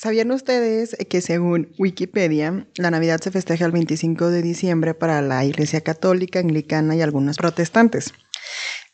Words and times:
¿Sabían 0.00 0.30
ustedes 0.30 0.96
que 1.10 1.20
según 1.20 1.68
Wikipedia, 1.78 2.66
la 2.76 2.90
Navidad 2.90 3.20
se 3.20 3.30
festeja 3.30 3.66
el 3.66 3.72
25 3.72 4.30
de 4.30 4.40
diciembre 4.40 4.94
para 4.94 5.20
la 5.20 5.44
Iglesia 5.44 5.82
Católica, 5.82 6.38
Anglicana 6.38 6.96
y 6.96 7.02
algunos 7.02 7.36
protestantes? 7.36 8.14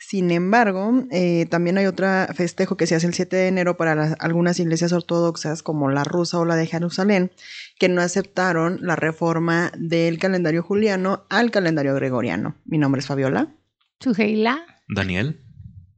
Sin 0.00 0.32
embargo, 0.32 1.04
eh, 1.12 1.46
también 1.48 1.79
hay 1.79 1.87
otro 1.87 2.08
festejo 2.34 2.77
que 2.77 2.88
se 2.88 2.96
hace 2.96 3.06
el 3.06 3.14
7 3.14 3.37
de 3.37 3.46
enero 3.48 3.77
para 3.77 3.95
las- 3.95 4.16
algunas 4.19 4.58
iglesias 4.58 4.92
ortodoxas, 4.92 5.62
como 5.62 5.90
la 5.90 6.03
rusa 6.03 6.41
o 6.41 6.45
la 6.45 6.57
de 6.57 6.66
Jerusalén, 6.66 7.30
que 7.79 7.88
no 7.88 8.00
aceptaron 8.02 8.79
la 8.82 8.96
reforma 8.96 9.70
del 9.79 10.18
calendario 10.18 10.62
juliano 10.64 11.25
al 11.30 11.52
calendario 11.52 11.95
gregoriano. 11.95 12.57
Mi 12.64 12.79
nombre 12.79 12.98
es 13.00 13.07
Fabiola 13.07 13.54
Sugeila. 14.00 14.59
Daniel. 14.88 15.41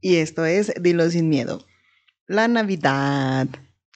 y 0.01 0.17
esto 0.17 0.45
es 0.45 0.71
Dilo 0.79 1.09
sin 1.09 1.29
miedo. 1.29 1.65
La 2.27 2.47
Navidad. 2.47 3.47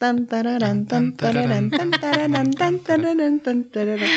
Tan, 0.04 0.28
tararán, 0.28 0.86
tan, 0.86 1.16
tararán, 1.16 1.70
tan, 1.70 1.90
tararán, 1.92 2.52
tan, 2.52 2.80
tararán, 2.80 3.40
tan, 3.40 3.64
tararán. 3.72 4.10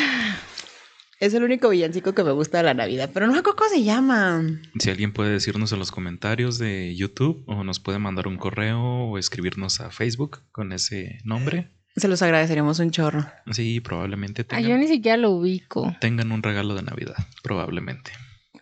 Es 1.17 1.33
el 1.33 1.43
único 1.43 1.69
villancico 1.69 2.13
que 2.13 2.25
me 2.25 2.31
gusta 2.31 2.57
de 2.57 2.65
la 2.65 2.73
Navidad, 2.73 3.09
pero 3.13 3.25
no 3.25 3.31
me 3.31 3.39
acuerdo 3.39 3.55
cómo 3.59 3.69
se 3.69 3.83
llama. 3.83 4.43
Si 4.79 4.89
alguien 4.89 5.13
puede 5.13 5.31
decirnos 5.31 5.71
en 5.71 5.79
los 5.79 5.93
comentarios 5.93 6.57
de 6.57 6.93
YouTube 6.93 7.41
o 7.47 7.63
nos 7.63 7.79
puede 7.79 7.99
mandar 7.99 8.27
un 8.27 8.35
correo 8.35 8.81
o 8.81 9.17
escribirnos 9.17 9.79
a 9.79 9.89
Facebook 9.89 10.41
con 10.51 10.73
ese 10.73 11.19
nombre. 11.23 11.71
Se 11.95 12.09
los 12.09 12.21
agradeceríamos 12.21 12.79
un 12.79 12.91
chorro. 12.91 13.25
Sí, 13.51 13.79
probablemente 13.79 14.41
Ay, 14.41 14.63
tengan, 14.63 14.69
yo 14.71 14.77
ni 14.79 14.89
siquiera 14.89 15.15
lo 15.15 15.31
ubico. 15.31 15.95
tengan 16.01 16.33
un 16.33 16.43
regalo 16.43 16.75
de 16.75 16.81
Navidad. 16.81 17.15
Probablemente. 17.43 18.11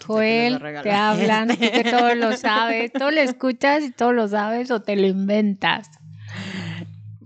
Joel, 0.05 0.62
te 0.84 0.92
hablan, 0.92 1.48
tú 1.48 1.58
que 1.58 1.86
todo 1.90 2.14
lo 2.14 2.38
sabes. 2.38 2.94
Todo 2.94 3.10
lo 3.10 3.22
escuchas 3.22 3.84
y 3.84 3.92
todo 3.92 4.14
lo 4.14 4.28
sabes 4.28 4.70
o 4.70 4.84
te 4.84 4.96
lo 4.96 5.08
inventas. 5.08 5.90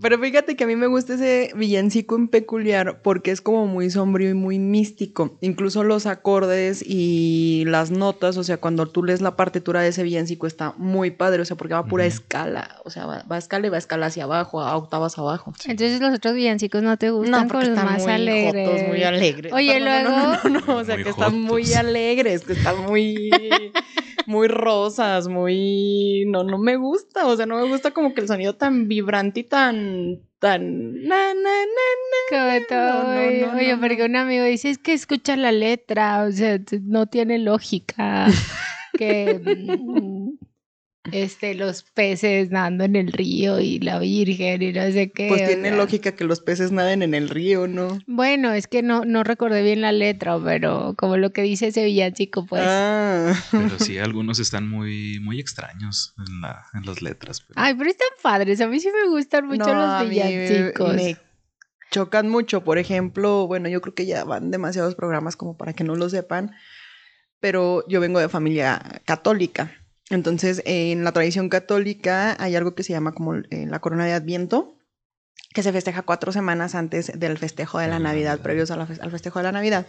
Pero 0.02 0.18
fíjate 0.18 0.56
que 0.56 0.64
a 0.64 0.66
mí 0.66 0.76
me 0.76 0.86
gusta 0.86 1.14
ese 1.14 1.52
villancico 1.54 2.16
en 2.16 2.28
peculiar 2.28 3.02
porque 3.02 3.30
es 3.30 3.40
como 3.40 3.66
muy 3.66 3.90
sombrío 3.90 4.30
y 4.30 4.34
muy 4.34 4.58
místico. 4.58 5.36
Incluso 5.42 5.84
los 5.84 6.06
acordes 6.06 6.82
y 6.86 7.64
las 7.66 7.90
notas, 7.90 8.36
o 8.36 8.44
sea, 8.44 8.56
cuando 8.56 8.86
tú 8.86 9.04
lees 9.04 9.20
la 9.20 9.36
partitura 9.36 9.82
de 9.82 9.88
ese 9.88 10.02
villancico 10.02 10.46
está 10.46 10.74
muy 10.78 11.10
padre, 11.10 11.42
o 11.42 11.44
sea, 11.44 11.56
porque 11.56 11.74
va 11.74 11.80
a 11.80 11.84
pura 11.86 12.06
escala, 12.06 12.76
o 12.84 12.90
sea, 12.90 13.04
va, 13.06 13.24
va 13.30 13.36
a 13.36 13.38
escala 13.38 13.66
y 13.66 13.70
va 13.70 13.76
a 13.76 13.78
escala 13.78 14.06
hacia 14.06 14.24
abajo, 14.24 14.60
a 14.62 14.76
octavas 14.76 15.18
abajo. 15.18 15.52
Entonces 15.66 16.00
los 16.00 16.14
otros 16.14 16.34
villancicos 16.34 16.82
no 16.82 16.96
te 16.96 17.10
gustan 17.10 17.46
porque 17.48 17.66
con 17.66 17.70
los 17.74 17.78
están 17.78 17.92
más 17.92 18.02
muy 18.02 18.12
alegres. 18.12 18.68
jotos, 18.68 18.88
muy 18.88 19.02
alegres. 19.02 19.52
Oye, 19.52 19.80
No, 19.80 19.86
no, 19.86 20.02
luego- 20.02 20.10
No, 20.10 20.42
no, 20.44 20.60
no, 20.60 20.66
no, 20.66 20.76
o 20.78 20.84
sea, 20.84 20.94
Muy 20.96 21.04
que 21.04 21.10
están 21.10 21.40
muy 21.40 21.74
alegres, 21.74 22.42
que 22.44 22.52
están 22.54 22.80
muy... 22.86 23.30
Muy 24.30 24.46
rosas, 24.46 25.26
muy... 25.26 26.24
No, 26.28 26.44
no 26.44 26.56
me 26.56 26.76
gusta, 26.76 27.26
o 27.26 27.36
sea, 27.36 27.46
no 27.46 27.56
me 27.56 27.68
gusta 27.68 27.90
como 27.90 28.14
que 28.14 28.20
el 28.20 28.28
sonido 28.28 28.54
tan 28.54 28.86
vibrante 28.86 29.40
y 29.40 29.42
tan... 29.42 30.20
Tan... 30.38 31.02
Na, 31.02 31.34
na, 31.34 31.34
na, 31.34 32.30
Como 32.30 32.66
todo, 32.68 33.02
no, 33.02 33.18
oye, 33.18 33.40
no, 33.44 33.56
oye, 33.56 33.72
no, 33.74 33.80
porque 33.80 34.04
un 34.04 34.14
amigo 34.14 34.44
dice, 34.44 34.70
es 34.70 34.78
que 34.78 34.92
escucha 34.92 35.34
la 35.34 35.50
letra, 35.50 36.22
o 36.22 36.30
sea, 36.30 36.60
no 36.82 37.06
tiene 37.06 37.38
lógica 37.38 38.26
que 38.96 39.40
este, 41.12 41.54
los 41.54 41.82
peces 41.82 42.50
nadando 42.50 42.84
en 42.84 42.94
el 42.94 43.12
río 43.12 43.58
y 43.58 43.78
la 43.78 43.98
virgen 43.98 44.60
y 44.62 44.72
no 44.72 44.82
sé 44.92 45.10
qué. 45.10 45.28
Pues 45.28 45.46
tiene 45.46 45.68
sea. 45.70 45.76
lógica 45.78 46.12
que 46.12 46.24
los 46.24 46.40
peces 46.40 46.72
naden 46.72 47.02
en 47.02 47.14
el 47.14 47.28
río, 47.30 47.66
¿no? 47.68 47.98
Bueno, 48.06 48.52
es 48.52 48.66
que 48.66 48.82
no, 48.82 49.04
no 49.04 49.24
recordé 49.24 49.62
bien 49.62 49.80
la 49.80 49.92
letra, 49.92 50.38
pero 50.44 50.94
como 50.98 51.16
lo 51.16 51.32
que 51.32 51.42
dice 51.42 51.68
ese 51.68 51.84
villancico, 51.84 52.44
pues. 52.46 52.62
Ah. 52.66 53.32
Pero 53.50 53.78
sí, 53.78 53.98
algunos 53.98 54.38
están 54.38 54.68
muy, 54.68 55.18
muy 55.20 55.40
extraños 55.40 56.14
en, 56.28 56.40
la, 56.42 56.66
en 56.74 56.84
las 56.84 57.00
letras. 57.02 57.40
pero- 57.40 57.54
Ay, 57.60 57.74
pero 57.74 57.88
están 57.90 58.08
padres. 58.22 58.60
A 58.60 58.66
mí 58.66 58.78
sí 58.78 58.90
me 58.92 59.08
gustan 59.10 59.46
mucho 59.46 59.66
No, 59.66 59.74
los 59.74 59.90
a 59.90 60.04
mí 60.04 60.10
villancicos. 60.10 60.94
Me 60.94 61.16
chocan 61.90 62.28
mucho. 62.28 62.62
Por 62.62 62.78
ejemplo, 62.78 63.46
bueno, 63.46 63.68
yo 63.68 63.80
creo 63.80 63.94
que 63.94 64.06
ya 64.06 64.24
van 64.24 64.50
demasiados 64.50 64.94
programas 64.94 65.36
como 65.36 65.56
para 65.56 65.72
que 65.72 65.82
no 65.82 65.96
lo 65.96 66.08
sepan, 66.10 66.52
pero 67.40 67.84
yo 67.88 68.00
vengo 68.00 68.20
de 68.20 68.28
familia 68.28 69.00
católica. 69.06 69.72
Entonces, 70.10 70.62
en 70.64 71.04
la 71.04 71.12
tradición 71.12 71.48
católica 71.48 72.36
hay 72.42 72.56
algo 72.56 72.74
que 72.74 72.82
se 72.82 72.92
llama 72.92 73.12
como 73.12 73.36
eh, 73.36 73.66
la 73.68 73.78
corona 73.78 74.04
de 74.06 74.12
Adviento, 74.12 74.76
que 75.54 75.62
se 75.62 75.72
festeja 75.72 76.02
cuatro 76.02 76.32
semanas 76.32 76.74
antes 76.74 77.12
del 77.18 77.38
festejo 77.38 77.78
de 77.78 77.88
la 77.88 77.96
Ah, 77.96 77.98
Navidad, 78.00 78.30
Navidad. 78.32 78.42
previos 78.42 78.70
a 78.70 78.76
la 78.76 78.86
fe- 78.86 78.98
al 79.00 79.10
festejo 79.10 79.38
de 79.38 79.44
la 79.44 79.52
Navidad. 79.52 79.86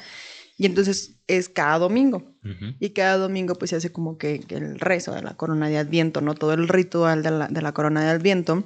Y 0.58 0.66
entonces 0.68 1.16
es 1.28 1.50
cada 1.50 1.80
domingo. 1.80 2.36
Y 2.80 2.92
cada 2.92 3.18
domingo 3.18 3.56
pues 3.56 3.70
se 3.72 3.78
hace 3.78 3.92
como 3.92 4.18
que, 4.20 4.42
que 4.42 4.56
el 4.56 4.80
rezo 4.80 5.12
de 5.14 5.24
la 5.24 5.36
corona 5.36 5.68
de 5.70 5.78
Adviento, 5.80 6.22
¿no? 6.22 6.36
Todo 6.36 6.54
el 6.54 6.68
ritual 6.68 7.24
de 7.24 7.32
la, 7.32 7.48
de 7.48 7.62
la 7.64 7.72
corona 7.74 8.04
de 8.04 8.10
Adviento. 8.12 8.64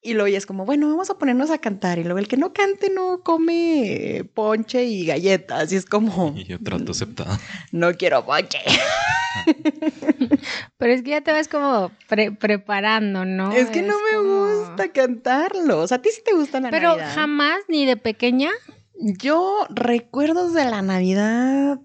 Y 0.00 0.14
luego 0.14 0.28
ya 0.28 0.38
es 0.38 0.46
como, 0.46 0.64
bueno, 0.64 0.88
vamos 0.88 1.10
a 1.10 1.18
ponernos 1.18 1.50
a 1.50 1.58
cantar. 1.58 1.98
Y 1.98 2.04
luego 2.04 2.18
el 2.20 2.28
que 2.28 2.36
no 2.36 2.52
cante 2.52 2.90
no 2.90 3.22
come 3.24 4.18
eh, 4.18 4.24
ponche 4.24 4.84
y 4.84 5.06
galletas. 5.06 5.72
Y 5.72 5.76
es 5.76 5.86
como, 5.86 6.34
Y 6.36 6.44
yo 6.44 6.58
trato 6.62 6.92
aceptado. 6.92 7.36
no 7.72 7.92
quiero 7.94 8.24
ponche. 8.24 8.58
Pero 10.78 10.92
es 10.92 11.02
que 11.02 11.10
ya 11.10 11.20
te 11.20 11.32
vas 11.32 11.48
como 11.48 11.90
pre- 12.08 12.32
preparando, 12.32 13.24
¿no? 13.24 13.52
es 13.52 13.70
que 13.70 13.82
no 13.82 13.94
me 14.10 14.16
como- 14.16 14.46
gusta 14.46 14.92
cantarlo. 14.92 15.80
O 15.80 15.86
sea, 15.86 15.98
a 15.98 16.02
ti 16.02 16.10
sí 16.14 16.22
te 16.24 16.34
gusta 16.34 16.60
la 16.60 16.70
Pero 16.70 16.88
Navidad. 16.96 17.14
jamás, 17.14 17.58
ni 17.68 17.86
de 17.86 17.96
pequeña. 17.96 18.50
Yo 18.98 19.66
recuerdos 19.70 20.54
de 20.54 20.64
la 20.64 20.82
Navidad 20.82 21.80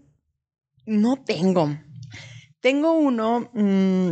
no 0.85 1.17
tengo. 1.23 1.77
Tengo 2.59 2.93
uno 2.93 3.49
mm, 3.53 4.11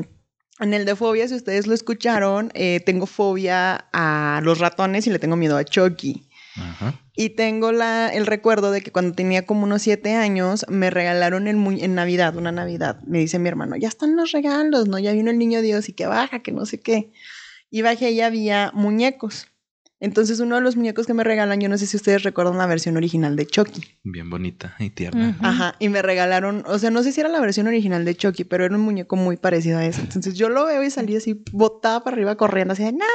en 0.59 0.73
el 0.73 0.85
de 0.85 0.95
fobia, 0.95 1.27
si 1.27 1.35
ustedes 1.35 1.67
lo 1.67 1.73
escucharon, 1.73 2.51
eh, 2.53 2.79
tengo 2.85 3.05
fobia 3.05 3.87
a 3.91 4.39
los 4.43 4.59
ratones 4.59 5.07
y 5.07 5.09
le 5.11 5.19
tengo 5.19 5.35
miedo 5.35 5.57
a 5.57 5.63
Chucky. 5.65 6.29
Ajá. 6.55 7.01
Y 7.15 7.29
tengo 7.29 7.71
la, 7.71 8.09
el 8.13 8.25
recuerdo 8.25 8.71
de 8.71 8.81
que 8.81 8.91
cuando 8.91 9.15
tenía 9.15 9.45
como 9.45 9.63
unos 9.63 9.81
siete 9.81 10.15
años 10.15 10.65
me 10.67 10.89
regalaron 10.89 11.47
el 11.47 11.55
en 11.81 11.95
Navidad, 11.95 12.35
una 12.35 12.51
Navidad. 12.51 12.99
Me 13.07 13.19
dice 13.19 13.39
mi 13.39 13.47
hermano, 13.47 13.77
ya 13.77 13.87
están 13.87 14.15
los 14.17 14.31
regalos, 14.31 14.87
¿no? 14.87 14.99
Ya 14.99 15.13
vino 15.13 15.31
el 15.31 15.37
niño 15.37 15.61
Dios 15.61 15.87
y 15.87 15.93
que 15.93 16.07
baja, 16.07 16.43
que 16.43 16.51
no 16.51 16.65
sé 16.65 16.81
qué. 16.81 17.11
Y 17.69 17.81
bajé 17.81 18.11
y 18.11 18.21
había 18.21 18.71
muñecos. 18.73 19.47
Entonces 19.99 20.39
uno 20.39 20.55
de 20.55 20.61
los 20.61 20.75
muñecos 20.75 21.07
que 21.07 21.13
me 21.13 21.23
regalan, 21.23 21.59
yo 21.61 21.69
no 21.69 21.77
sé 21.77 21.87
si 21.87 21.95
ustedes 21.95 22.23
recuerdan 22.23 22.57
la 22.57 22.67
versión 22.67 22.97
original 22.97 23.35
de 23.35 23.47
Chucky. 23.47 23.81
Bien 24.03 24.29
bonita 24.29 24.75
y 24.77 24.89
tierna. 24.89 25.37
Ajá, 25.41 25.75
y 25.79 25.89
me 25.89 26.01
regalaron, 26.01 26.63
o 26.67 26.77
sea, 26.79 26.91
no 26.91 27.01
sé 27.01 27.11
si 27.11 27.21
era 27.21 27.29
la 27.29 27.39
versión 27.39 27.67
original 27.67 28.03
de 28.03 28.15
Chucky, 28.15 28.43
pero 28.43 28.65
era 28.65 28.75
un 28.75 28.81
muñeco 28.81 29.15
muy 29.15 29.37
parecido 29.37 29.77
a 29.77 29.85
ese. 29.85 30.01
Entonces 30.01 30.35
yo 30.35 30.49
lo 30.49 30.65
veo 30.65 30.83
y 30.83 30.91
salí 30.91 31.15
así, 31.15 31.41
botada 31.51 32.03
para 32.03 32.15
arriba 32.15 32.35
corriendo, 32.35 32.73
así 32.73 32.83
de, 32.83 32.91
no, 32.91 33.05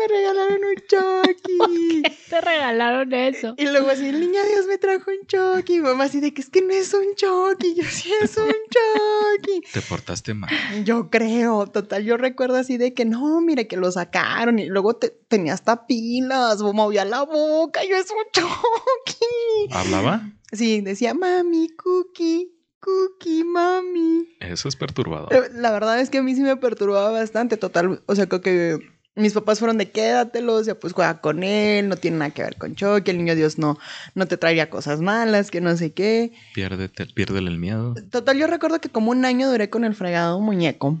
me 0.00 0.08
regalaron 0.08 0.60
un 0.64 0.76
Chucky. 0.86 2.02
Te 2.30 2.40
regalaron 2.40 3.12
eso. 3.12 3.54
Y 3.56 3.66
luego 3.66 3.88
así, 3.88 4.06
el 4.06 4.20
niño 4.20 4.40
Dios 4.54 4.66
me 4.66 4.78
trajo 4.78 5.10
un 5.10 5.26
Chucky. 5.26 5.76
Y 5.76 5.80
mamá 5.80 6.04
así 6.04 6.20
de 6.20 6.32
que 6.32 6.42
es 6.42 6.48
que 6.48 6.62
no 6.62 6.72
es 6.72 6.94
un 6.94 7.14
Chucky. 7.16 7.74
Yo 7.74 7.84
sí 7.84 8.10
es 8.22 8.36
un 8.36 8.46
Chucky. 8.46 9.29
Te 9.72 9.80
portaste 9.82 10.34
mal. 10.34 10.50
Yo 10.84 11.10
creo, 11.10 11.66
total, 11.68 12.04
yo 12.04 12.16
recuerdo 12.16 12.56
así 12.56 12.76
de 12.76 12.92
que 12.92 13.04
no, 13.04 13.40
mire 13.40 13.68
que 13.68 13.76
lo 13.76 13.90
sacaron 13.92 14.58
y 14.58 14.66
luego 14.66 14.94
te- 14.96 15.10
tenía 15.28 15.54
hasta 15.54 15.86
pilas, 15.86 16.60
movía 16.60 17.04
la 17.04 17.22
boca, 17.22 17.80
yo 17.88 17.96
es 17.96 18.10
un 18.10 18.16
Chucky. 18.32 19.72
¿Hablaba? 19.72 20.28
Sí, 20.52 20.80
decía 20.80 21.14
mami, 21.14 21.68
cookie, 21.76 22.52
cookie, 22.80 23.44
mami. 23.44 24.36
Eso 24.40 24.68
es 24.68 24.76
perturbador. 24.76 25.32
Eh, 25.32 25.50
La 25.54 25.70
verdad 25.70 26.00
es 26.00 26.10
que 26.10 26.18
a 26.18 26.22
mí 26.22 26.34
sí 26.34 26.42
me 26.42 26.56
perturbaba 26.56 27.12
bastante, 27.12 27.56
total. 27.56 28.02
O 28.06 28.14
sea, 28.16 28.26
creo 28.28 28.40
que 28.40 28.78
mis 29.20 29.32
papás 29.32 29.58
fueron 29.58 29.78
de 29.78 29.90
quédatelo, 29.90 30.54
o 30.54 30.64
sea, 30.64 30.78
pues 30.78 30.92
juega 30.92 31.20
con 31.20 31.42
él, 31.42 31.88
no 31.88 31.96
tiene 31.96 32.18
nada 32.18 32.30
que 32.30 32.42
ver 32.42 32.56
con 32.56 32.74
Chucky, 32.74 33.10
el 33.10 33.18
niño 33.18 33.34
Dios 33.34 33.58
no, 33.58 33.78
no 34.14 34.26
te 34.26 34.36
traería 34.36 34.70
cosas 34.70 35.00
malas, 35.00 35.50
que 35.50 35.60
no 35.60 35.76
sé 35.76 35.92
qué. 35.92 36.32
Piérdete, 36.54 37.06
piérdele 37.06 37.50
el 37.50 37.58
miedo. 37.58 37.94
Total, 38.10 38.36
yo 38.36 38.46
recuerdo 38.46 38.80
que 38.80 38.88
como 38.88 39.10
un 39.10 39.24
año 39.24 39.50
duré 39.50 39.70
con 39.70 39.84
el 39.84 39.94
fregado 39.94 40.40
muñeco. 40.40 41.00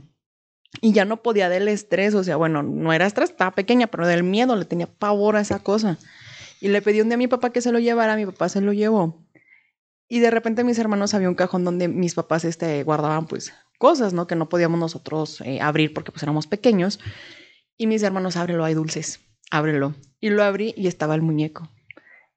Y 0.80 0.92
ya 0.92 1.04
no 1.04 1.22
podía 1.22 1.48
del 1.48 1.66
estrés, 1.66 2.14
o 2.14 2.22
sea, 2.22 2.36
bueno, 2.36 2.62
no 2.62 2.92
era 2.92 3.06
estrés, 3.06 3.30
estaba 3.30 3.50
pequeña, 3.50 3.88
pero 3.88 4.06
del 4.06 4.22
miedo 4.22 4.54
le 4.54 4.64
tenía 4.64 4.86
pavor 4.86 5.36
a 5.36 5.40
esa 5.40 5.58
cosa. 5.58 5.98
Y 6.60 6.68
le 6.68 6.80
pedí 6.80 7.00
un 7.00 7.08
día 7.08 7.16
a 7.16 7.18
mi 7.18 7.26
papá 7.26 7.50
que 7.50 7.60
se 7.60 7.72
lo 7.72 7.80
llevara, 7.80 8.16
mi 8.16 8.26
papá 8.26 8.48
se 8.48 8.60
lo 8.60 8.72
llevó. 8.72 9.26
Y 10.08 10.20
de 10.20 10.30
repente 10.30 10.62
mis 10.64 10.78
hermanos 10.78 11.14
había 11.14 11.28
un 11.28 11.34
cajón 11.34 11.64
donde 11.64 11.88
mis 11.88 12.14
papás 12.14 12.44
este, 12.44 12.82
guardaban 12.82 13.26
pues 13.26 13.52
cosas, 13.78 14.12
¿no? 14.12 14.26
Que 14.26 14.36
no 14.36 14.48
podíamos 14.48 14.78
nosotros 14.78 15.40
eh, 15.40 15.60
abrir 15.60 15.94
porque 15.94 16.12
pues 16.12 16.22
éramos 16.22 16.46
pequeños. 16.46 17.00
Y 17.80 17.86
mis 17.86 18.02
hermanos, 18.02 18.36
ábrelo, 18.36 18.62
hay 18.66 18.74
dulces, 18.74 19.20
ábrelo. 19.50 19.94
Y 20.20 20.28
lo 20.28 20.44
abrí 20.44 20.74
y 20.76 20.86
estaba 20.86 21.14
el 21.14 21.22
muñeco. 21.22 21.70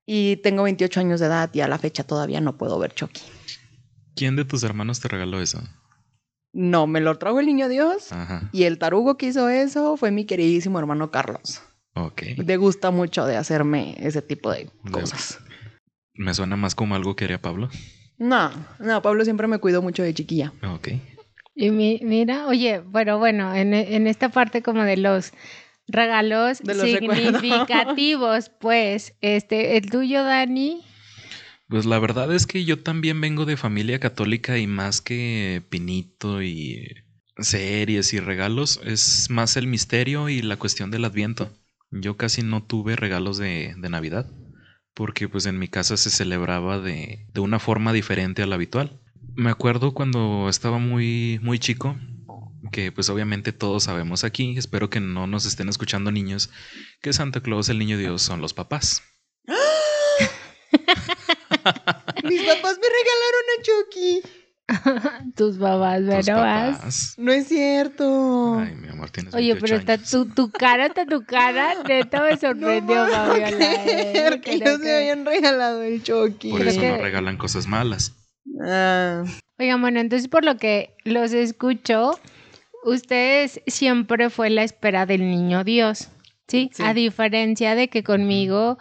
Y 0.05 0.37
tengo 0.37 0.63
28 0.63 1.01
años 1.01 1.19
de 1.19 1.25
edad 1.25 1.49
y 1.53 1.59
a 1.59 1.67
la 1.67 1.77
fecha 1.77 2.05
todavía 2.05 2.39
no 2.39 2.57
puedo 2.57 2.79
ver 2.79 2.93
Chucky. 2.93 3.19
¿Quién 4.15 4.37
de 4.37 4.45
tus 4.45 4.63
hermanos 4.63 5.01
te 5.01 5.09
regaló 5.09 5.41
eso? 5.41 5.61
No, 6.53 6.87
me 6.87 7.01
lo 7.01 7.17
trajo 7.17 7.41
el 7.41 7.45
niño 7.47 7.67
Dios. 7.67 8.13
Ajá. 8.13 8.47
Y 8.53 8.63
el 8.63 8.77
tarugo 8.79 9.17
que 9.17 9.25
hizo 9.25 9.49
eso 9.49 9.97
fue 9.97 10.11
mi 10.11 10.23
queridísimo 10.23 10.79
hermano 10.79 11.11
Carlos. 11.11 11.61
Ok. 11.95 12.21
Le 12.37 12.55
gusta 12.55 12.91
mucho 12.91 13.25
de 13.25 13.35
hacerme 13.35 13.97
ese 13.99 14.21
tipo 14.21 14.49
de 14.49 14.69
De- 14.85 14.91
cosas. 14.91 15.39
Me 16.13 16.33
suena 16.33 16.55
más 16.55 16.73
como 16.73 16.95
algo 16.95 17.17
que 17.17 17.25
haría 17.25 17.41
Pablo. 17.41 17.69
No, 18.17 18.49
no, 18.79 19.01
Pablo 19.01 19.25
siempre 19.25 19.47
me 19.47 19.57
cuidó 19.59 19.81
mucho 19.81 20.03
de 20.03 20.13
chiquilla. 20.13 20.53
Ok. 20.73 20.87
Y 21.55 21.69
mi- 21.71 21.99
mira, 22.03 22.47
oye, 22.47 22.81
pero 22.91 23.19
bueno, 23.19 23.53
en, 23.53 23.73
en 23.73 24.07
esta 24.07 24.29
parte 24.29 24.61
como 24.61 24.83
de 24.83 24.97
los 24.97 25.31
regalos 25.87 26.59
De 26.59 26.73
los 26.73 26.91
recuerdos. 26.91 27.41
significativos, 27.41 28.49
pues. 28.49 29.13
Este, 29.21 29.77
el 29.77 29.89
tuyo, 29.89 30.23
Dani. 30.23 30.81
Pues 31.67 31.85
la 31.85 31.99
verdad 31.99 32.33
es 32.33 32.45
que 32.45 32.65
yo 32.65 32.79
también 32.79 33.19
vengo 33.21 33.45
de 33.45 33.57
familia 33.57 33.99
católica 33.99 34.57
y 34.57 34.67
más 34.67 35.01
que 35.01 35.61
pinito 35.69 36.41
y 36.43 36.87
series 37.37 38.13
y 38.13 38.19
regalos, 38.19 38.79
es 38.85 39.29
más 39.29 39.57
el 39.57 39.67
misterio 39.67 40.29
y 40.29 40.41
la 40.41 40.57
cuestión 40.57 40.91
del 40.91 41.05
adviento. 41.05 41.51
Yo 41.91 42.15
casi 42.17 42.43
no 42.43 42.63
tuve 42.63 42.95
regalos 42.95 43.37
de, 43.37 43.73
de 43.77 43.89
Navidad 43.89 44.29
porque 44.93 45.27
pues 45.27 45.45
en 45.47 45.57
mi 45.57 45.67
casa 45.67 45.97
se 45.97 46.11
celebraba 46.11 46.79
de, 46.79 47.25
de 47.33 47.39
una 47.41 47.59
forma 47.59 47.93
diferente 47.93 48.43
a 48.43 48.45
la 48.47 48.55
habitual. 48.55 48.99
Me 49.35 49.49
acuerdo 49.49 49.93
cuando 49.93 50.47
estaba 50.49 50.77
muy, 50.77 51.39
muy 51.41 51.57
chico, 51.59 51.95
que 52.71 52.91
pues 52.91 53.09
obviamente 53.09 53.51
todos 53.51 53.83
sabemos 53.83 54.23
aquí, 54.23 54.55
espero 54.57 54.89
que 54.89 54.99
no 54.99 55.25
nos 55.27 55.45
estén 55.45 55.69
escuchando 55.69 56.11
niños, 56.11 56.49
que 57.01 57.13
Santa 57.13 57.41
Claus, 57.41 57.69
el 57.69 57.79
niño 57.79 57.97
Dios, 57.97 58.21
son 58.21 58.41
los 58.41 58.53
papás. 58.53 59.01
Mis 62.23 62.41
papás 62.43 62.77
me 62.79 62.87
regalaron 62.89 63.45
a 63.51 63.61
Chucky. 63.63 64.21
Tus 65.35 65.57
papás. 65.57 67.15
No 67.17 67.31
es 67.31 67.47
cierto. 67.47 68.59
Ay, 68.59 68.75
mi 68.75 68.87
amor, 68.87 69.09
tienes 69.09 69.33
Oye, 69.33 69.53
28 69.53 69.65
pero 69.65 69.77
está 69.79 69.97
tu, 70.09 70.25
tu 70.33 70.51
cara, 70.51 70.85
está 70.87 71.05
tu 71.05 71.25
cara, 71.25 71.75
neta 71.87 72.21
me 72.23 72.37
sorprendió, 72.37 73.05
no 73.07 73.11
Fabiola. 73.11 73.49
eh, 73.51 74.41
que 74.43 74.57
me 74.57 74.79
que- 74.79 74.95
habían 74.95 75.25
regalado 75.25 75.81
el 75.81 76.01
Chucky. 76.03 76.51
Por 76.51 76.61
eso 76.67 76.79
que- 76.79 76.91
no 76.91 76.97
regalan 76.97 77.37
cosas 77.37 77.67
malas. 77.67 78.13
Ah, 78.65 79.23
Oigan, 79.59 79.81
bueno, 79.81 79.99
entonces 79.99 80.27
por 80.29 80.43
lo 80.43 80.57
que 80.57 80.95
los 81.03 81.33
escucho, 81.33 82.19
ustedes 82.85 83.61
siempre 83.67 84.29
fue 84.29 84.49
la 84.49 84.63
espera 84.63 85.05
del 85.05 85.21
niño 85.21 85.63
Dios, 85.63 86.09
¿sí? 86.47 86.69
Sí. 86.73 86.83
A 86.83 86.93
diferencia 86.93 87.75
de 87.75 87.89
que 87.89 88.03
conmigo, 88.03 88.77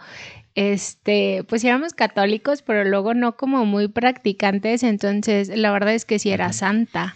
este, 0.55 1.43
pues 1.47 1.63
éramos 1.63 1.93
católicos, 1.93 2.61
pero 2.61 2.85
luego 2.85 3.13
no 3.13 3.35
como 3.37 3.65
muy 3.65 3.87
practicantes, 3.87 4.83
entonces 4.83 5.49
la 5.49 5.71
verdad 5.71 5.93
es 5.93 6.05
que 6.05 6.17
sí 6.19 6.31
era 6.31 6.53
santa. 6.53 7.15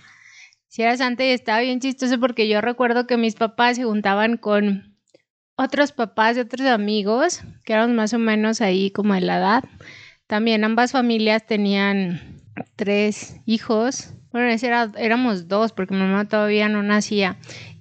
Sí 0.67 0.83
era 0.83 0.95
santa 0.97 1.23
y 1.23 1.29
estaba 1.29 1.61
bien 1.61 1.79
chistoso 1.79 2.19
porque 2.19 2.47
yo 2.47 2.61
recuerdo 2.61 3.07
que 3.07 3.17
mis 3.17 3.35
papás 3.35 3.77
se 3.77 3.85
juntaban 3.85 4.37
con 4.37 4.97
otros 5.55 5.91
papás 5.91 6.35
de 6.35 6.43
otros 6.43 6.67
amigos, 6.67 7.41
que 7.65 7.73
eran 7.73 7.95
más 7.95 8.13
o 8.13 8.19
menos 8.19 8.61
ahí 8.61 8.91
como 8.91 9.15
de 9.15 9.21
la 9.21 9.37
edad. 9.37 9.63
También 10.27 10.63
ambas 10.63 10.91
familias 10.91 11.47
tenían 11.47 12.36
tres 12.75 13.38
hijos. 13.45 14.13
Bueno, 14.31 14.48
era- 14.50 14.92
éramos 14.98 15.48
dos 15.48 15.71
porque 15.71 15.94
mi 15.94 16.01
mamá 16.01 16.27
todavía 16.27 16.69
no 16.69 16.83
nacía. 16.83 17.38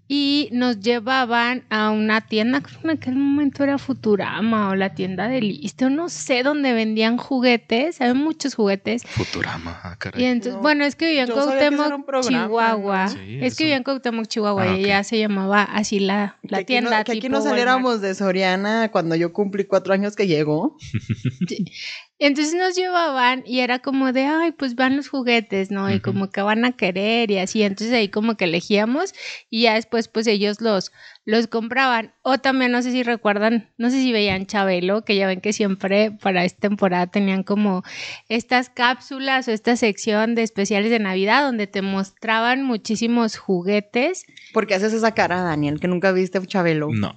Y 0.08 0.48
nos 0.52 0.78
llevaban 0.78 1.64
a 1.68 1.90
una 1.90 2.20
tienda, 2.28 2.60
creo 2.60 2.78
que 2.80 2.86
en 2.86 2.90
aquel 2.96 3.16
momento 3.16 3.64
era 3.64 3.76
Futurama 3.76 4.68
o 4.70 4.76
la 4.76 4.94
tienda 4.94 5.26
de 5.26 5.40
Listo, 5.40 5.90
no 5.90 6.08
sé, 6.08 6.44
donde 6.44 6.72
vendían 6.74 7.16
juguetes, 7.16 8.00
había 8.00 8.14
muchos 8.14 8.54
juguetes. 8.54 9.02
Futurama, 9.04 9.80
ah, 9.82 9.96
caray. 9.98 10.22
Y 10.22 10.26
entonces, 10.26 10.54
No, 10.54 10.60
bueno, 10.62 10.84
es 10.84 10.94
que 10.94 11.06
vivía 11.06 11.22
en 11.22 11.26
que 11.26 11.32
Cuauhtémoc, 11.34 12.06
programa, 12.06 12.44
Chihuahua. 12.46 13.08
Sí, 13.08 13.38
es 13.40 13.46
eso. 13.48 13.56
que 13.58 13.64
vivía 13.64 13.76
en 13.78 13.82
Cuauhtémoc, 13.82 14.26
Chihuahua 14.28 14.62
Ah, 14.62 14.78
y 14.78 14.82
ya 14.86 15.02
se 15.02 15.18
llamaba 15.18 15.64
así 15.64 15.98
la, 15.98 16.36
que 16.40 16.48
la 16.50 16.58
aquí 16.58 16.66
tienda. 16.66 16.98
no- 16.98 17.04
que 17.04 17.10
aquí 17.10 17.20
tipo 17.22 17.32
no 17.32 17.38
Walmart. 17.38 17.50
saliéramos 17.50 18.00
de 18.00 18.14
Soriana 18.14 18.92
cuando 18.92 19.16
yo 19.16 19.32
cumplí 19.32 19.64
cuatro 19.64 19.92
años 19.92 20.14
que 20.14 20.28
llegó. 20.28 20.76
Entonces 22.18 22.54
nos 22.54 22.74
llevaban 22.74 23.42
y 23.44 23.60
era 23.60 23.80
como 23.80 24.12
de, 24.12 24.24
ay, 24.24 24.52
pues 24.52 24.74
van 24.74 24.96
los 24.96 25.08
juguetes, 25.08 25.70
¿no? 25.70 25.92
Y 25.92 26.00
como 26.00 26.30
que 26.30 26.40
van 26.40 26.64
a 26.64 26.72
querer 26.72 27.30
y 27.30 27.38
así. 27.38 27.62
Entonces 27.62 27.92
ahí 27.92 28.08
como 28.08 28.36
que 28.36 28.44
elegíamos 28.44 29.12
y 29.50 29.62
ya 29.62 29.74
después 29.74 30.08
pues 30.08 30.26
ellos 30.26 30.62
los, 30.62 30.92
los 31.26 31.46
compraban. 31.46 32.14
O 32.22 32.38
también 32.38 32.72
no 32.72 32.80
sé 32.80 32.90
si 32.90 33.02
recuerdan, 33.02 33.70
no 33.76 33.90
sé 33.90 34.00
si 34.00 34.12
veían 34.12 34.46
Chabelo, 34.46 35.04
que 35.04 35.14
ya 35.14 35.26
ven 35.26 35.42
que 35.42 35.52
siempre 35.52 36.10
para 36.10 36.44
esta 36.46 36.60
temporada 36.60 37.06
tenían 37.06 37.42
como 37.42 37.82
estas 38.30 38.70
cápsulas 38.70 39.46
o 39.48 39.52
esta 39.52 39.76
sección 39.76 40.34
de 40.34 40.42
especiales 40.42 40.90
de 40.90 40.98
Navidad 41.00 41.42
donde 41.42 41.66
te 41.66 41.82
mostraban 41.82 42.62
muchísimos 42.62 43.36
juguetes. 43.36 44.24
¿Por 44.54 44.66
qué 44.66 44.74
haces 44.74 44.94
esa 44.94 45.12
cara, 45.12 45.42
Daniel, 45.42 45.80
que 45.80 45.88
nunca 45.88 46.12
viste 46.12 46.40
Chabelo? 46.46 46.88
No, 46.90 47.12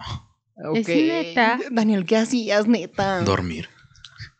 ¿Es 0.75 0.89
Ok. 0.89 0.95
neta? 0.95 1.57
Daniel, 1.71 2.05
¿qué 2.05 2.17
hacías, 2.17 2.67
neta? 2.67 3.23
dormir. 3.23 3.69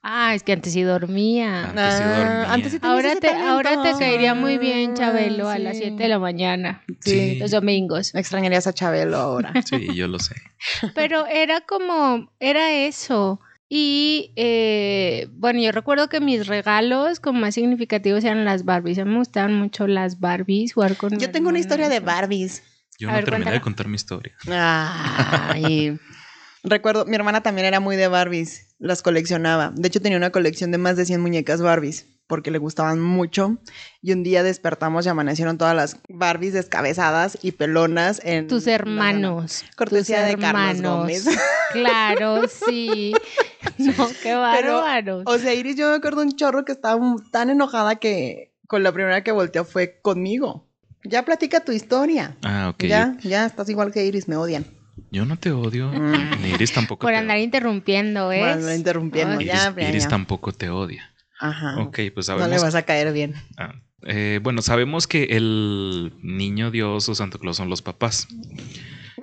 Ah, 0.02 0.34
es 0.34 0.44
que 0.44 0.54
antes 0.54 0.72
sí 0.74 0.82
dormía. 0.82 1.66
Antes 1.72 1.94
sí 1.96 2.04
dormía. 2.04 2.44
Ah, 2.44 2.54
antes 2.54 2.72
sí 2.72 2.80
tenías 2.80 2.96
Ahora 2.96 3.16
te, 3.20 3.28
ahora 3.30 3.70
te 3.72 3.76
talento. 3.78 4.00
caería 4.00 4.34
muy 4.34 4.58
bien 4.58 4.94
Chabelo 4.96 5.50
a 5.50 5.58
Sí. 5.58 5.62
las 5.62 5.78
7 5.78 6.04
de 6.04 6.10
la 6.10 6.20
mañana, 6.20 6.84
Sí. 7.02 7.36
los 7.38 7.52
domingos. 7.52 8.16
Extrañarías 8.16 8.66
a 8.68 8.74
Chabelo 8.74 9.18
ahora. 9.18 9.54
Sí, 9.66 9.94
yo 9.94 10.08
lo 10.08 10.20
sé. 10.20 10.36
Pero 10.96 11.26
era 11.28 11.62
como, 11.62 12.32
era 12.40 12.72
eso. 12.72 13.42
Y 13.68 14.32
eh, 14.36 15.28
bueno, 15.34 15.60
yo 15.62 15.72
recuerdo 15.72 16.08
que 16.10 16.20
mis 16.22 16.48
regalos 16.48 17.20
como 17.20 17.42
más 17.42 17.54
significativos 17.56 18.24
eran 18.24 18.46
las 18.46 18.64
Barbies. 18.66 18.98
A 19.00 19.06
mí 19.06 19.12
me 19.12 19.18
gustaban 19.20 19.54
mucho 19.56 19.86
las 19.86 20.20
Barbies, 20.20 20.74
jugar 20.74 20.96
con 20.96 21.20
Yo 21.20 21.30
tengo 21.30 21.50
una 21.50 21.60
historia 21.60 21.90
de. 21.90 22.00
Barbies. 22.00 22.64
Yo 22.98 23.10
A 23.10 23.12
no 23.12 23.16
ver, 23.18 23.26
terminé 23.26 23.44
cuéntala. 23.44 23.54
de 23.58 23.62
contar 23.62 23.88
mi 23.90 23.96
historia. 23.96 24.34
Ay. 24.50 26.00
Recuerdo, 26.64 27.06
mi 27.06 27.16
hermana 27.16 27.42
también 27.42 27.68
era 27.68 27.80
muy 27.80 27.96
de 27.96 28.08
Barbies, 28.08 28.69
las 28.80 29.02
coleccionaba. 29.02 29.72
De 29.76 29.88
hecho, 29.88 30.02
tenía 30.02 30.18
una 30.18 30.32
colección 30.32 30.72
de 30.72 30.78
más 30.78 30.96
de 30.96 31.06
100 31.06 31.22
muñecas 31.22 31.62
Barbies, 31.62 32.08
porque 32.28 32.50
le 32.50 32.58
gustaban 32.58 33.00
mucho. 33.00 33.58
Y 34.02 34.14
un 34.14 34.24
día 34.24 34.42
despertamos 34.42 35.06
y 35.06 35.10
amanecieron 35.10 35.58
todas 35.58 35.76
las 35.76 35.98
Barbies 36.08 36.54
descabezadas 36.54 37.38
y 37.42 37.52
pelonas 37.52 38.22
en... 38.24 38.48
Tus 38.48 38.68
hermanos. 38.68 39.66
Cortesía 39.76 40.22
tus 40.22 40.36
de 40.36 40.42
Carlos 40.42 40.82
Gómez. 40.82 41.26
Claro, 41.72 42.48
sí. 42.48 43.14
No, 43.78 44.10
qué 44.24 44.34
bárbaros. 44.34 45.24
O 45.26 45.38
sea, 45.38 45.54
Iris, 45.54 45.76
yo 45.76 45.90
me 45.90 45.96
acuerdo 45.96 46.22
un 46.22 46.32
chorro 46.32 46.66
que 46.66 46.72
estaba 46.72 47.00
tan 47.32 47.50
enojada 47.50 47.98
que 47.98 48.54
con 48.68 48.84
la 48.84 48.92
primera 48.92 49.24
que 49.24 49.32
volteó 49.32 49.66
fue 49.66 50.00
conmigo. 50.02 50.66
Ya 51.04 51.24
platica 51.26 51.60
tu 51.60 51.72
historia. 51.72 52.38
Ah, 52.44 52.70
ok. 52.74 52.84
Ya, 52.86 53.18
ya, 53.22 53.46
estás 53.46 53.70
igual 53.70 53.92
que 53.92 54.06
Iris, 54.06 54.28
me 54.28 54.38
odian. 54.38 54.66
Yo 55.12 55.26
no 55.26 55.38
te 55.38 55.52
odio. 55.52 55.90
Mm. 55.92 56.42
Ni 56.42 56.50
Iris 56.50 56.72
tampoco 56.72 57.02
Por 57.02 57.12
te 57.12 57.18
andar 57.18 57.38
interrumpiendo, 57.40 58.32
¿eh? 58.32 58.40
Bueno, 58.40 58.74
interrumpiendo, 58.74 59.40
Ay. 59.40 59.46
ya, 59.46 59.54
Iris, 59.72 59.76
ya, 59.76 59.90
Iris 59.90 60.04
ya. 60.04 60.10
tampoco 60.10 60.52
te 60.52 60.70
odia. 60.70 61.12
Ajá. 61.40 61.80
Ok, 61.80 62.00
pues 62.14 62.28
no 62.28 62.36
le 62.36 62.42
sabemos. 62.42 62.62
vas 62.62 62.76
a 62.76 62.84
caer 62.84 63.12
bien. 63.14 63.34
Ah, 63.58 63.76
eh, 64.04 64.40
bueno, 64.44 64.62
sabemos 64.62 65.08
que 65.08 65.24
el 65.32 66.14
niño 66.22 66.72
Dios 66.72 67.10
o 67.10 67.16
Santo 67.16 67.40
Claus 67.40 67.58
son 67.58 67.70
los 67.70 67.82
papás. 67.82 68.28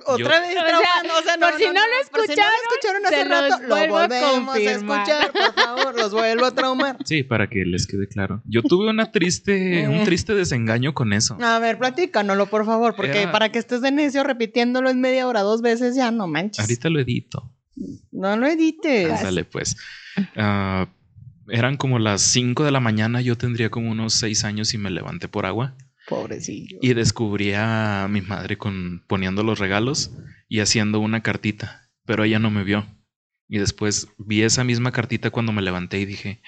Otra 0.05 0.39
vez 0.41 0.49
O 0.57 0.61
sea, 0.61 1.17
o 1.19 1.23
sea, 1.23 1.37
por 1.37 1.57
si 1.57 1.65
no 1.65 1.71
lo 1.73 2.11
por 2.11 2.21
si 2.27 2.35
no 2.35 2.43
lo 2.43 2.57
escucharon 2.63 3.05
hace 3.05 3.23
rato, 3.23 3.61
lo 3.63 3.67
vuelvo 3.75 3.97
a 3.97 4.01
volvemos 4.03 4.31
a 4.31 4.51
confirmar. 4.53 4.99
escuchar, 5.09 5.31
por 5.31 5.53
favor, 5.63 5.95
los 5.99 6.11
vuelvo 6.11 6.45
a 6.45 6.51
traumar. 6.51 6.97
Sí, 7.05 7.23
para 7.23 7.47
que 7.49 7.65
les 7.65 7.87
quede 7.87 8.07
claro. 8.07 8.41
Yo 8.45 8.61
tuve 8.63 8.89
una 8.89 9.11
triste, 9.11 9.87
un 9.89 10.03
triste 10.03 10.33
desengaño 10.35 10.93
con 10.93 11.13
eso. 11.13 11.37
A 11.41 11.59
ver, 11.59 11.77
platícanoslo, 11.77 12.45
por 12.47 12.65
favor, 12.65 12.95
porque 12.95 13.23
Era- 13.23 13.31
para 13.31 13.51
que 13.51 13.59
estés 13.59 13.81
de 13.81 13.91
necio 13.91 14.23
repitiéndolo 14.23 14.89
en 14.89 15.01
media 15.01 15.27
hora 15.27 15.41
dos 15.41 15.61
veces 15.61 15.95
ya 15.95 16.11
no 16.11 16.27
manches. 16.27 16.59
Ahorita 16.59 16.89
lo 16.89 16.99
edito. 16.99 17.51
No 18.11 18.35
lo 18.37 18.47
edites. 18.47 19.11
Ándale, 19.11 19.45
pues. 19.45 19.77
Ah, 20.35 20.87
eran 21.49 21.77
como 21.77 21.99
las 21.99 22.21
5 22.23 22.63
de 22.65 22.71
la 22.71 22.79
mañana, 22.79 23.21
yo 23.21 23.37
tendría 23.37 23.69
como 23.69 23.91
unos 23.91 24.13
6 24.15 24.43
años 24.43 24.73
y 24.73 24.77
me 24.77 24.89
levanté 24.89 25.27
por 25.27 25.45
agua. 25.45 25.75
Pobrecillo. 26.07 26.79
Y 26.81 26.93
descubrí 26.93 27.51
a 27.53 28.07
mi 28.09 28.21
madre 28.21 28.57
con 28.57 29.03
poniendo 29.07 29.43
los 29.43 29.59
regalos 29.59 30.11
y 30.47 30.61
haciendo 30.61 30.99
una 30.99 31.21
cartita, 31.21 31.89
pero 32.05 32.23
ella 32.23 32.39
no 32.39 32.49
me 32.49 32.63
vio. 32.63 32.85
Y 33.49 33.59
después 33.59 34.07
vi 34.17 34.41
esa 34.41 34.63
misma 34.63 34.91
cartita 34.91 35.29
cuando 35.29 35.51
me 35.51 35.61
levanté 35.61 35.99
y 35.99 36.05
dije, 36.05 36.41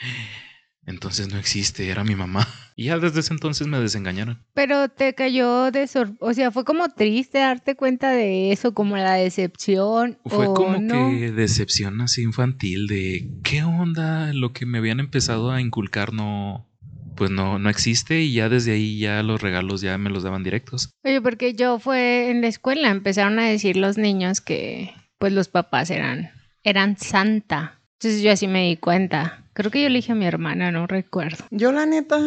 entonces 0.86 1.28
no 1.30 1.38
existe, 1.38 1.90
era 1.90 2.04
mi 2.04 2.16
mamá. 2.16 2.48
Y 2.80 2.86
ya 2.86 2.98
desde 2.98 3.20
ese 3.20 3.34
entonces 3.34 3.68
me 3.68 3.78
desengañaron. 3.78 4.42
Pero 4.54 4.88
te 4.88 5.14
cayó 5.14 5.70
de 5.70 5.86
sor... 5.86 6.14
O 6.22 6.34
sea, 6.34 6.50
fue 6.50 6.64
como 6.64 6.88
triste 6.88 7.40
darte 7.40 7.76
cuenta 7.76 8.10
de 8.12 8.54
eso, 8.54 8.74
como 8.74 8.96
la 8.96 9.16
decepción. 9.16 10.18
Fue 10.26 10.48
o 10.48 10.54
como 10.54 10.78
no. 10.78 11.10
que 11.10 11.34
decepción 11.34 12.00
así 12.00 12.22
infantil 12.22 12.88
de 12.88 13.30
qué 13.44 13.64
onda, 13.64 14.32
lo 14.32 14.54
que 14.54 14.66
me 14.66 14.78
habían 14.78 15.02
empezado 15.02 15.52
a 15.52 15.60
inculcar 15.60 16.14
no, 16.14 16.69
pues 17.20 17.32
no, 17.32 17.60
no 17.60 17.70
existe 17.70 18.22
y 18.22 18.34
ya 18.34 18.48
desde 18.48 18.72
ahí 18.72 18.98
ya 18.98 19.22
los 19.24 19.42
regalos 19.42 19.82
ya 19.82 19.98
me 19.98 20.10
los 20.10 20.24
daban 20.24 20.42
directos. 20.42 20.90
Oye, 21.04 21.22
porque 21.22 21.54
yo 21.54 21.78
fue 21.78 22.32
en 22.32 22.40
la 22.40 22.48
escuela, 22.48 22.90
empezaron 22.90 23.38
a 23.40 23.48
decir 23.48 23.76
los 23.76 23.98
niños 23.98 24.40
que 24.40 24.96
pues 25.18 25.34
los 25.34 25.50
papás 25.50 25.92
eran, 25.92 26.32
eran 26.64 26.98
santa. 26.98 27.82
Entonces 28.00 28.22
yo 28.22 28.32
así 28.32 28.48
me 28.48 28.70
di 28.70 28.78
cuenta. 28.78 29.44
Creo 29.52 29.70
que 29.70 29.84
yo 29.84 29.90
le 29.90 29.96
dije 29.96 30.14
a 30.14 30.16
mi 30.16 30.26
hermana, 30.26 30.72
no 30.72 30.88
recuerdo. 30.88 31.44
Yo 31.52 31.74
la 31.74 31.86
neta, 31.86 32.18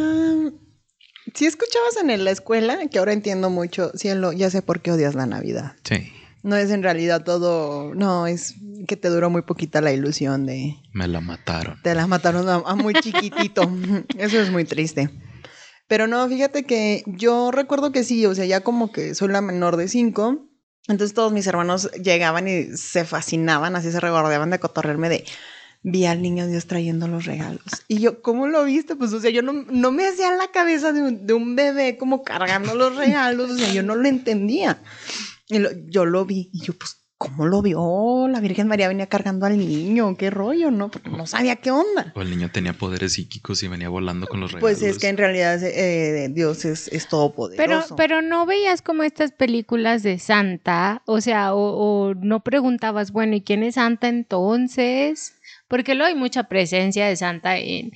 si 1.33 1.47
escuchabas 1.47 1.97
en 2.03 2.23
la 2.23 2.31
escuela, 2.31 2.79
que 2.89 2.99
ahora 2.99 3.15
entiendo 3.15 3.49
mucho, 3.49 3.93
cielo, 3.95 4.33
ya 4.35 4.51
sé 4.51 4.61
por 4.61 4.81
qué 4.81 4.93
odias 4.93 5.15
la 5.15 5.25
Navidad. 5.25 5.75
Sí, 5.85 6.13
No 6.43 6.57
es 6.57 6.71
en 6.71 6.83
realidad 6.83 7.23
todo, 7.25 7.95
no, 7.95 8.27
es 8.27 8.55
que 8.89 8.97
te 8.97 9.09
duró 9.09 9.31
muy 9.31 9.43
poquita 9.43 9.81
la 9.81 9.93
ilusión 9.93 10.45
de, 10.45 10.77
me 10.93 11.07
la 11.07 11.21
mataron. 11.21 11.81
te 11.83 11.95
las 11.95 12.09
mataron 12.09 12.49
a, 12.49 12.55
a 12.57 12.75
muy 12.75 12.95
chiquitito. 12.95 13.63
Eso 14.19 14.41
es 14.41 14.51
muy 14.51 14.65
triste. 14.65 15.11
Pero 15.87 16.07
no, 16.07 16.27
fíjate 16.29 16.65
que 16.65 17.05
yo 17.07 17.51
recuerdo 17.51 17.93
que 17.93 18.03
sí, 18.03 18.25
o 18.27 18.35
sea, 18.35 18.45
ya 18.45 18.63
como 18.63 18.93
que 18.93 19.15
soy 19.15 19.29
la 19.29 19.41
menor 19.41 19.77
de 19.77 19.89
cinco, 19.89 20.49
Entonces 20.89 21.15
todos 21.15 21.33
mis 21.33 21.47
hermanos 21.47 21.91
llegaban 21.93 22.49
y 22.49 22.77
se 22.77 23.05
fascinaban, 23.05 23.77
así 23.77 23.93
se 23.93 24.01
rebordeaban 24.01 24.51
de 24.51 24.59
cotorrearme 24.59 25.09
de 25.09 25.25
vi 25.83 26.07
al 26.07 26.23
niño 26.23 26.47
Dios 26.47 26.67
trayendo 26.67 27.09
los 27.09 27.27
regalos. 27.27 27.63
Y 27.89 28.01
yo, 28.01 28.23
¿cómo 28.23 28.47
lo 28.47 28.65
viste? 28.65 28.97
Pues, 28.97 29.13
o 29.13 29.21
sea, 29.21 29.31
yo 29.31 29.43
no, 29.43 29.53
no 29.53 29.93
me 29.93 30.07
hacía 30.07 30.33
la 30.33 30.51
cabeza 30.51 30.93
de 30.93 31.03
un, 31.03 31.27
de 31.27 31.35
un 31.35 31.57
bebé 31.57 31.97
como 31.97 32.23
cargando 32.23 32.75
los 32.75 32.97
regalos, 32.97 33.51
o 33.51 33.59
sea, 33.59 33.73
yo 33.73 33.83
no 33.83 33.97
lo 33.97 34.09
entendía. 34.09 34.81
Y 35.53 35.59
lo- 35.59 35.71
yo 35.89 36.05
lo 36.05 36.25
vi 36.25 36.51
y 36.53 36.61
yo, 36.63 36.73
pues, 36.75 36.99
¿cómo 37.19 37.47
lo 37.47 37.63
vio? 37.63 38.27
La 38.29 38.41
Virgen 38.41 38.67
María 38.67 38.89
venía 38.89 39.07
cargando 39.07 39.47
al 39.47 39.57
niño, 39.57 40.17
qué 40.17 40.29
rollo, 40.29 40.73
¿no? 40.73 40.91
Porque 40.91 41.09
no 41.09 41.25
sabía 41.29 41.55
qué 41.55 41.71
onda. 41.71 42.13
O 42.17 42.23
el 42.23 42.31
niño 42.31 42.51
tenía 42.51 42.73
poderes 42.73 43.13
psíquicos 43.13 43.63
y 43.63 43.69
venía 43.69 43.89
volando 43.89 44.27
con 44.27 44.41
los 44.41 44.51
regalos. 44.51 44.79
Pues 44.81 44.83
es 44.83 44.99
que 44.99 45.07
en 45.09 45.17
realidad 45.19 45.63
eh, 45.63 46.29
Dios 46.33 46.65
es, 46.65 46.89
es 46.89 47.05
Pero, 47.05 47.11
todopoderoso. 47.11 47.95
pero 47.95 48.23
no 48.23 48.45
veías 48.45 48.83
como 48.83 49.05
estas 49.05 49.31
películas 49.31 50.03
de 50.03 50.19
Santa, 50.19 51.03
o 51.07 51.21
sea, 51.21 51.55
o, 51.55 51.61
o 52.09 52.15
no 52.15 52.43
preguntabas, 52.43 53.13
bueno, 53.13 53.37
¿y 53.37 53.43
quién 53.43 53.63
es 53.63 53.77
Santa 53.77 54.09
entonces? 54.09 55.35
Porque 55.69 55.95
luego 55.95 56.09
hay 56.09 56.15
mucha 56.19 56.45
presencia 56.45 57.07
de 57.07 57.17
Santa 57.17 57.57
en, 57.59 57.93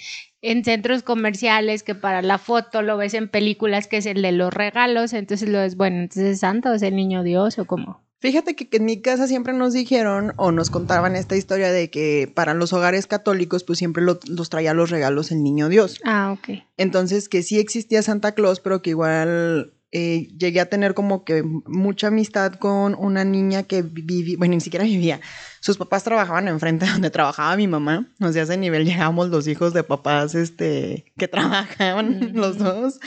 en 0.50 0.64
centros 0.64 1.02
comerciales, 1.02 1.82
que 1.82 1.94
para 1.94 2.22
la 2.22 2.38
foto 2.38 2.82
lo 2.82 2.96
ves 2.96 3.14
en 3.14 3.28
películas, 3.28 3.86
que 3.88 3.98
es 3.98 4.06
el 4.06 4.22
de 4.22 4.32
los 4.32 4.52
regalos, 4.52 5.12
entonces 5.12 5.48
lo 5.48 5.58
ves, 5.58 5.76
bueno, 5.76 5.98
entonces 5.98 6.34
es 6.34 6.40
Santa 6.40 6.70
o 6.70 6.74
es 6.74 6.82
el 6.82 6.96
niño 6.96 7.22
Dios 7.22 7.58
o 7.58 7.64
cómo. 7.64 8.04
Fíjate 8.18 8.56
que, 8.56 8.68
que 8.68 8.78
en 8.78 8.86
mi 8.86 9.00
casa 9.02 9.26
siempre 9.26 9.52
nos 9.52 9.74
dijeron 9.74 10.32
o 10.36 10.50
nos 10.50 10.70
contaban 10.70 11.16
esta 11.16 11.36
historia 11.36 11.70
de 11.70 11.90
que 11.90 12.32
para 12.34 12.54
los 12.54 12.72
hogares 12.72 13.06
católicos 13.06 13.62
pues 13.62 13.78
siempre 13.78 14.02
lo- 14.02 14.18
los 14.26 14.48
traía 14.48 14.72
los 14.72 14.88
regalos 14.90 15.30
el 15.30 15.42
niño 15.42 15.68
Dios. 15.68 16.00
Ah, 16.02 16.32
ok. 16.32 16.60
Entonces 16.78 17.28
que 17.28 17.42
sí 17.42 17.58
existía 17.58 18.00
Santa 18.02 18.32
Claus, 18.32 18.60
pero 18.60 18.80
que 18.80 18.90
igual 18.90 19.74
eh, 19.92 20.28
llegué 20.36 20.60
a 20.60 20.68
tener 20.68 20.94
como 20.94 21.24
que 21.24 21.42
mucha 21.42 22.08
amistad 22.08 22.54
con 22.54 22.94
una 22.98 23.24
niña 23.24 23.62
que 23.62 23.82
vivía, 23.82 24.36
bueno, 24.38 24.54
ni 24.54 24.60
siquiera 24.60 24.84
vivía. 24.84 25.20
Sus 25.60 25.76
papás 25.76 26.04
trabajaban 26.04 26.48
enfrente 26.48 26.86
de 26.86 26.92
donde 26.92 27.10
trabajaba 27.10 27.56
mi 27.56 27.68
mamá. 27.68 28.08
O 28.20 28.32
sea, 28.32 28.42
a 28.42 28.44
ese 28.44 28.56
nivel 28.56 28.84
llegábamos 28.84 29.28
los 29.28 29.46
hijos 29.46 29.72
de 29.72 29.84
papás 29.84 30.34
este, 30.34 31.12
que 31.16 31.28
trabajaban 31.28 32.32
los 32.34 32.58
dos. 32.58 32.98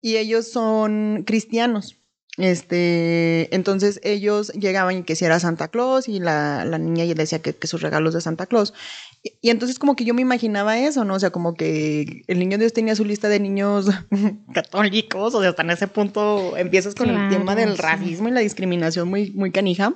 Y 0.00 0.16
ellos 0.16 0.50
son 0.50 1.24
cristianos. 1.26 1.96
Este, 2.38 3.54
entonces 3.54 4.00
ellos 4.02 4.50
llegaban 4.52 4.98
y 4.98 5.02
que 5.02 5.16
si 5.16 5.26
era 5.26 5.40
Santa 5.40 5.68
Claus 5.68 6.08
y 6.08 6.20
la, 6.20 6.64
la 6.64 6.78
niña 6.78 7.04
ya 7.04 7.14
decía 7.14 7.42
que, 7.42 7.54
que 7.54 7.66
sus 7.66 7.82
regalos 7.82 8.14
de 8.14 8.22
Santa 8.22 8.46
Claus. 8.46 8.72
Y, 9.22 9.32
y 9.42 9.50
entonces 9.50 9.78
como 9.78 9.96
que 9.96 10.04
yo 10.04 10.14
me 10.14 10.22
imaginaba 10.22 10.78
eso, 10.78 11.04
¿no? 11.04 11.14
O 11.14 11.20
sea, 11.20 11.30
como 11.30 11.54
que 11.54 12.22
el 12.26 12.38
niño 12.38 12.56
Dios 12.58 12.72
tenía 12.72 12.94
su 12.96 13.04
lista 13.04 13.28
de 13.28 13.38
niños 13.40 13.86
católicos, 14.54 15.34
o 15.34 15.40
sea, 15.40 15.50
hasta 15.50 15.62
en 15.62 15.70
ese 15.70 15.88
punto 15.88 16.56
empiezas 16.56 16.94
con 16.94 17.10
el 17.10 17.28
tema 17.28 17.54
del 17.54 17.76
sí. 17.76 17.82
racismo 17.82 18.28
y 18.28 18.32
la 18.32 18.40
discriminación 18.40 19.08
muy, 19.08 19.30
muy 19.32 19.50
canija. 19.50 19.94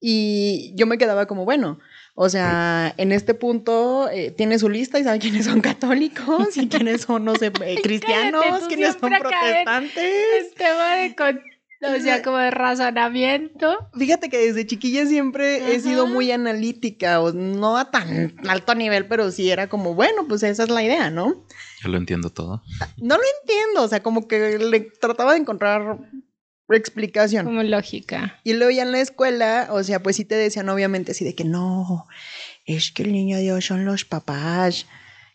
Y 0.00 0.72
yo 0.76 0.86
me 0.86 0.98
quedaba 0.98 1.26
como, 1.26 1.44
bueno, 1.44 1.78
o 2.14 2.28
sea, 2.28 2.94
en 2.98 3.12
este 3.12 3.34
punto 3.34 4.08
eh, 4.10 4.30
tiene 4.30 4.58
su 4.58 4.68
lista 4.68 4.98
y 4.98 5.04
sabe 5.04 5.18
quiénes 5.18 5.46
son 5.46 5.60
católicos 5.60 6.56
y 6.56 6.68
quiénes 6.68 7.02
son, 7.02 7.24
no 7.24 7.34
sé, 7.34 7.50
eh, 7.64 7.76
cristianos, 7.82 8.44
quiénes 8.68 8.96
son 9.00 9.12
en- 9.12 9.20
protestantes. 9.20 10.14
El 10.40 10.54
tema 10.54 10.94
de, 10.96 11.14
con- 11.16 11.40
o 11.82 12.00
sea, 12.00 12.22
como 12.22 12.38
de 12.38 12.50
razonamiento. 12.50 13.88
Fíjate 13.96 14.28
que 14.28 14.38
desde 14.38 14.66
chiquilla 14.66 15.06
siempre 15.06 15.74
he 15.74 15.80
sido 15.80 16.06
muy 16.06 16.30
analítica, 16.30 17.20
o 17.20 17.32
no 17.32 17.76
a 17.76 17.90
tan 17.90 18.36
alto 18.48 18.74
nivel, 18.74 19.06
pero 19.06 19.30
sí 19.30 19.50
era 19.50 19.68
como, 19.68 19.94
bueno, 19.94 20.26
pues 20.28 20.42
esa 20.42 20.64
es 20.64 20.70
la 20.70 20.82
idea, 20.82 21.10
¿no? 21.10 21.46
Ya 21.82 21.88
lo 21.88 21.98
entiendo 21.98 22.30
todo. 22.30 22.62
No 22.96 23.16
lo 23.16 23.22
entiendo, 23.40 23.82
o 23.82 23.88
sea, 23.88 24.02
como 24.02 24.26
que 24.26 24.58
le 24.58 24.80
trataba 24.80 25.32
de 25.32 25.40
encontrar 25.40 25.98
explicación. 26.74 27.44
Como 27.44 27.62
lógica. 27.62 28.40
Y 28.42 28.54
luego 28.54 28.70
ya 28.70 28.82
en 28.82 28.92
la 28.92 29.00
escuela, 29.00 29.68
o 29.70 29.82
sea, 29.84 30.02
pues 30.02 30.16
sí 30.16 30.24
te 30.24 30.34
decían 30.34 30.68
obviamente 30.68 31.12
así 31.12 31.24
de 31.24 31.34
que 31.34 31.44
no, 31.44 32.06
es 32.64 32.90
que 32.90 33.04
el 33.04 33.12
niño 33.12 33.38
Dios 33.38 33.64
son 33.64 33.84
los 33.84 34.04
papás. 34.04 34.86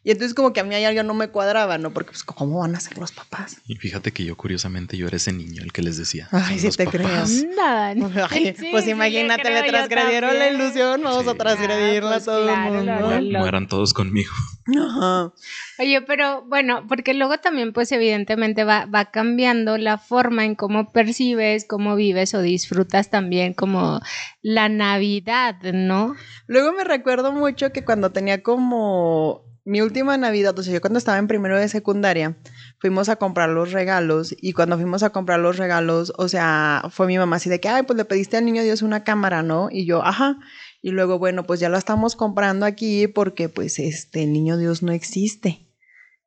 Y 0.04 0.10
entonces 0.12 0.34
como 0.34 0.52
que 0.52 0.60
a 0.60 0.64
mí 0.64 0.74
hay 0.74 0.84
algo 0.86 1.04
no 1.04 1.14
me 1.14 1.28
cuadraba, 1.28 1.78
¿no? 1.78 1.92
Porque 1.92 2.10
pues 2.12 2.24
¿cómo 2.24 2.60
van 2.60 2.76
a 2.76 2.80
ser 2.80 2.98
los 2.98 3.12
papás? 3.12 3.58
Y 3.68 3.76
fíjate 3.76 4.12
que 4.12 4.24
yo 4.24 4.36
curiosamente 4.36 4.98
yo 4.98 5.06
era 5.08 5.18
ese 5.18 5.32
niño 5.32 5.62
el 5.62 5.72
que 5.72 5.84
les 5.84 5.98
decía. 5.98 6.28
Ay, 6.32 6.42
"Son 6.42 6.60
sí 6.60 6.66
los 6.68 6.78
te 6.78 6.86
papás". 6.86 7.44
Nada. 7.56 7.90
Ay, 8.32 8.56
Sí, 8.58 8.70
pues 8.72 8.86
sí, 8.86 8.92
imagínate, 8.92 9.44
creo 9.44 9.62
le 9.62 9.70
transgredieron 9.70 10.40
la 10.40 10.50
ilusión, 10.50 11.02
vamos 11.04 11.24
Sí. 11.26 11.30
a 11.30 11.34
transgredirla 11.36 12.10
Ah, 12.10 12.14
a 12.14 12.16
pues 12.16 12.26
todo 12.26 12.44
claro, 12.46 12.80
el 12.80 12.86
lo- 12.88 12.94
mundo. 12.94 13.10
lo- 13.12 13.22
lo- 13.22 13.40
Mueran 13.40 13.68
todos 13.68 13.94
conmigo. 13.94 14.32
Ajá. 14.76 15.34
Oye, 15.78 16.02
pero 16.02 16.46
bueno, 16.48 16.86
porque 16.88 17.14
luego 17.14 17.38
también 17.38 17.72
pues 17.74 17.92
evidentemente 17.92 18.64
va, 18.64 18.86
va 18.88 19.12
cambiando 19.12 19.78
la 19.78 19.98
forma 20.00 20.46
en 20.46 20.56
cómo 20.56 20.92
percibes, 20.92 21.66
cómo 21.68 21.96
vives 21.96 22.34
o 22.34 22.42
disfrutas 22.42 23.10
también 23.12 23.54
como 23.54 24.00
la 24.42 24.68
Navidad, 24.68 25.58
¿no? 25.74 26.16
Luego 26.48 26.72
me 26.74 26.84
recuerdo 26.84 27.32
mucho 27.32 27.72
que 27.72 27.84
cuando 27.86 28.12
tenía 28.12 28.42
como 28.42 29.44
mi 29.64 29.82
última 29.82 30.18
Navidad, 30.18 30.58
o 30.58 30.64
sea, 30.64 30.74
yo 30.74 30.82
cuando 30.82 30.98
estaba 30.98 31.20
en 31.20 31.28
primero 31.28 31.58
de 31.58 31.68
secundaria, 31.68 32.36
fuimos 32.80 33.10
a 33.10 33.18
comprar 33.18 33.50
los 33.50 33.72
regalos 33.72 34.36
y 34.40 34.54
cuando 34.54 34.76
fuimos 34.76 35.04
a 35.04 35.12
comprar 35.12 35.40
los 35.40 35.58
regalos, 35.58 36.14
o 36.18 36.28
sea, 36.28 36.84
fue 36.90 37.08
mi 37.08 37.18
mamá 37.18 37.36
así 37.36 37.50
de 37.50 37.60
que, 37.60 37.70
ay, 37.70 37.84
pues 37.84 37.98
le 37.98 38.06
pediste 38.06 38.38
al 38.38 38.46
niño 38.46 38.64
Dios 38.64 38.82
una 38.82 39.04
cámara, 39.04 39.44
¿no? 39.44 39.70
Y 39.72 39.86
yo, 39.86 40.04
ajá. 40.04 40.38
Y 40.82 40.90
luego, 40.92 41.20
bueno, 41.20 41.44
pues 41.44 41.60
ya 41.60 41.70
la 41.70 41.78
estamos 41.78 42.16
comprando 42.16 42.66
aquí 42.66 43.08
porque 43.08 43.50
pues 43.50 43.78
este, 43.78 44.24
el 44.24 44.34
niño 44.34 44.58
Dios 44.58 44.82
no 44.82 44.92
existe. 44.92 45.68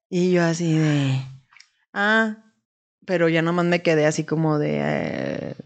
Y 0.08 0.30
yo 0.30 0.44
así 0.44 0.78
de, 0.78 1.20
ah, 1.92 2.36
pero 3.04 3.28
ya 3.28 3.42
nomás 3.42 3.66
me 3.66 3.82
quedé 3.82 4.06
así 4.06 4.24
como 4.24 4.58
de, 4.60 4.78
eh, 4.80 5.56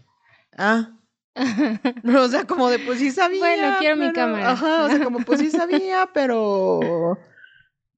ah. 0.57 0.95
O 2.17 2.27
sea, 2.27 2.45
como 2.45 2.69
de, 2.69 2.79
pues 2.79 2.97
sí 2.97 3.11
sabía. 3.11 3.39
Bueno, 3.39 3.75
quiero 3.79 3.95
mi 3.95 4.11
cámara. 4.11 4.51
Ajá, 4.51 4.85
o 4.85 4.89
sea, 4.89 5.03
como 5.03 5.19
pues 5.19 5.39
sí 5.39 5.51
sabía, 5.51 6.09
pero 6.13 7.19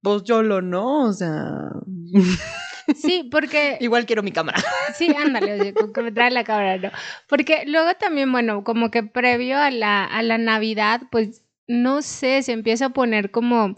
pues 0.02 0.24
yo 0.24 0.44
lo 0.44 0.62
no, 0.62 1.06
o 1.06 1.14
sea, 1.14 1.70
Sí, 2.96 3.28
porque 3.32 3.78
igual 3.80 4.06
quiero 4.06 4.24
mi 4.24 4.32
cámara. 4.32 4.62
Sí, 4.96 5.14
ándale, 5.16 5.60
oye, 5.60 5.74
con 5.74 5.94
que 5.94 6.02
me 6.02 6.12
trae 6.12 6.32
la 6.32 6.44
cámara, 6.44 6.78
¿no? 6.78 6.92
Porque 7.28 7.64
luego 7.66 7.94
también, 7.96 8.32
bueno, 8.32 8.64
como 8.64 8.92
que 8.92 9.04
previo 9.04 9.58
a 9.58 9.72
la, 9.72 10.04
a 10.04 10.22
la 10.22 10.38
Navidad, 10.38 11.02
pues, 11.12 11.44
no 11.68 12.02
sé, 12.02 12.44
se 12.44 12.52
empieza 12.52 12.88
a 12.88 12.90
poner 12.90 13.32
como 13.32 13.76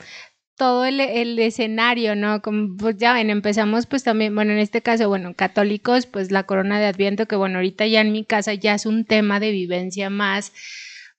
todo 0.55 0.85
el, 0.85 0.99
el 0.99 1.37
escenario, 1.39 2.15
¿no? 2.15 2.41
Como, 2.41 2.75
pues 2.77 2.97
ya 2.97 3.13
ven, 3.13 3.29
empezamos 3.29 3.85
pues 3.85 4.03
también, 4.03 4.33
bueno, 4.35 4.51
en 4.53 4.59
este 4.59 4.81
caso, 4.81 5.07
bueno, 5.07 5.33
católicos, 5.35 6.05
pues 6.07 6.31
la 6.31 6.43
corona 6.43 6.79
de 6.79 6.85
Adviento, 6.87 7.27
que 7.27 7.35
bueno, 7.35 7.57
ahorita 7.57 7.85
ya 7.87 8.01
en 8.01 8.11
mi 8.11 8.23
casa 8.25 8.53
ya 8.53 8.73
es 8.75 8.85
un 8.85 9.05
tema 9.05 9.39
de 9.39 9.51
vivencia 9.51 10.09
más 10.09 10.53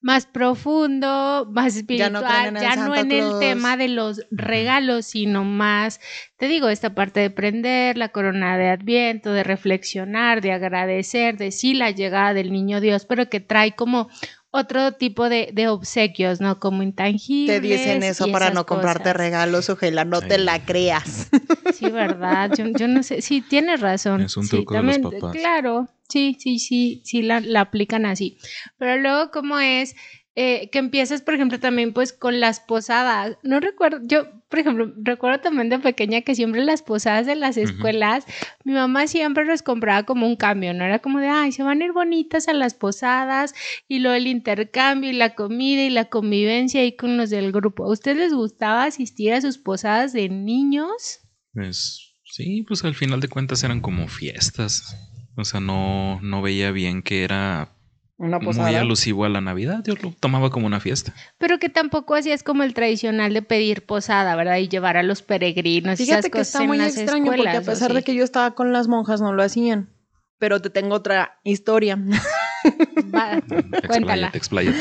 más 0.04 0.26
profundo, 0.26 1.48
más 1.50 1.72
Ya 1.72 1.80
espiritual, 1.80 2.52
no 2.52 2.60
ya 2.60 2.76
no 2.76 2.94
en 2.94 3.10
el 3.10 3.38
tema 3.40 3.78
de 3.78 3.88
los 3.88 4.20
regalos, 4.30 5.06
sino 5.06 5.44
más 5.44 5.98
te 6.36 6.46
digo, 6.46 6.68
esta 6.68 6.94
parte 6.94 7.20
de 7.20 7.30
prender 7.30 7.96
la 7.96 8.10
corona 8.10 8.58
de 8.58 8.68
Adviento, 8.68 9.32
de 9.32 9.44
reflexionar, 9.44 10.42
de 10.42 10.52
agradecer, 10.52 11.38
de 11.38 11.50
sí 11.52 11.72
la 11.72 11.90
llegada 11.90 12.34
del 12.34 12.52
niño 12.52 12.82
Dios, 12.82 13.06
pero 13.06 13.30
que 13.30 13.40
trae 13.40 13.74
como 13.74 14.10
otro 14.56 14.92
tipo 14.92 15.28
de, 15.28 15.50
de 15.52 15.66
obsequios, 15.68 16.40
¿no? 16.40 16.60
Como 16.60 16.82
intangibles. 16.84 17.60
Te 17.60 17.66
dicen 17.66 18.02
eso 18.04 18.30
para 18.30 18.50
no 18.50 18.64
comprarte 18.66 19.02
cosas. 19.02 19.16
regalos, 19.16 19.68
ojalá 19.68 20.04
no 20.04 20.20
te 20.20 20.38
la 20.38 20.64
creas. 20.64 21.28
Sí, 21.72 21.90
verdad. 21.90 22.52
Yo, 22.56 22.66
yo 22.68 22.86
no 22.86 23.02
sé. 23.02 23.20
Sí, 23.20 23.40
tienes 23.40 23.80
razón. 23.80 24.20
Es 24.22 24.36
un 24.36 24.44
Sí, 24.44 24.50
truco 24.50 24.74
de 24.74 24.82
los 24.82 24.98
papás. 24.98 25.32
Claro, 25.36 25.88
sí, 26.08 26.36
sí, 26.38 26.60
sí, 26.60 27.02
sí, 27.04 27.22
la, 27.22 27.40
la 27.40 27.62
aplican 27.62 28.06
así. 28.06 28.38
Pero 28.78 28.96
luego, 29.02 29.30
¿cómo 29.32 29.58
es? 29.58 29.96
Eh, 30.36 30.68
que 30.70 30.80
empiezas, 30.80 31.22
por 31.22 31.34
ejemplo, 31.34 31.60
también 31.60 31.92
pues 31.92 32.12
con 32.12 32.40
las 32.40 32.58
posadas. 32.58 33.38
No 33.44 33.60
recuerdo, 33.60 34.00
yo, 34.02 34.26
por 34.48 34.58
ejemplo, 34.58 34.92
recuerdo 34.96 35.38
también 35.38 35.68
de 35.68 35.78
pequeña 35.78 36.22
que 36.22 36.34
siempre 36.34 36.64
las 36.64 36.82
posadas 36.82 37.24
de 37.26 37.36
las 37.36 37.56
escuelas, 37.56 38.26
mi 38.64 38.72
mamá 38.72 39.06
siempre 39.06 39.44
los 39.44 39.62
compraba 39.62 40.02
como 40.02 40.26
un 40.26 40.34
cambio, 40.34 40.74
¿no? 40.74 40.84
Era 40.84 40.98
como 40.98 41.20
de, 41.20 41.28
ay, 41.28 41.52
se 41.52 41.62
van 41.62 41.80
a 41.80 41.84
ir 41.84 41.92
bonitas 41.92 42.48
a 42.48 42.52
las 42.52 42.74
posadas 42.74 43.54
y 43.86 44.00
luego 44.00 44.16
el 44.16 44.26
intercambio 44.26 45.10
y 45.10 45.12
la 45.12 45.36
comida 45.36 45.84
y 45.84 45.90
la 45.90 46.06
convivencia 46.06 46.80
ahí 46.80 46.96
con 46.96 47.16
los 47.16 47.30
del 47.30 47.52
grupo. 47.52 47.84
¿A 47.84 47.92
ustedes 47.92 48.16
les 48.16 48.34
gustaba 48.34 48.84
asistir 48.84 49.34
a 49.34 49.40
sus 49.40 49.58
posadas 49.58 50.12
de 50.12 50.28
niños? 50.28 51.20
Pues 51.52 52.12
sí, 52.24 52.64
pues 52.66 52.82
al 52.82 52.96
final 52.96 53.20
de 53.20 53.28
cuentas 53.28 53.62
eran 53.62 53.80
como 53.80 54.08
fiestas. 54.08 54.96
O 55.36 55.44
sea, 55.44 55.60
no, 55.60 56.20
no 56.22 56.42
veía 56.42 56.72
bien 56.72 57.02
que 57.02 57.22
era 57.22 57.73
Una 58.16 58.38
muy 58.38 58.46
posada. 58.46 58.80
alusivo 58.80 59.24
a 59.24 59.28
la 59.28 59.40
Navidad. 59.40 59.82
Yo 59.84 59.94
lo 60.00 60.12
tomaba 60.20 60.50
como 60.50 60.66
una 60.66 60.78
fiesta. 60.78 61.12
Pero 61.38 61.58
que 61.58 61.68
tampoco 61.68 62.14
hacías 62.14 62.44
como 62.44 62.62
el 62.62 62.72
tradicional 62.72 63.34
de 63.34 63.42
pedir 63.42 63.84
posada, 63.84 64.36
¿verdad? 64.36 64.58
Y 64.58 64.68
llevar 64.68 64.96
a 64.96 65.02
los 65.02 65.22
peregrinos. 65.22 65.98
y 65.98 66.04
Fíjate 66.04 66.20
esas 66.20 66.30
que 66.30 66.38
cosas 66.38 66.46
está 66.48 66.62
en 66.62 66.68
muy 66.68 66.78
las 66.78 66.96
extraño 66.96 67.26
porque 67.26 67.40
a 67.40 67.44
escuelas, 67.44 67.68
¿o 67.68 67.70
pesar 67.72 67.92
de 67.92 68.02
que 68.02 68.14
yo 68.14 68.22
estaba 68.22 68.54
con 68.54 68.72
las 68.72 68.86
monjas 68.86 69.20
no 69.20 69.32
lo 69.32 69.42
hacían. 69.42 69.90
Pero 70.38 70.62
te 70.62 70.70
tengo 70.70 70.94
otra 70.94 71.40
historia. 71.42 71.96
Va, 71.96 73.40
cuéntala. 73.88 74.28
Expláyate, 74.28 74.38
expláyate. 74.38 74.78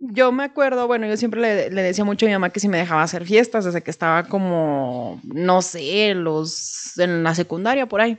Yo 0.00 0.30
me 0.30 0.44
acuerdo, 0.44 0.86
bueno, 0.86 1.08
yo 1.08 1.16
siempre 1.16 1.40
le, 1.40 1.70
le 1.70 1.82
decía 1.82 2.04
mucho 2.04 2.26
a 2.26 2.28
mi 2.28 2.32
mamá 2.32 2.50
que 2.50 2.60
si 2.60 2.68
me 2.68 2.78
dejaba 2.78 3.02
hacer 3.02 3.24
fiestas 3.24 3.64
desde 3.64 3.82
que 3.82 3.90
estaba 3.90 4.24
como, 4.24 5.20
no 5.24 5.60
sé, 5.62 6.14
los 6.14 6.96
en 6.98 7.24
la 7.24 7.34
secundaria 7.34 7.86
por 7.86 8.00
ahí. 8.00 8.18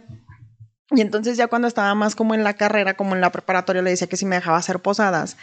Y 0.91 1.01
entonces 1.01 1.37
ya 1.37 1.47
cuando 1.47 1.67
estaba 1.67 1.93
más 1.95 2.15
como 2.15 2.33
en 2.33 2.43
la 2.43 2.55
carrera, 2.55 2.95
como 2.95 3.15
en 3.15 3.21
la 3.21 3.31
preparatoria, 3.31 3.81
le 3.81 3.91
decía 3.91 4.07
que 4.07 4.17
si 4.17 4.25
me 4.25 4.35
dejaba 4.35 4.57
hacer 4.57 4.79
posadas. 4.79 5.37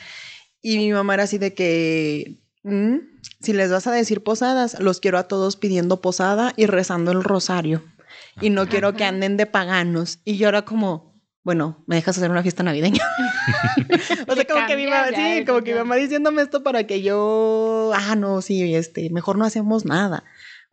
Y 0.60 0.78
mi 0.78 0.92
mamá 0.92 1.14
era 1.14 1.22
así 1.24 1.38
de 1.38 1.54
que, 1.54 2.38
"Mm, 2.64 2.96
si 3.40 3.52
les 3.52 3.70
vas 3.70 3.86
a 3.86 3.92
decir 3.92 4.22
posadas, 4.24 4.80
los 4.80 5.00
quiero 5.00 5.18
a 5.18 5.28
todos 5.28 5.56
pidiendo 5.56 6.00
posada 6.00 6.52
y 6.56 6.66
rezando 6.66 7.12
el 7.12 7.22
rosario. 7.22 7.84
Y 8.40 8.50
no 8.50 8.68
quiero 8.68 8.94
que 8.94 9.04
anden 9.04 9.36
de 9.36 9.46
paganos. 9.46 10.18
Y 10.24 10.36
yo 10.36 10.48
era 10.48 10.62
como, 10.62 11.14
bueno, 11.42 11.84
¿me 11.86 11.96
dejas 11.96 12.18
hacer 12.18 12.30
una 12.30 12.42
fiesta 12.42 12.62
navideña? 12.64 13.04
o 14.28 14.34
sea, 14.34 14.44
como 14.46 14.66
que 14.66 14.76
mi 14.76 14.86
mamá, 14.86 15.06
sí, 15.14 15.44
como 15.44 15.62
que 15.62 15.72
mi 15.72 15.78
mamá 15.78 15.96
diciéndome 15.96 16.42
esto 16.42 16.62
para 16.62 16.84
que 16.84 17.02
yo, 17.02 17.92
ah, 17.94 18.16
no, 18.16 18.42
sí, 18.42 18.74
este, 18.74 19.10
mejor 19.10 19.38
no 19.38 19.44
hacemos 19.44 19.84
nada. 19.84 20.24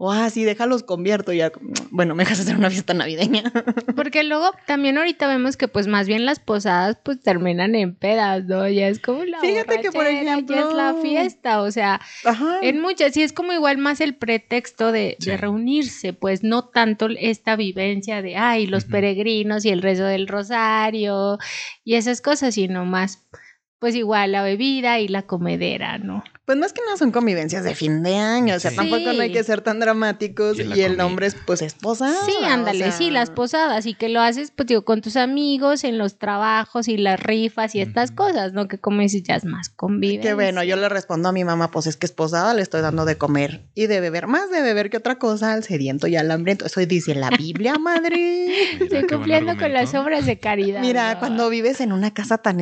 O, 0.05 0.11
ah, 0.11 0.29
sí, 0.29 0.43
déjalos 0.43 0.83
convierto. 0.83 1.31
Y 1.31 1.37
ya, 1.37 1.53
bueno, 1.89 2.13
me 2.13 2.25
dejas 2.25 2.41
hacer 2.41 2.57
una 2.57 2.69
fiesta 2.69 2.93
navideña. 2.93 3.43
Porque 3.95 4.25
luego 4.25 4.51
también 4.67 4.97
ahorita 4.97 5.27
vemos 5.27 5.55
que 5.55 5.69
pues 5.69 5.87
más 5.87 6.07
bien 6.07 6.25
las 6.25 6.41
posadas 6.41 6.97
pues 7.01 7.21
terminan 7.21 7.73
en 7.73 7.95
pedas, 7.95 8.43
¿no? 8.43 8.67
Ya 8.67 8.89
es 8.89 8.99
como 8.99 9.23
la 9.23 9.39
Fíjate 9.39 9.79
que, 9.79 9.93
por 9.93 10.03
ya 10.03 10.39
es 10.39 10.73
la 10.73 10.95
fiesta, 11.01 11.61
o 11.61 11.71
sea, 11.71 12.01
Ajá. 12.25 12.57
en 12.61 12.81
muchas, 12.81 13.13
sí 13.13 13.23
es 13.23 13.31
como 13.31 13.53
igual 13.53 13.77
más 13.77 14.01
el 14.01 14.13
pretexto 14.13 14.91
de, 14.91 15.15
reunirse, 15.39 16.11
pues 16.11 16.43
no 16.43 16.65
tanto 16.65 17.07
esta 17.17 17.55
vivencia 17.55 18.21
de, 18.21 18.35
ay, 18.35 18.67
los 18.67 18.83
peregrinos 18.83 19.63
y 19.63 19.69
el 19.69 19.81
rezo 19.81 20.03
del 20.03 20.27
rosario 20.27 21.37
y 21.85 21.95
esas 21.95 22.19
cosas, 22.19 22.55
sino 22.55 22.83
más, 22.83 23.23
pues 23.83 23.95
igual 23.95 24.31
la 24.31 24.43
bebida 24.43 25.01
y 25.01 25.09
la 25.09 25.23
comedera, 25.23 25.97
¿no? 25.97 26.23
Pues 26.45 26.57
más 26.57 26.71
que 26.71 26.79
nada 26.85 26.95
son 26.97 27.11
convivencias 27.11 27.65
de 27.65 27.75
fin 27.75 28.01
de 28.01 28.15
año, 28.15 28.55
o 28.55 28.59
sea, 28.59 28.71
Sí. 28.71 28.77
tampoco 28.77 29.11
no 29.11 29.21
hay 29.21 29.31
que 29.33 29.43
ser 29.43 29.59
tan 29.59 29.81
dramáticos 29.81 30.57
Y 30.57 30.61
el 30.61 30.67
comida. 30.69 31.03
nombre 31.03 31.27
es 31.27 31.35
pues 31.45 31.61
esposa. 31.61 32.13
Sí, 32.25 32.33
ándale, 32.45 32.93
sí, 32.93 33.11
las 33.11 33.29
posadas 33.29 33.85
y 33.85 33.93
que 33.93 34.07
lo 34.07 34.21
haces, 34.21 34.51
pues 34.55 34.67
digo, 34.67 34.85
con 34.85 35.01
tus 35.01 35.17
amigos 35.17 35.83
en 35.83 35.97
los 35.97 36.17
trabajos 36.17 36.87
y 36.87 36.95
las 36.95 37.19
rifas 37.21 37.75
y 37.75 37.81
estas 37.81 38.11
cosas, 38.11 38.53
¿no? 38.53 38.69
Que 38.69 38.77
como 38.77 39.01
dices, 39.01 39.23
ya 39.23 39.35
es 39.35 39.43
más 39.43 39.67
convivencia. 39.67 40.29
Que 40.31 40.33
bueno, 40.33 40.63
yo 40.63 40.77
le 40.77 40.87
respondo 40.87 41.27
a 41.27 41.33
mi 41.33 41.43
mamá, 41.43 41.69
pues 41.71 41.85
es 41.87 41.97
que 41.97 42.05
esposada 42.05 42.53
le 42.53 42.61
estoy 42.61 42.79
dando 42.81 43.03
de 43.03 43.17
comer 43.17 43.65
y 43.75 43.87
de 43.87 43.99
beber, 43.99 44.27
más 44.27 44.49
de 44.49 44.61
beber 44.61 44.89
que 44.89 44.95
otra 44.97 45.19
cosa, 45.19 45.51
al 45.51 45.63
sediento 45.65 46.07
y 46.07 46.15
al 46.15 46.31
hambriento. 46.31 46.65
Eso 46.65 46.79
dice 46.81 47.15
la 47.15 47.29
Biblia, 47.31 47.75
madre. 47.79 48.47
Mira, 48.79 48.83
Estoy 48.85 49.07
cumpliendo 49.07 49.57
con 49.57 49.73
las 49.73 49.93
obras 49.93 50.25
de 50.25 50.39
caridad. 50.39 50.79
Mira, 50.79 51.13
¿no? 51.15 51.19
cuando 51.19 51.49
vives 51.49 51.81
en 51.81 51.91
una 51.91 52.13
casa 52.13 52.37
tan 52.37 52.59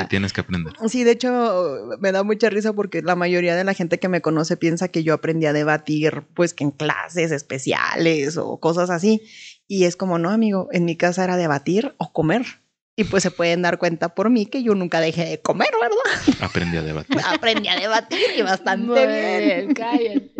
estricta. 0.01 0.09
tienes 0.09 0.33
que 0.33 0.41
aprender. 0.41 0.73
Sí, 0.87 1.03
de 1.03 1.11
hecho, 1.11 1.79
me 1.99 2.11
da 2.11 2.23
mucha 2.23 2.49
risa 2.49 2.73
porque 2.73 3.01
la 3.01 3.15
mayoría 3.15 3.55
de 3.55 3.63
la 3.63 3.73
gente 3.73 3.99
que 3.99 4.07
me 4.09 4.21
conoce 4.21 4.57
piensa 4.57 4.87
que 4.89 5.03
yo 5.03 5.13
aprendí 5.13 5.45
a 5.45 5.53
debatir, 5.53 6.23
pues 6.33 6.53
que 6.53 6.63
en 6.63 6.71
clases 6.71 7.31
especiales 7.31 8.37
o 8.37 8.59
cosas 8.59 8.89
así. 8.89 9.21
Y 9.67 9.85
es 9.85 9.95
como, 9.95 10.19
no, 10.19 10.29
amigo, 10.29 10.67
en 10.71 10.85
mi 10.85 10.95
casa 10.97 11.23
era 11.23 11.37
debatir 11.37 11.93
o 11.97 12.11
comer. 12.11 12.45
Y 12.97 13.05
pues 13.05 13.23
se 13.23 13.31
pueden 13.31 13.61
dar 13.61 13.77
cuenta 13.77 14.13
por 14.13 14.29
mí 14.29 14.45
que 14.45 14.63
yo 14.63 14.75
nunca 14.75 14.99
dejé 14.99 15.25
de 15.25 15.41
comer, 15.41 15.69
¿verdad? 15.81 16.35
Aprendí 16.41 16.75
a 16.77 16.83
debatir. 16.83 17.17
Aprendí 17.25 17.69
a 17.69 17.75
debatir 17.79 18.19
y 18.37 18.41
bastante 18.41 18.85
Muy 18.85 19.07
bien. 19.07 19.73
cállate. 19.73 20.31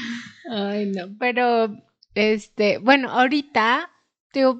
Ay, 0.50 0.86
no, 0.86 1.08
pero 1.18 1.76
este, 2.14 2.78
bueno, 2.78 3.10
ahorita 3.10 3.90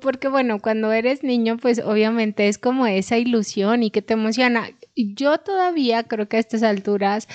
porque 0.01 0.29
bueno, 0.29 0.59
cuando 0.61 0.93
eres 0.93 1.23
niño, 1.23 1.57
pues 1.59 1.81
obviamente 1.85 2.49
es 2.49 2.59
como 2.59 2.87
esa 2.87 3.19
ilusión 3.19 3.83
y 3.83 3.91
que 3.91 4.03
te 4.03 4.15
emociona. 4.15 4.71
Yo 4.97 5.39
todavía 5.39 6.05
creo 6.05 6.29
que 6.29 6.39
a 6.39 6.41
estas 6.41 6.63
alturas 6.63 7.29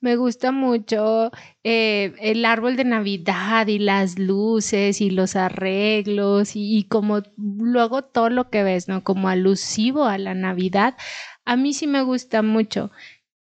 me 0.00 0.16
gusta 0.16 0.52
mucho 0.52 1.30
eh, 1.64 2.14
el 2.20 2.44
árbol 2.44 2.76
de 2.76 2.84
Navidad 2.84 3.66
y 3.66 3.78
las 3.78 4.18
luces 4.18 5.00
y 5.00 5.10
los 5.10 5.36
arreglos 5.36 6.56
y, 6.56 6.78
y 6.78 6.84
como 6.84 7.22
luego 7.36 8.02
todo 8.02 8.30
lo 8.30 8.50
que 8.50 8.62
ves, 8.62 8.88
¿no? 8.88 9.02
Como 9.04 9.28
alusivo 9.28 10.04
a 10.04 10.16
la 10.18 10.34
Navidad. 10.34 10.96
A 11.44 11.56
mí 11.56 11.74
sí 11.74 11.86
me 11.86 12.02
gusta 12.02 12.42
mucho. 12.42 12.90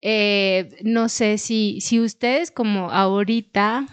Eh, 0.01 0.77
no 0.83 1.09
sé 1.09 1.37
si, 1.37 1.81
si 1.81 1.99
ustedes 1.99 2.51
como 2.51 2.89
ahorita 2.91 3.85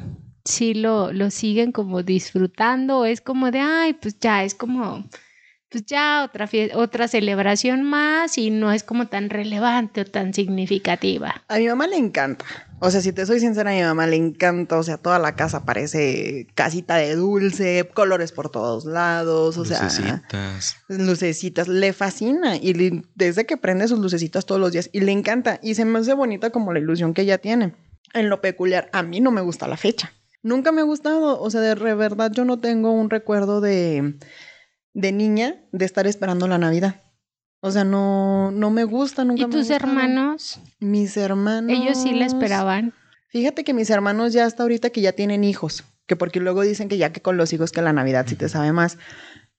sí 0.46 0.72
lo, 0.74 1.12
lo 1.12 1.30
siguen 1.30 1.72
como 1.72 2.02
disfrutando 2.02 3.00
o 3.00 3.04
es 3.04 3.20
como 3.20 3.50
de, 3.50 3.60
ay, 3.60 3.92
pues 3.94 4.18
ya, 4.18 4.42
es 4.44 4.54
como, 4.54 5.04
pues 5.68 5.84
ya 5.86 6.24
otra, 6.24 6.48
otra 6.74 7.08
celebración 7.08 7.82
más 7.82 8.38
y 8.38 8.50
no 8.50 8.72
es 8.72 8.82
como 8.82 9.08
tan 9.08 9.28
relevante 9.28 10.00
o 10.02 10.04
tan 10.06 10.32
significativa. 10.32 11.42
A 11.48 11.58
mi 11.58 11.66
mamá 11.68 11.86
le 11.86 11.96
encanta. 11.96 12.44
O 12.78 12.90
sea, 12.90 13.00
si 13.00 13.10
te 13.12 13.24
soy 13.24 13.40
sincera, 13.40 13.70
a 13.70 13.74
mi 13.74 13.80
mamá 13.82 14.06
le 14.06 14.16
encanta. 14.16 14.76
O 14.78 14.82
sea, 14.82 14.98
toda 14.98 15.18
la 15.18 15.34
casa 15.34 15.64
parece 15.64 16.46
casita 16.54 16.96
de 16.96 17.16
dulce, 17.16 17.88
colores 17.94 18.32
por 18.32 18.50
todos 18.50 18.84
lados. 18.84 19.56
O 19.56 19.64
sea, 19.64 19.82
Lucecitas. 19.82 20.76
lucecitas. 20.88 21.68
Le 21.68 21.92
fascina. 21.94 22.56
Y 22.56 22.74
le- 22.74 23.02
desde 23.14 23.46
que 23.46 23.56
prende 23.56 23.88
sus 23.88 23.98
lucecitas 23.98 24.44
todos 24.44 24.60
los 24.60 24.72
días. 24.72 24.90
Y 24.92 25.00
le 25.00 25.12
encanta. 25.12 25.58
Y 25.62 25.74
se 25.74 25.86
me 25.86 25.98
hace 25.98 26.12
bonita 26.12 26.50
como 26.50 26.72
la 26.74 26.78
ilusión 26.78 27.14
que 27.14 27.22
ella 27.22 27.38
tiene. 27.38 27.74
En 28.12 28.28
lo 28.28 28.42
peculiar, 28.42 28.88
a 28.92 29.02
mí 29.02 29.20
no 29.20 29.30
me 29.30 29.40
gusta 29.40 29.66
la 29.66 29.78
fecha. 29.78 30.12
Nunca 30.46 30.70
me 30.72 30.80
ha 30.80 30.84
gustado. 30.84 31.40
O 31.40 31.50
sea, 31.50 31.60
de 31.60 31.74
re- 31.74 31.94
verdad, 31.94 32.30
yo 32.32 32.44
no 32.44 32.58
tengo 32.60 32.92
un 32.92 33.10
recuerdo 33.10 33.60
de, 33.60 34.14
de 34.94 35.12
niña 35.12 35.56
de 35.72 35.84
estar 35.84 36.06
esperando 36.06 36.46
la 36.46 36.58
Navidad. 36.58 37.02
O 37.60 37.70
sea, 37.72 37.82
no, 37.84 38.52
no 38.52 38.70
me 38.70 38.84
gusta, 38.84 39.24
nunca 39.24 39.42
¿Y 39.42 39.46
me 39.46 39.52
tus 39.52 39.70
hermanos? 39.70 40.60
Mis 40.78 41.16
hermanos. 41.16 41.76
Ellos 41.76 42.00
sí 42.00 42.12
la 42.14 42.26
esperaban. 42.26 42.94
Fíjate 43.30 43.64
que 43.64 43.74
mis 43.74 43.90
hermanos 43.90 44.32
ya 44.32 44.44
hasta 44.44 44.62
ahorita 44.62 44.90
que 44.90 45.00
ya 45.00 45.12
tienen 45.12 45.42
hijos, 45.42 45.82
que 46.06 46.14
porque 46.14 46.38
luego 46.38 46.62
dicen 46.62 46.88
que 46.88 46.96
ya 46.96 47.12
que 47.12 47.20
con 47.20 47.36
los 47.36 47.52
hijos 47.52 47.72
que 47.72 47.82
la 47.82 47.92
Navidad 47.92 48.26
sí 48.28 48.36
te 48.36 48.48
sabe 48.48 48.72
más. 48.72 48.98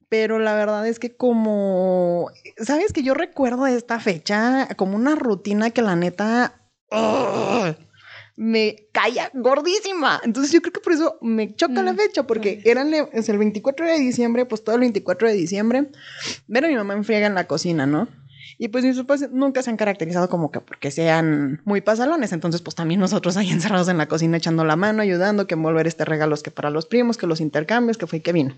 Pero 0.09 0.39
la 0.39 0.55
verdad 0.55 0.87
es 0.87 0.99
que 0.99 1.17
como, 1.17 2.31
¿sabes 2.65 2.93
que 2.93 3.03
yo 3.03 3.13
recuerdo 3.13 3.67
esta 3.67 3.99
fecha 3.99 4.69
como 4.77 4.95
una 4.95 5.15
rutina 5.15 5.71
que 5.71 5.81
la 5.81 5.97
neta 5.97 6.53
ugh, 6.89 7.75
me 8.37 8.87
calla 8.93 9.31
gordísima. 9.33 10.21
Entonces 10.23 10.53
yo 10.53 10.61
creo 10.61 10.71
que 10.71 10.79
por 10.79 10.93
eso 10.93 11.17
me 11.21 11.53
choca 11.55 11.81
la 11.83 11.93
Mm, 11.93 11.97
fecha, 11.97 12.23
porque 12.27 12.61
mm. 12.63 12.69
eran 12.69 12.93
es 13.11 13.27
el 13.29 13.37
24 13.39 13.85
de 13.85 13.99
diciembre, 13.99 14.45
pues 14.45 14.63
todo 14.63 14.75
el 14.75 14.81
24 14.81 15.27
de 15.27 15.33
diciembre, 15.33 15.89
ver 16.47 16.65
a 16.65 16.67
mi 16.67 16.75
mamá 16.75 16.93
enfriega 16.93 17.25
en 17.27 17.33
la 17.33 17.47
cocina, 17.47 17.85
¿no? 17.87 18.07
Y 18.59 18.69
pues 18.69 18.83
mis 18.85 18.95
papás 18.97 19.29
nunca 19.31 19.61
se 19.61 19.69
han 19.71 19.77
caracterizado 19.77 20.29
como 20.29 20.51
que 20.51 20.61
porque 20.61 20.89
sean 20.91 21.61
muy 21.65 21.81
pasalones. 21.81 22.31
Entonces, 22.31 22.61
pues 22.61 22.75
también 22.75 22.99
nosotros 22.99 23.37
ahí 23.37 23.49
encerrados 23.51 23.89
en 23.89 23.97
la 23.97 24.07
cocina 24.07 24.37
echando 24.37 24.63
la 24.65 24.75
mano, 24.75 25.01
ayudando, 25.01 25.47
que 25.47 25.55
envolver 25.55 25.87
este 25.87 26.05
regalos 26.05 26.43
que 26.43 26.51
para 26.51 26.69
los 26.69 26.85
primos, 26.85 27.17
que 27.17 27.27
los 27.27 27.41
intercambios, 27.41 27.97
que 27.97 28.07
fue 28.07 28.19
y 28.19 28.21
que 28.21 28.33
vino. 28.33 28.55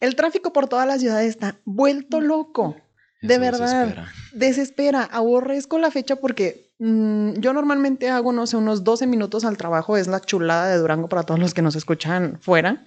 El 0.00 0.16
tráfico 0.16 0.52
por 0.52 0.68
toda 0.68 0.84
la 0.86 0.98
ciudad 0.98 1.22
está 1.24 1.60
vuelto 1.64 2.20
loco. 2.20 2.76
De 3.22 3.34
Eso 3.34 3.40
verdad. 3.40 3.84
desespera. 3.86 4.12
Desespera, 4.32 5.02
aborrezco 5.04 5.78
la 5.78 5.90
fecha 5.90 6.16
porque 6.16 6.69
mm, 6.80 7.34
yo 7.40 7.52
normalmente 7.52 8.10
hago, 8.10 8.32
no 8.32 8.46
sé, 8.48 8.56
unos 8.56 8.82
12 8.82 9.06
minutos 9.06 9.44
al 9.44 9.56
trabajo. 9.56 9.96
Es 9.96 10.08
la 10.08 10.20
chulada 10.20 10.68
de 10.68 10.78
Durango 10.78 11.08
para 11.08 11.22
todos 11.22 11.38
los 11.38 11.54
que 11.54 11.62
nos 11.62 11.76
escuchan 11.76 12.38
fuera. 12.40 12.84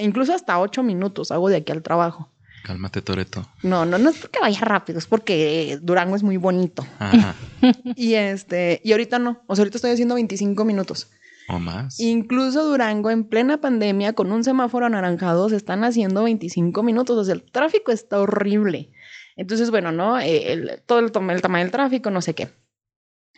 Incluso 0.00 0.32
hasta 0.34 0.58
8 0.58 0.82
minutos 0.82 1.30
hago 1.30 1.48
de 1.48 1.56
aquí 1.56 1.70
al 1.70 1.82
trabajo. 1.82 2.28
Cálmate, 2.64 3.02
Toreto. 3.02 3.46
No, 3.62 3.84
no, 3.84 3.98
no 3.98 4.10
es 4.10 4.18
porque 4.18 4.38
vaya 4.40 4.60
rápido, 4.60 4.98
es 4.98 5.06
porque 5.06 5.78
Durango 5.82 6.14
es 6.16 6.22
muy 6.22 6.36
bonito. 6.36 6.86
Ajá. 6.98 7.34
Y 7.96 8.14
este, 8.14 8.80
y 8.84 8.92
ahorita 8.92 9.18
no. 9.18 9.42
O 9.46 9.54
sea, 9.54 9.62
ahorita 9.62 9.78
estoy 9.78 9.90
haciendo 9.92 10.14
25 10.16 10.64
minutos. 10.64 11.08
O 11.48 11.58
más. 11.58 11.98
Incluso 12.00 12.64
Durango, 12.64 13.10
en 13.10 13.24
plena 13.24 13.60
pandemia, 13.60 14.14
con 14.14 14.32
un 14.32 14.42
semáforo 14.44 14.86
anaranjado, 14.86 15.48
se 15.48 15.56
están 15.56 15.84
haciendo 15.84 16.22
25 16.24 16.82
minutos. 16.82 17.18
O 17.18 17.24
sea, 17.24 17.34
el 17.34 17.42
tráfico 17.42 17.92
está 17.92 18.20
horrible. 18.20 18.90
Entonces, 19.36 19.70
bueno, 19.70 19.92
¿no? 19.92 20.18
Eh, 20.20 20.52
el- 20.52 20.82
todo 20.86 21.00
el, 21.00 21.06
el 21.30 21.42
tamaño 21.42 21.64
del 21.64 21.72
tráfico, 21.72 22.10
no 22.10 22.20
sé 22.22 22.34
qué. 22.34 22.48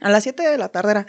A 0.01 0.11
las 0.11 0.23
7 0.23 0.43
de 0.43 0.59
la 0.59 0.69
tarde 0.69 0.91
era, 0.93 1.07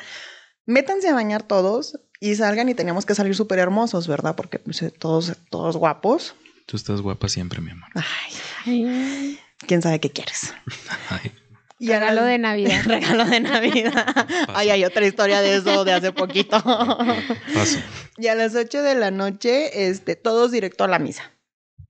métanse 0.65 1.09
a 1.09 1.13
bañar 1.13 1.43
todos 1.43 1.99
y 2.19 2.35
salgan 2.35 2.69
y 2.69 2.75
teníamos 2.75 3.05
que 3.05 3.15
salir 3.15 3.35
súper 3.35 3.59
hermosos, 3.59 4.07
¿verdad? 4.07 4.35
Porque 4.35 4.59
pues, 4.59 4.81
eh, 4.81 4.91
todos, 4.91 5.33
todos 5.49 5.77
guapos. 5.77 6.35
Tú 6.65 6.77
estás 6.77 7.01
guapa 7.01 7.29
siempre, 7.29 7.61
mi 7.61 7.71
amor. 7.71 7.89
Ay, 7.95 8.33
Ay, 8.65 9.39
quién 9.67 9.81
sabe 9.81 9.99
qué 9.99 10.09
quieres. 10.09 10.53
Ay, 11.09 11.31
Y 11.77 11.91
a 11.91 11.99
regalo 11.99 12.23
de 12.23 12.37
Navidad. 12.37 12.83
Regalo 12.85 13.25
de 13.25 13.39
Navidad. 13.39 14.27
Ay, 14.53 14.69
hay 14.71 14.85
otra 14.85 15.05
historia 15.05 15.41
de 15.41 15.57
eso 15.57 15.85
de 15.85 15.93
hace 15.93 16.11
poquito. 16.11 16.61
paso. 16.61 17.79
y 18.17 18.27
a 18.27 18.35
las 18.35 18.55
8 18.55 18.81
de 18.81 18.95
la 18.95 19.11
noche, 19.11 19.87
este, 19.89 20.15
todos 20.15 20.51
directo 20.51 20.83
a 20.83 20.87
la 20.87 20.99
misa. 20.99 21.34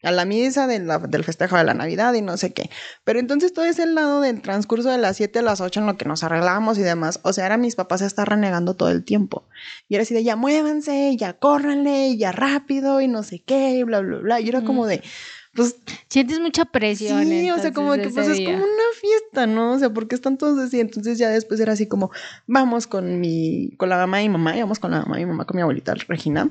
A 0.05 0.11
la 0.11 0.23
misa 0.25 0.67
de 0.67 0.79
la- 0.79 0.99
del 0.99 1.23
festejo 1.23 1.57
de 1.57 1.63
la 1.63 1.73
Navidad 1.73 2.13
y 2.13 2.21
no 2.21 2.37
sé 2.37 2.53
qué. 2.53 2.69
Pero 3.03 3.19
entonces 3.19 3.51
todo 3.53 3.65
ese 3.65 3.85
lado 3.85 4.21
del 4.21 4.41
transcurso 4.41 4.89
de 4.89 4.97
las 4.97 5.17
7 5.17 5.39
a 5.39 5.41
las 5.41 5.61
8 5.61 5.79
en 5.81 5.87
lo 5.87 5.97
que 5.97 6.05
nos 6.05 6.23
arreglábamos 6.23 6.77
y 6.77 6.81
demás, 6.81 7.19
o 7.23 7.33
sea, 7.33 7.45
era 7.45 7.57
mis 7.57 7.75
papás 7.75 8.01
a 8.01 8.05
estar 8.05 8.29
renegando 8.29 8.75
todo 8.75 8.89
el 8.89 9.03
tiempo. 9.03 9.47
Y 9.89 9.95
era 9.95 10.03
así 10.03 10.13
de 10.13 10.23
ya 10.23 10.35
muévanse, 10.35 11.15
ya 11.17 11.33
córranle, 11.33 12.15
ya 12.17 12.31
rápido 12.31 13.01
y 13.01 13.07
no 13.07 13.23
sé 13.23 13.39
qué, 13.45 13.71
y 13.71 13.83
bla, 13.83 13.99
bla, 14.01 14.17
bla. 14.19 14.39
Y 14.39 14.47
era 14.49 14.61
como 14.63 14.85
Mm. 14.85 14.87
de, 14.87 15.03
pues 15.55 15.75
Sientes 16.09 16.39
mucha 16.39 16.65
presión. 16.65 17.25
Sí, 17.25 17.49
o 17.51 17.57
sea, 17.59 17.71
como 17.73 17.93
que 17.93 18.09
pues 18.09 18.27
es 18.27 18.37
como 18.45 18.57
una 18.57 18.83
fiesta, 18.99 19.47
¿no? 19.47 19.73
O 19.73 19.79
sea, 19.79 19.89
porque 19.89 20.15
están 20.15 20.37
todos 20.37 20.59
así. 20.59 20.79
Entonces 20.79 21.17
ya 21.17 21.29
después 21.29 21.59
era 21.59 21.73
así 21.73 21.87
como, 21.87 22.11
vamos 22.47 22.87
con 22.87 23.19
mi, 23.19 23.71
con 23.77 23.89
la 23.89 23.97
mamá 23.97 24.21
y 24.21 24.29
mamá, 24.29 24.55
íbamos 24.55 24.79
con 24.79 24.91
la 24.91 25.01
mamá 25.01 25.19
y 25.19 25.25
mamá, 25.25 25.45
con 25.45 25.55
mi 25.55 25.61
abuelita 25.61 25.93
Regina. 26.07 26.49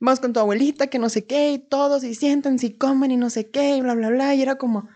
Vamos 0.00 0.20
con 0.20 0.32
tu 0.32 0.40
abuelita, 0.40 0.86
que 0.88 0.98
no 0.98 1.08
sé 1.08 1.24
qué, 1.26 1.52
y 1.52 1.58
todos, 1.58 2.04
y 2.04 2.14
siéntense 2.14 2.66
y 2.66 2.76
comen 2.76 3.10
y 3.10 3.16
no 3.16 3.30
sé 3.30 3.50
qué, 3.50 3.76
y 3.76 3.80
bla, 3.80 3.94
bla, 3.94 4.08
bla. 4.10 4.34
Y 4.34 4.42
era 4.42 4.56
como, 4.56 4.88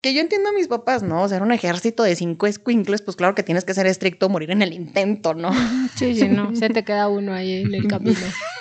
que 0.00 0.14
yo 0.14 0.20
entiendo 0.20 0.48
a 0.48 0.52
mis 0.52 0.68
papás, 0.68 1.02
¿no? 1.02 1.22
O 1.22 1.28
sea, 1.28 1.36
era 1.36 1.46
un 1.46 1.52
ejército 1.52 2.02
de 2.02 2.16
cinco 2.16 2.46
escuincles, 2.46 3.02
pues 3.02 3.16
claro 3.16 3.34
que 3.34 3.42
tienes 3.42 3.64
que 3.64 3.74
ser 3.74 3.86
estricto, 3.86 4.28
morir 4.28 4.50
en 4.50 4.62
el 4.62 4.72
intento, 4.72 5.34
¿no? 5.34 5.50
Sí, 5.94 6.14
sí, 6.14 6.28
no. 6.28 6.54
Se 6.56 6.68
te 6.70 6.84
queda 6.84 7.08
uno 7.08 7.34
ahí 7.34 7.62
en 7.62 7.74
el 7.74 7.86
camino. 7.86 8.18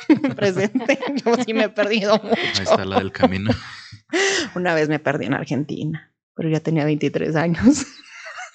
Presente. 0.35 0.99
Yo 1.25 1.35
sí 1.45 1.53
me 1.53 1.63
he 1.63 1.69
perdido 1.69 2.15
mucho. 2.21 2.35
Ahí 2.57 2.63
está 2.63 2.83
la 2.85 2.97
del 2.99 3.11
camino. 3.11 3.51
Una 4.55 4.73
vez 4.75 4.89
me 4.89 4.99
perdí 4.99 5.25
en 5.25 5.33
Argentina, 5.33 6.11
pero 6.35 6.49
ya 6.49 6.59
tenía 6.59 6.83
23 6.85 7.35
años. 7.35 7.85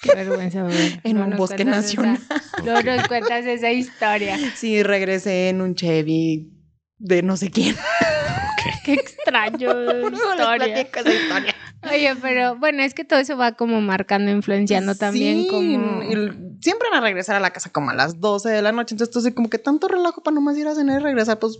Qué 0.01 0.13
vergüenza, 0.13 0.61
güey. 0.63 0.99
En 1.03 1.17
No 1.17 1.25
un 1.25 1.35
bosque 1.37 1.65
nacional. 1.65 2.17
esa- 2.17 2.61
no 2.63 2.81
nos 2.83 3.07
cuentas 3.07 3.45
esa 3.45 3.71
historia. 3.71 4.37
Sí, 4.55 4.83
regresé 4.83 5.49
en 5.49 5.61
un 5.61 5.73
Chevy 5.73 6.51
de 6.99 7.21
no 7.23 7.37
sé 7.37 7.49
quién. 7.51 7.75
Qué 8.85 8.93
extraño 8.93 9.69
historia. 10.11 10.81
esa 10.81 11.13
historia. 11.13 11.55
Oye, 11.89 12.15
pero 12.21 12.55
bueno, 12.57 12.83
es 12.83 12.93
que 12.93 13.03
todo 13.05 13.19
eso 13.19 13.37
va 13.37 13.53
como 13.53 13.79
marcando, 13.81 14.31
influenciando 14.31 14.95
también 14.95 15.47
como... 15.47 16.03
y 16.03 16.57
siempre 16.61 16.89
van 16.91 16.99
a 16.99 17.01
regresar 17.01 17.35
a 17.35 17.39
la 17.39 17.51
casa 17.51 17.69
como 17.69 17.91
a 17.91 17.93
las 17.93 18.19
12 18.19 18.49
de 18.49 18.61
la 18.61 18.71
noche. 18.71 18.95
Entonces, 18.95 19.13
tú 19.13 19.19
así 19.19 19.31
como 19.33 19.49
que 19.49 19.59
tanto 19.59 19.87
relajo 19.87 20.23
para 20.23 20.35
nomás 20.35 20.57
ir 20.57 20.67
a 20.67 20.75
cenar 20.75 20.99
y 20.99 21.03
regresar, 21.03 21.37
pues 21.39 21.59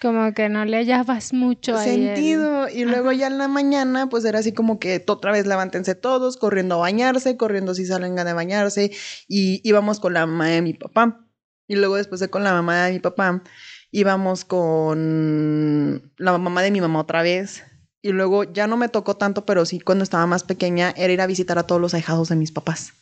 Como 0.00 0.34
que 0.34 0.48
no 0.50 0.64
le 0.66 0.76
hallabas 0.76 1.32
mucho 1.32 1.76
ahí 1.78 1.90
el- 1.90 2.14
sentido. 2.16 2.68
Y 2.68 2.84
luego 2.84 3.12
ya 3.12 3.28
en 3.28 3.38
la 3.38 3.48
mañana, 3.48 4.08
pues 4.08 4.24
era 4.26 4.40
así 4.40 4.52
como 4.52 4.78
que 4.78 5.02
otra 5.06 5.32
vez 5.32 5.46
levántense 5.46 5.94
todos, 5.94 6.36
corriendo 6.36 6.74
a 6.76 6.78
bañarse, 6.78 7.36
corriendo 7.36 7.74
si 7.74 7.86
salen 7.86 8.14
de 8.14 8.32
bañarse. 8.34 8.90
Y 9.26 9.60
íbamos 9.68 10.00
con 10.00 10.12
la 10.14 10.26
mamá 10.26 10.48
de 10.48 10.62
mi 10.62 10.74
papá. 10.74 11.23
Y 11.66 11.76
luego 11.76 11.96
después 11.96 12.20
de 12.20 12.28
con 12.28 12.44
la 12.44 12.52
mamá 12.52 12.86
de 12.86 12.92
mi 12.92 12.98
papá, 13.00 13.42
íbamos 13.90 14.44
con 14.44 16.12
la 16.16 16.36
mamá 16.36 16.62
de 16.62 16.70
mi 16.70 16.80
mamá 16.80 17.00
otra 17.00 17.22
vez. 17.22 17.64
Y 18.02 18.10
luego 18.10 18.44
ya 18.44 18.66
no 18.66 18.76
me 18.76 18.88
tocó 18.88 19.16
tanto, 19.16 19.46
pero 19.46 19.64
sí 19.64 19.80
cuando 19.80 20.04
estaba 20.04 20.26
más 20.26 20.42
pequeña, 20.42 20.92
era 20.96 21.12
ir 21.12 21.20
a 21.20 21.26
visitar 21.26 21.58
a 21.58 21.66
todos 21.66 21.80
los 21.80 21.94
ahijados 21.94 22.28
de 22.28 22.36
mis 22.36 22.52
papás. 22.52 22.92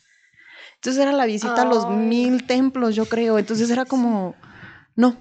Entonces 0.75 1.01
era 1.01 1.11
la 1.11 1.25
visita 1.25 1.61
a 1.61 1.65
los 1.65 1.89
mil 1.89 2.45
templos, 2.45 2.95
yo 2.95 3.05
creo. 3.05 3.37
Entonces 3.37 3.69
era 3.69 3.85
como, 3.85 4.35
no, 4.95 5.17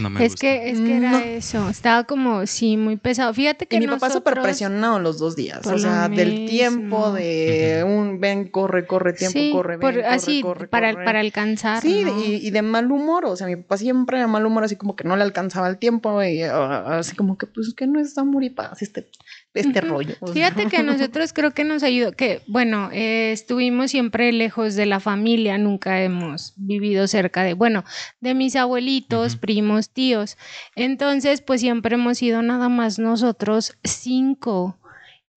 No 0.00 0.10
me 0.10 0.24
Es 0.24 0.32
gusta. 0.32 0.40
que, 0.40 0.70
es 0.70 0.78
que 0.80 0.96
era 0.96 1.10
No. 1.12 1.18
eso, 1.18 1.68
estaba 1.68 2.04
como, 2.04 2.46
sí, 2.46 2.76
muy 2.76 2.96
pesado. 2.96 3.32
Fíjate 3.32 3.66
que 3.66 3.76
Y 3.76 3.80
mi 3.80 3.86
papá 3.86 4.08
súper 4.10 4.32
nosotros- 4.34 4.44
presionado 4.44 4.98
los 4.98 5.18
dos 5.18 5.36
días. 5.36 5.60
Por 5.60 5.74
O 5.74 5.78
sea, 5.78 6.08
del 6.08 6.30
mismo. 6.32 6.46
tiempo, 6.48 7.12
de 7.12 7.84
un 7.86 8.20
ven, 8.20 8.48
corre, 8.48 8.86
corre, 8.86 9.12
tiempo, 9.12 9.38
sí, 9.38 9.50
corre, 9.52 9.76
ven, 9.76 9.80
por- 9.80 9.94
corre, 9.94 10.06
así, 10.06 10.40
corre, 10.42 10.66
para, 10.68 10.92
corre. 10.92 11.04
para 11.04 11.20
alcanzar, 11.20 11.80
Sí, 11.82 12.02
¿no? 12.04 12.18
y, 12.24 12.34
y 12.46 12.50
de 12.50 12.62
mal 12.62 12.90
humor. 12.90 13.24
O 13.26 13.36
sea, 13.36 13.46
mi 13.46 13.56
papá 13.56 13.76
siempre 13.78 14.18
de 14.18 14.26
mal 14.26 14.44
humor, 14.44 14.64
así 14.64 14.76
como 14.76 14.96
que 14.96 15.04
no 15.04 15.16
le 15.16 15.22
alcanzaba 15.22 15.68
el 15.68 15.78
tiempo. 15.78 16.22
Y 16.22 16.42
ah, 16.42 16.98
así 16.98 17.14
como 17.14 17.38
que, 17.38 17.46
pues, 17.46 17.72
que 17.74 17.86
no 17.86 18.00
es 18.00 18.16
amor 18.18 18.42
y 18.44 18.50
paz 18.50 18.82
este, 18.82 19.08
este 19.54 19.80
rollo. 19.80 20.14
Fíjate 20.32 20.66
que 20.66 20.78
a 20.78 20.82
nosotros 20.84 21.32
creo 21.32 21.52
que 21.52 21.64
nos 21.64 21.82
ayudó, 21.82 22.12
que 22.12 22.42
bueno, 22.46 22.90
eh, 22.92 23.32
estuvimos 23.32 23.90
siempre 23.90 24.32
lejos 24.32 24.74
de 24.74 24.86
la 24.86 25.00
familia, 25.00 25.58
nunca 25.58 26.02
hemos 26.02 26.54
vivido 26.56 27.06
cerca 27.08 27.42
de, 27.42 27.54
bueno, 27.54 27.84
de 28.20 28.34
mis 28.34 28.56
abuelitos, 28.56 29.36
primos, 29.36 29.90
tíos. 29.90 30.36
Entonces, 30.76 31.40
pues 31.40 31.60
siempre 31.60 31.94
hemos 31.94 32.18
sido 32.18 32.42
nada 32.42 32.68
más 32.68 32.98
nosotros 32.98 33.76
cinco. 33.82 34.78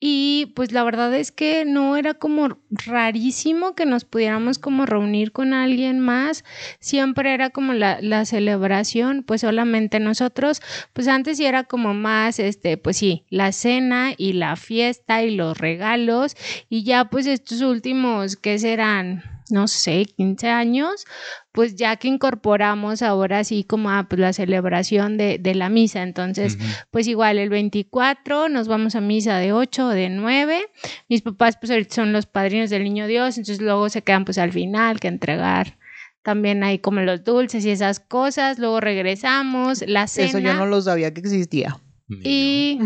Y 0.04 0.52
pues 0.56 0.72
la 0.72 0.84
verdad 0.84 1.14
es 1.14 1.32
que 1.32 1.64
no 1.64 1.96
era 1.96 2.16
como 2.16 2.58
rarísimo 2.72 3.76
que 3.76 3.86
nos 3.86 4.04
pudiéramos 4.04 4.58
como 4.58 4.88
reunir 4.88 5.32
con 5.32 5.54
alguien 5.54 6.00
más. 6.00 6.44
Siempre 6.80 7.36
era 7.36 7.52
como 7.52 7.74
la, 7.74 8.00
la 8.02 8.26
celebración, 8.26 9.22
pues 9.22 9.42
solamente 9.42 10.00
nosotros. 10.00 10.60
Pues 10.94 11.08
antes 11.08 11.38
sí 11.38 11.46
era 11.46 11.66
como 11.66 11.94
más, 11.94 12.40
este, 12.40 12.78
pues 12.78 12.98
sí, 12.98 13.26
la 13.30 13.52
cena 13.52 14.14
y 14.18 14.34
la 14.34 14.56
fiesta 14.56 15.22
y 15.22 15.36
los 15.36 15.60
regalos. 15.60 16.36
Y 16.68 16.84
ya 16.84 17.06
pues 17.06 17.28
estos 17.28 17.62
últimos, 17.62 18.38
¿qué 18.38 18.58
serán? 18.58 19.41
No 19.52 19.68
sé, 19.68 20.06
15 20.06 20.48
años, 20.50 21.06
pues 21.52 21.76
ya 21.76 21.96
que 21.98 22.08
incorporamos 22.08 23.02
ahora 23.02 23.44
sí 23.44 23.64
como 23.64 23.90
ah, 23.90 24.08
pues 24.10 24.20
la 24.20 24.34
celebración 24.34 25.18
de, 25.18 25.38
de 25.38 25.54
la 25.56 25.70
misa. 25.70 26.02
Entonces, 26.04 26.58
pues 26.90 27.08
igual 27.08 27.38
el 27.38 27.50
24 27.50 28.50
nos 28.50 28.68
vamos 28.68 28.96
a 28.96 29.02
misa 29.02 29.38
de 29.38 29.54
8 29.54 29.88
o 29.88 29.90
de 29.90 30.10
9. 30.10 30.62
Mis 31.10 31.22
papás 31.22 31.58
pues 31.60 31.70
ahorita 31.72 31.94
son 31.96 32.14
los 32.14 32.26
padrinos 32.26 32.70
del 32.70 32.84
niño 32.84 33.08
Dios, 33.08 33.38
entonces 33.38 33.62
luego 33.62 33.90
se 33.90 34.02
quedan 34.02 34.26
pues 34.26 34.38
al 34.38 34.52
final 34.52 35.00
que 35.00 35.08
entregar 35.10 35.78
también 36.24 36.64
ahí 36.64 36.78
como 36.80 37.02
los 37.02 37.24
dulces 37.24 37.66
y 37.66 37.72
esas 37.72 38.00
cosas, 38.00 38.60
luego 38.60 38.80
regresamos, 38.80 39.84
la 39.88 40.06
cena. 40.08 40.28
Eso 40.30 40.40
yo 40.40 40.54
no 40.54 40.68
lo 40.68 40.80
sabía 40.82 41.14
que 41.14 41.20
existía. 41.22 41.80
Y 42.24 42.78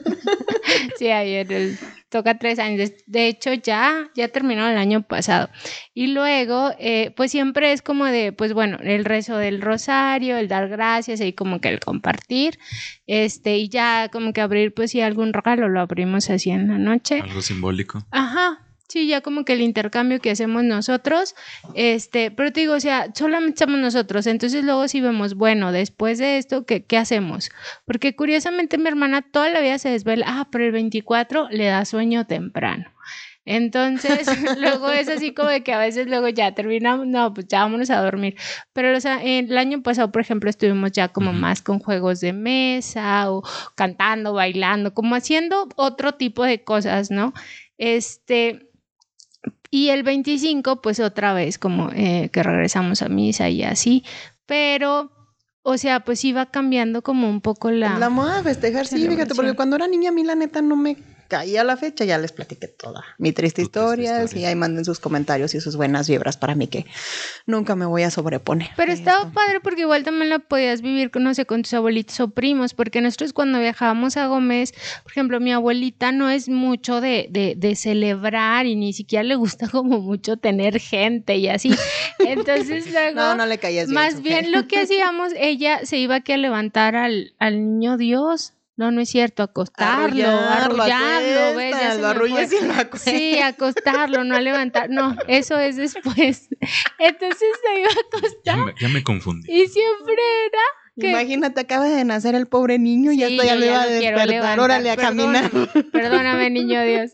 sí, 0.98 1.08
ayer 1.10 1.52
el- 1.52 1.78
toca 2.14 2.38
tres 2.38 2.60
años. 2.60 2.92
De 3.06 3.26
hecho, 3.26 3.52
ya, 3.54 4.08
ya 4.14 4.28
terminó 4.28 4.68
el 4.68 4.76
año 4.76 5.02
pasado. 5.02 5.50
Y 5.94 6.06
luego, 6.06 6.70
eh, 6.78 7.12
pues 7.16 7.32
siempre 7.32 7.72
es 7.72 7.82
como 7.82 8.04
de, 8.04 8.30
pues 8.32 8.52
bueno, 8.52 8.78
el 8.80 9.04
rezo 9.04 9.36
del 9.36 9.60
rosario, 9.60 10.36
el 10.36 10.46
dar 10.46 10.68
gracias 10.68 11.20
y 11.20 11.32
como 11.32 11.60
que 11.60 11.70
el 11.70 11.80
compartir. 11.80 12.60
Este, 13.08 13.58
y 13.58 13.68
ya 13.68 14.10
como 14.10 14.32
que 14.32 14.42
abrir, 14.42 14.72
pues 14.72 14.92
si 14.92 15.00
algún 15.00 15.32
regalo 15.32 15.68
lo 15.68 15.80
abrimos 15.80 16.30
así 16.30 16.50
en 16.50 16.68
la 16.68 16.78
noche. 16.78 17.20
Algo 17.20 17.42
simbólico. 17.42 18.06
Ajá. 18.12 18.63
Sí, 18.88 19.06
ya 19.06 19.22
como 19.22 19.44
que 19.44 19.54
el 19.54 19.62
intercambio 19.62 20.20
que 20.20 20.30
hacemos 20.30 20.62
nosotros, 20.62 21.34
este, 21.74 22.30
pero 22.30 22.52
te 22.52 22.60
digo, 22.60 22.74
o 22.74 22.80
sea, 22.80 23.10
solamente 23.14 23.54
estamos 23.54 23.80
nosotros, 23.80 24.26
entonces 24.26 24.62
luego 24.62 24.88
si 24.88 25.00
vemos, 25.00 25.34
bueno, 25.34 25.72
después 25.72 26.18
de 26.18 26.36
esto, 26.36 26.66
¿qué, 26.66 26.84
qué 26.84 26.98
hacemos? 26.98 27.50
Porque 27.86 28.14
curiosamente 28.14 28.76
mi 28.76 28.86
hermana 28.88 29.22
toda 29.22 29.48
la 29.48 29.60
vida 29.60 29.78
se 29.78 29.88
desvela, 29.88 30.26
ah, 30.28 30.48
pero 30.50 30.66
el 30.66 30.72
24 30.72 31.48
le 31.50 31.64
da 31.64 31.84
sueño 31.86 32.26
temprano. 32.26 32.94
Entonces, 33.46 34.26
luego 34.58 34.90
es 34.90 35.08
así 35.08 35.34
como 35.34 35.48
de 35.50 35.62
que 35.62 35.72
a 35.72 35.78
veces 35.78 36.06
luego 36.06 36.28
ya 36.28 36.54
terminamos, 36.54 37.06
no, 37.06 37.34
pues 37.34 37.46
ya 37.48 37.60
vámonos 37.60 37.90
a 37.90 38.00
dormir. 38.00 38.36
Pero 38.72 38.96
o 38.96 39.00
sea, 39.00 39.22
el 39.22 39.56
año 39.58 39.82
pasado, 39.82 40.10
por 40.12 40.22
ejemplo, 40.22 40.48
estuvimos 40.48 40.92
ya 40.92 41.08
como 41.08 41.32
más 41.32 41.62
con 41.62 41.78
juegos 41.78 42.20
de 42.20 42.32
mesa 42.32 43.30
o 43.30 43.42
cantando, 43.74 44.32
bailando, 44.32 44.94
como 44.94 45.14
haciendo 45.14 45.68
otro 45.76 46.12
tipo 46.12 46.44
de 46.44 46.64
cosas, 46.64 47.10
¿no? 47.10 47.34
Este, 47.76 48.70
y 49.74 49.88
el 49.88 50.04
25, 50.04 50.80
pues 50.82 51.00
otra 51.00 51.32
vez 51.32 51.58
como 51.58 51.90
eh, 51.90 52.30
que 52.32 52.44
regresamos 52.44 53.02
a 53.02 53.08
misa 53.08 53.48
y 53.48 53.64
así, 53.64 54.04
pero, 54.46 55.10
o 55.62 55.76
sea, 55.78 56.04
pues 56.04 56.24
iba 56.24 56.46
cambiando 56.46 57.02
como 57.02 57.28
un 57.28 57.40
poco 57.40 57.72
la... 57.72 57.98
La 57.98 58.08
moda 58.08 58.36
de 58.36 58.44
festejar, 58.44 58.86
sí, 58.86 59.08
fíjate, 59.08 59.34
porque 59.34 59.54
cuando 59.54 59.74
era 59.74 59.88
niña 59.88 60.10
a 60.10 60.12
mí 60.12 60.22
la 60.22 60.36
neta 60.36 60.62
no 60.62 60.76
me 60.76 60.96
caía 61.28 61.64
la 61.64 61.76
fecha, 61.76 62.04
ya 62.04 62.18
les 62.18 62.32
platiqué 62.32 62.68
toda 62.68 63.04
mi 63.18 63.32
triste 63.32 63.44
triste 63.44 63.62
historia, 63.62 64.22
historia. 64.22 64.42
y 64.42 64.44
ahí 64.46 64.54
manden 64.54 64.84
sus 64.84 65.00
comentarios 65.00 65.54
y 65.54 65.60
sus 65.60 65.76
buenas 65.76 66.08
vibras 66.08 66.36
para 66.36 66.54
mí 66.54 66.66
que 66.66 66.86
nunca 67.46 67.76
me 67.76 67.86
voy 67.86 68.02
a 68.02 68.10
sobreponer. 68.10 68.70
Pero 68.76 68.92
estaba 68.92 69.20
esto. 69.20 69.32
padre 69.32 69.60
porque 69.60 69.82
igual 69.82 70.02
también 70.02 70.30
la 70.30 70.38
podías 70.38 70.82
vivir, 70.82 71.10
con, 71.10 71.24
no 71.24 71.34
sé, 71.34 71.46
con 71.46 71.62
tus 71.62 71.74
abuelitos 71.74 72.18
o 72.20 72.30
primos, 72.30 72.74
porque 72.74 73.00
nosotros 73.00 73.32
cuando 73.32 73.58
viajábamos 73.60 74.16
a 74.16 74.26
Gómez, 74.26 74.72
por 75.02 75.12
ejemplo, 75.12 75.40
mi 75.40 75.52
abuelita 75.52 76.12
no 76.12 76.30
es 76.30 76.48
mucho 76.48 77.00
de, 77.00 77.28
de, 77.30 77.54
de 77.56 77.76
celebrar 77.76 78.66
y 78.66 78.76
ni 78.76 78.92
siquiera 78.92 79.22
le 79.22 79.36
gusta 79.36 79.68
como 79.70 80.00
mucho 80.00 80.36
tener 80.36 80.80
gente 80.80 81.36
y 81.36 81.48
así. 81.48 81.70
Entonces 82.18 82.90
luego... 82.92 83.20
No, 83.20 83.34
no 83.36 83.46
le 83.46 83.58
caías 83.58 83.88
bien. 83.88 83.94
Más 83.94 84.22
bien 84.22 84.52
lo 84.52 84.66
que 84.66 84.80
hacíamos, 84.80 85.32
ella 85.36 85.80
se 85.84 85.98
iba 85.98 86.16
aquí 86.16 86.32
a 86.32 86.36
levantar 86.36 86.96
al, 86.96 87.34
al 87.38 87.60
niño 87.60 87.96
Dios. 87.96 88.52
No, 88.76 88.90
no 88.90 89.00
es 89.00 89.08
cierto, 89.08 89.42
acostarlo, 89.44 90.04
Arrullarlo, 90.04 90.82
arrullarlo, 90.82 91.56
¿ves? 91.56 91.70
Ya 91.80 91.94
lo 91.94 92.00
me 92.00 92.06
arrullas 92.08 92.50
fue. 92.50 92.58
y 92.58 92.64
lo 92.66 92.72
acuestas. 92.74 93.14
Sí, 93.14 93.38
acostarlo, 93.38 94.24
no 94.24 94.34
a 94.34 94.40
levantar. 94.40 94.90
No, 94.90 95.16
eso 95.28 95.58
es 95.60 95.76
después. 95.76 96.48
Entonces 96.98 97.48
se 97.64 97.78
iba 97.80 97.88
a 97.88 97.92
Ya 97.92 98.18
acostar 98.18 98.58
me, 98.58 98.74
ya 98.80 98.88
me 98.88 99.04
confundí. 99.04 99.48
y 99.48 99.68
siempre 99.68 100.14
era 100.46 100.58
que- 100.98 101.10
Imagínate, 101.10 101.60
acaba 101.60 101.86
de 101.86 102.04
nacer 102.04 102.34
el 102.34 102.46
pobre 102.46 102.78
niño 102.78 103.12
y 103.12 103.16
Sí, 103.16 103.22
esto 103.24 103.42
ya 103.44 103.56
ya 103.56 103.66
iba 103.66 103.82
a 103.82 103.86
despertar. 103.86 104.28
levantar, 104.28 104.60
Órale 104.60 104.90
a 104.90 104.96
caminar. 104.96 105.50
Perdóname, 105.92 106.50
niño 106.50 106.82
Dios. 106.84 107.10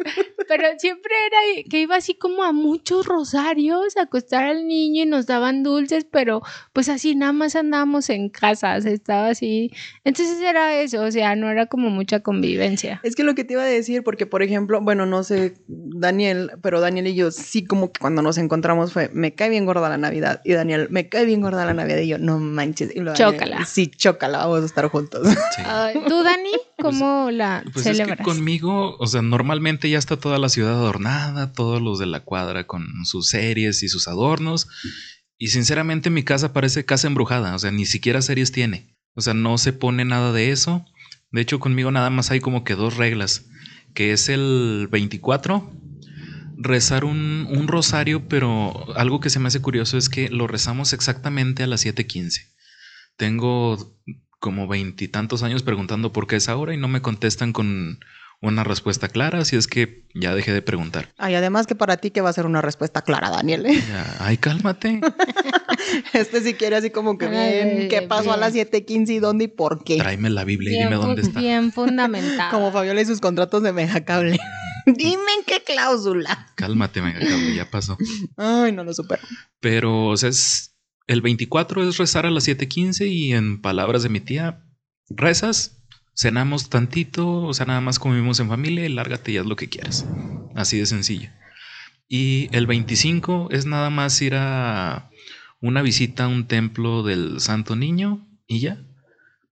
Pero 0.48 0.64
siempre 0.78 1.12
era 1.26 1.64
que 1.68 1.80
iba 1.80 1.96
así 1.96 2.14
como 2.14 2.42
a 2.44 2.52
muchos 2.52 3.06
rosarios 3.06 3.96
a 3.96 4.02
acostar 4.02 4.44
al 4.44 4.66
niño 4.66 5.04
y 5.04 5.06
nos 5.06 5.26
daban 5.26 5.62
dulces, 5.62 6.04
pero 6.10 6.42
pues 6.72 6.88
así 6.88 7.14
nada 7.14 7.32
más 7.32 7.56
andábamos 7.56 8.10
en 8.10 8.28
casas, 8.28 8.84
estaba 8.84 9.28
así. 9.28 9.70
Entonces 10.04 10.40
era 10.40 10.74
eso, 10.80 11.02
o 11.02 11.10
sea, 11.10 11.36
no 11.36 11.50
era 11.50 11.66
como 11.66 11.88
mucha 11.90 12.20
convivencia. 12.20 13.00
Es 13.02 13.14
que 13.14 13.22
lo 13.22 13.34
que 13.34 13.44
te 13.44 13.54
iba 13.54 13.62
a 13.62 13.66
decir, 13.66 14.02
porque 14.02 14.26
por 14.26 14.42
ejemplo, 14.42 14.80
bueno, 14.80 15.06
no 15.06 15.22
sé, 15.22 15.54
Daniel, 15.68 16.50
pero 16.62 16.80
Daniel 16.80 17.06
y 17.06 17.14
yo 17.14 17.30
sí 17.30 17.64
como 17.64 17.92
que 17.92 18.00
cuando 18.00 18.22
nos 18.22 18.38
encontramos 18.38 18.92
fue, 18.92 19.10
me 19.12 19.34
cae 19.34 19.48
bien 19.50 19.64
gorda 19.66 19.88
la 19.88 19.98
Navidad. 19.98 20.40
Y 20.44 20.52
Daniel, 20.52 20.88
me 20.90 21.08
cae 21.08 21.24
bien 21.24 21.40
gorda 21.40 21.64
la 21.64 21.74
Navidad. 21.74 21.98
Y 21.98 22.08
yo, 22.08 22.18
no 22.18 22.38
manches. 22.38 22.94
Y 22.94 23.00
lo 23.00 23.14
Chócala. 23.14 23.64
Sí, 23.70 23.86
chócala, 23.88 24.38
vamos 24.38 24.62
a 24.62 24.66
estar 24.66 24.88
juntos. 24.88 25.28
Sí. 25.56 25.62
¿Tú, 26.08 26.22
Dani, 26.22 26.52
cómo 26.80 27.30
la 27.30 27.62
Pues 27.72 27.86
es 27.86 27.96
celebras? 27.96 28.18
que 28.18 28.24
conmigo, 28.24 28.96
o 28.98 29.06
sea, 29.06 29.22
normalmente 29.22 29.88
ya 29.90 29.98
está 29.98 30.16
toda 30.16 30.38
la 30.38 30.48
ciudad 30.48 30.74
adornada, 30.74 31.52
todos 31.52 31.80
los 31.82 31.98
de 31.98 32.06
la 32.06 32.20
cuadra 32.20 32.66
con 32.66 32.86
sus 33.04 33.28
series 33.28 33.82
y 33.82 33.88
sus 33.88 34.08
adornos. 34.08 34.68
Y 35.38 35.48
sinceramente 35.48 36.10
mi 36.10 36.22
casa 36.22 36.52
parece 36.52 36.84
casa 36.84 37.06
embrujada, 37.06 37.54
o 37.54 37.58
sea, 37.58 37.70
ni 37.70 37.86
siquiera 37.86 38.22
series 38.22 38.52
tiene. 38.52 38.96
O 39.14 39.20
sea, 39.20 39.34
no 39.34 39.58
se 39.58 39.72
pone 39.72 40.04
nada 40.04 40.32
de 40.32 40.50
eso. 40.50 40.84
De 41.30 41.40
hecho, 41.40 41.60
conmigo 41.60 41.90
nada 41.90 42.10
más 42.10 42.30
hay 42.30 42.40
como 42.40 42.64
que 42.64 42.74
dos 42.74 42.96
reglas, 42.96 43.46
que 43.94 44.12
es 44.12 44.28
el 44.28 44.88
24, 44.90 45.72
rezar 46.58 47.04
un, 47.04 47.46
un 47.50 47.68
rosario, 47.68 48.28
pero 48.28 48.94
algo 48.96 49.20
que 49.20 49.30
se 49.30 49.38
me 49.38 49.48
hace 49.48 49.60
curioso 49.60 49.96
es 49.96 50.08
que 50.08 50.28
lo 50.28 50.46
rezamos 50.46 50.92
exactamente 50.92 51.62
a 51.62 51.66
las 51.66 51.84
7.15. 51.84 52.49
Tengo 53.20 53.76
como 54.38 54.66
veintitantos 54.66 55.42
años 55.42 55.62
preguntando 55.62 56.10
por 56.10 56.26
qué 56.26 56.36
es 56.36 56.48
ahora 56.48 56.72
y 56.72 56.78
no 56.78 56.88
me 56.88 57.02
contestan 57.02 57.52
con 57.52 58.00
una 58.40 58.64
respuesta 58.64 59.08
clara, 59.08 59.40
así 59.40 59.56
es 59.56 59.66
que 59.66 60.06
ya 60.14 60.34
dejé 60.34 60.54
de 60.54 60.62
preguntar. 60.62 61.12
Ay, 61.18 61.34
además 61.34 61.66
que 61.66 61.74
para 61.74 61.98
ti 61.98 62.12
que 62.12 62.22
va 62.22 62.30
a 62.30 62.32
ser 62.32 62.46
una 62.46 62.62
respuesta 62.62 63.02
clara, 63.02 63.28
Daniel. 63.28 63.66
¿eh? 63.66 63.78
Ya, 63.86 64.16
ay, 64.20 64.38
cálmate. 64.38 65.02
Este 66.14 66.40
si 66.40 66.54
quiere 66.54 66.76
así 66.76 66.88
como 66.88 67.18
que 67.18 67.26
bien, 67.28 67.88
¿qué 67.90 68.00
pasó 68.02 68.32
a 68.32 68.38
las 68.38 68.54
7.15 68.54 69.10
y 69.10 69.18
dónde 69.18 69.44
y 69.44 69.48
por 69.48 69.84
qué? 69.84 69.98
Tráeme 69.98 70.30
la 70.30 70.44
Biblia 70.44 70.70
y 70.70 70.76
Bien, 70.76 70.88
dime 70.88 71.02
dónde 71.02 71.20
está. 71.20 71.40
bien 71.40 71.72
fundamental. 71.74 72.50
Como 72.50 72.72
Fabiola 72.72 73.02
y 73.02 73.04
sus 73.04 73.20
contratos 73.20 73.62
de 73.62 73.72
Megacable. 73.72 74.38
Dime 74.86 75.32
en 75.38 75.44
qué 75.46 75.62
cláusula. 75.62 76.48
Cálmate, 76.54 77.02
mega 77.02 77.20
cable, 77.20 77.54
ya 77.54 77.70
pasó. 77.70 77.98
Ay, 78.36 78.72
no 78.72 78.82
lo 78.82 78.94
supero. 78.94 79.22
Pero, 79.60 80.06
o 80.06 80.16
sea, 80.16 80.30
es, 80.30 80.69
el 81.10 81.22
24 81.22 81.88
es 81.88 81.98
rezar 81.98 82.24
a 82.24 82.30
las 82.30 82.46
7:15 82.46 83.08
y 83.08 83.32
en 83.32 83.60
palabras 83.60 84.04
de 84.04 84.08
mi 84.08 84.20
tía, 84.20 84.62
rezas, 85.08 85.82
cenamos 86.14 86.70
tantito, 86.70 87.42
o 87.42 87.52
sea, 87.52 87.66
nada 87.66 87.80
más 87.80 87.98
comimos 87.98 88.38
en 88.38 88.48
familia 88.48 88.86
y 88.86 88.90
lárgate 88.90 89.32
y 89.32 89.36
haz 89.36 89.44
lo 89.44 89.56
que 89.56 89.68
quieras. 89.68 90.06
Así 90.54 90.78
de 90.78 90.86
sencillo. 90.86 91.30
Y 92.06 92.48
el 92.52 92.68
25 92.68 93.48
es 93.50 93.66
nada 93.66 93.90
más 93.90 94.22
ir 94.22 94.34
a 94.36 95.10
una 95.60 95.82
visita 95.82 96.24
a 96.24 96.28
un 96.28 96.46
templo 96.46 97.02
del 97.02 97.40
Santo 97.40 97.74
Niño 97.74 98.28
y 98.46 98.60
ya. 98.60 98.80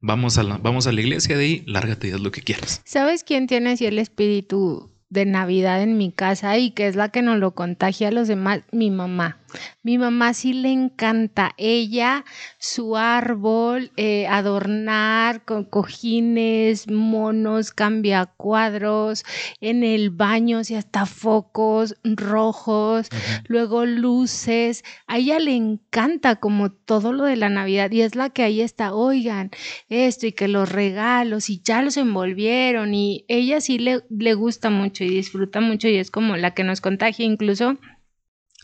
Vamos 0.00 0.38
a 0.38 0.44
la, 0.44 0.58
vamos 0.58 0.86
a 0.86 0.92
la 0.92 1.00
iglesia 1.00 1.36
de 1.36 1.44
ahí, 1.44 1.64
lárgate 1.66 2.06
y 2.06 2.12
haz 2.12 2.20
lo 2.20 2.30
que 2.30 2.42
quieras. 2.42 2.82
¿Sabes 2.84 3.24
quién 3.24 3.48
tiene 3.48 3.70
así 3.70 3.84
el 3.84 3.98
espíritu 3.98 4.92
de 5.08 5.26
Navidad 5.26 5.82
en 5.82 5.98
mi 5.98 6.12
casa 6.12 6.56
y 6.56 6.70
que 6.70 6.86
es 6.86 6.94
la 6.94 7.08
que 7.08 7.22
nos 7.22 7.40
lo 7.40 7.56
contagia 7.56 8.08
a 8.08 8.12
los 8.12 8.28
demás? 8.28 8.60
Mi 8.70 8.92
mamá. 8.92 9.40
Mi 9.82 9.98
mamá 9.98 10.34
sí 10.34 10.52
le 10.52 10.70
encanta. 10.70 11.52
Ella, 11.56 12.24
su 12.58 12.96
árbol, 12.96 13.92
eh, 13.96 14.26
adornar 14.26 15.44
con 15.44 15.64
cojines, 15.64 16.90
monos, 16.90 17.72
cambiacuadros, 17.72 19.24
en 19.60 19.84
el 19.84 20.10
baño, 20.10 20.60
y 20.68 20.74
hasta 20.74 21.06
focos 21.06 21.96
rojos, 22.04 23.08
luego 23.46 23.84
luces. 23.84 24.84
A 25.06 25.18
ella 25.18 25.38
le 25.38 25.54
encanta 25.54 26.36
como 26.36 26.70
todo 26.70 27.12
lo 27.12 27.24
de 27.24 27.36
la 27.36 27.48
Navidad 27.48 27.90
y 27.90 28.02
es 28.02 28.14
la 28.14 28.30
que 28.30 28.42
ahí 28.42 28.60
está, 28.60 28.94
oigan, 28.94 29.50
esto 29.88 30.26
y 30.26 30.32
que 30.32 30.48
los 30.48 30.70
regalos 30.70 31.50
y 31.50 31.60
ya 31.62 31.82
los 31.82 31.96
envolvieron 31.96 32.94
y 32.94 33.24
ella 33.28 33.60
sí 33.60 33.78
le, 33.78 34.02
le 34.10 34.34
gusta 34.34 34.70
mucho 34.70 35.04
y 35.04 35.08
disfruta 35.08 35.60
mucho 35.60 35.88
y 35.88 35.96
es 35.96 36.10
como 36.10 36.36
la 36.36 36.54
que 36.54 36.64
nos 36.64 36.80
contagia 36.80 37.24
incluso. 37.24 37.78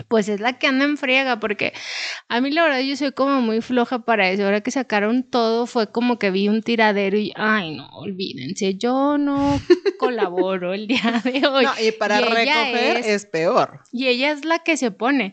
Pues 0.09 0.29
es 0.29 0.41
la 0.41 0.55
que 0.59 0.67
anda 0.67 0.85
en 0.85 0.97
friega, 0.97 1.39
porque 1.39 1.73
a 2.29 2.41
mí 2.41 2.51
la 2.51 2.65
verdad 2.65 2.81
yo 2.81 2.97
soy 2.97 3.13
como 3.13 3.41
muy 3.41 3.61
floja 3.61 4.01
para 4.05 4.29
eso. 4.29 4.45
Ahora 4.45 4.61
que 4.61 4.73
sacaron 4.73 5.23
todo 5.23 5.67
fue 5.67 5.93
como 5.93 6.19
que 6.19 6.33
vi 6.33 6.49
un 6.49 6.63
tiradero 6.63 7.17
y, 7.17 7.33
ay 7.37 7.77
no, 7.77 7.89
olvídense, 7.91 8.75
yo 8.77 9.19
no 9.19 9.61
colaboro 10.01 10.75
el 10.75 10.89
día 10.89 11.21
de 11.25 11.47
hoy. 11.47 11.65
No, 11.65 11.73
y 11.81 11.93
para 11.93 12.19
Y 12.21 12.25
recoger 12.25 12.97
es- 12.97 13.07
es... 13.07 13.27
peor. 13.27 13.81
Y 13.93 14.09
ella 14.09 14.33
es 14.33 14.45
la 14.45 14.59
que 14.61 14.77
se 14.77 14.91
pone. 14.91 15.33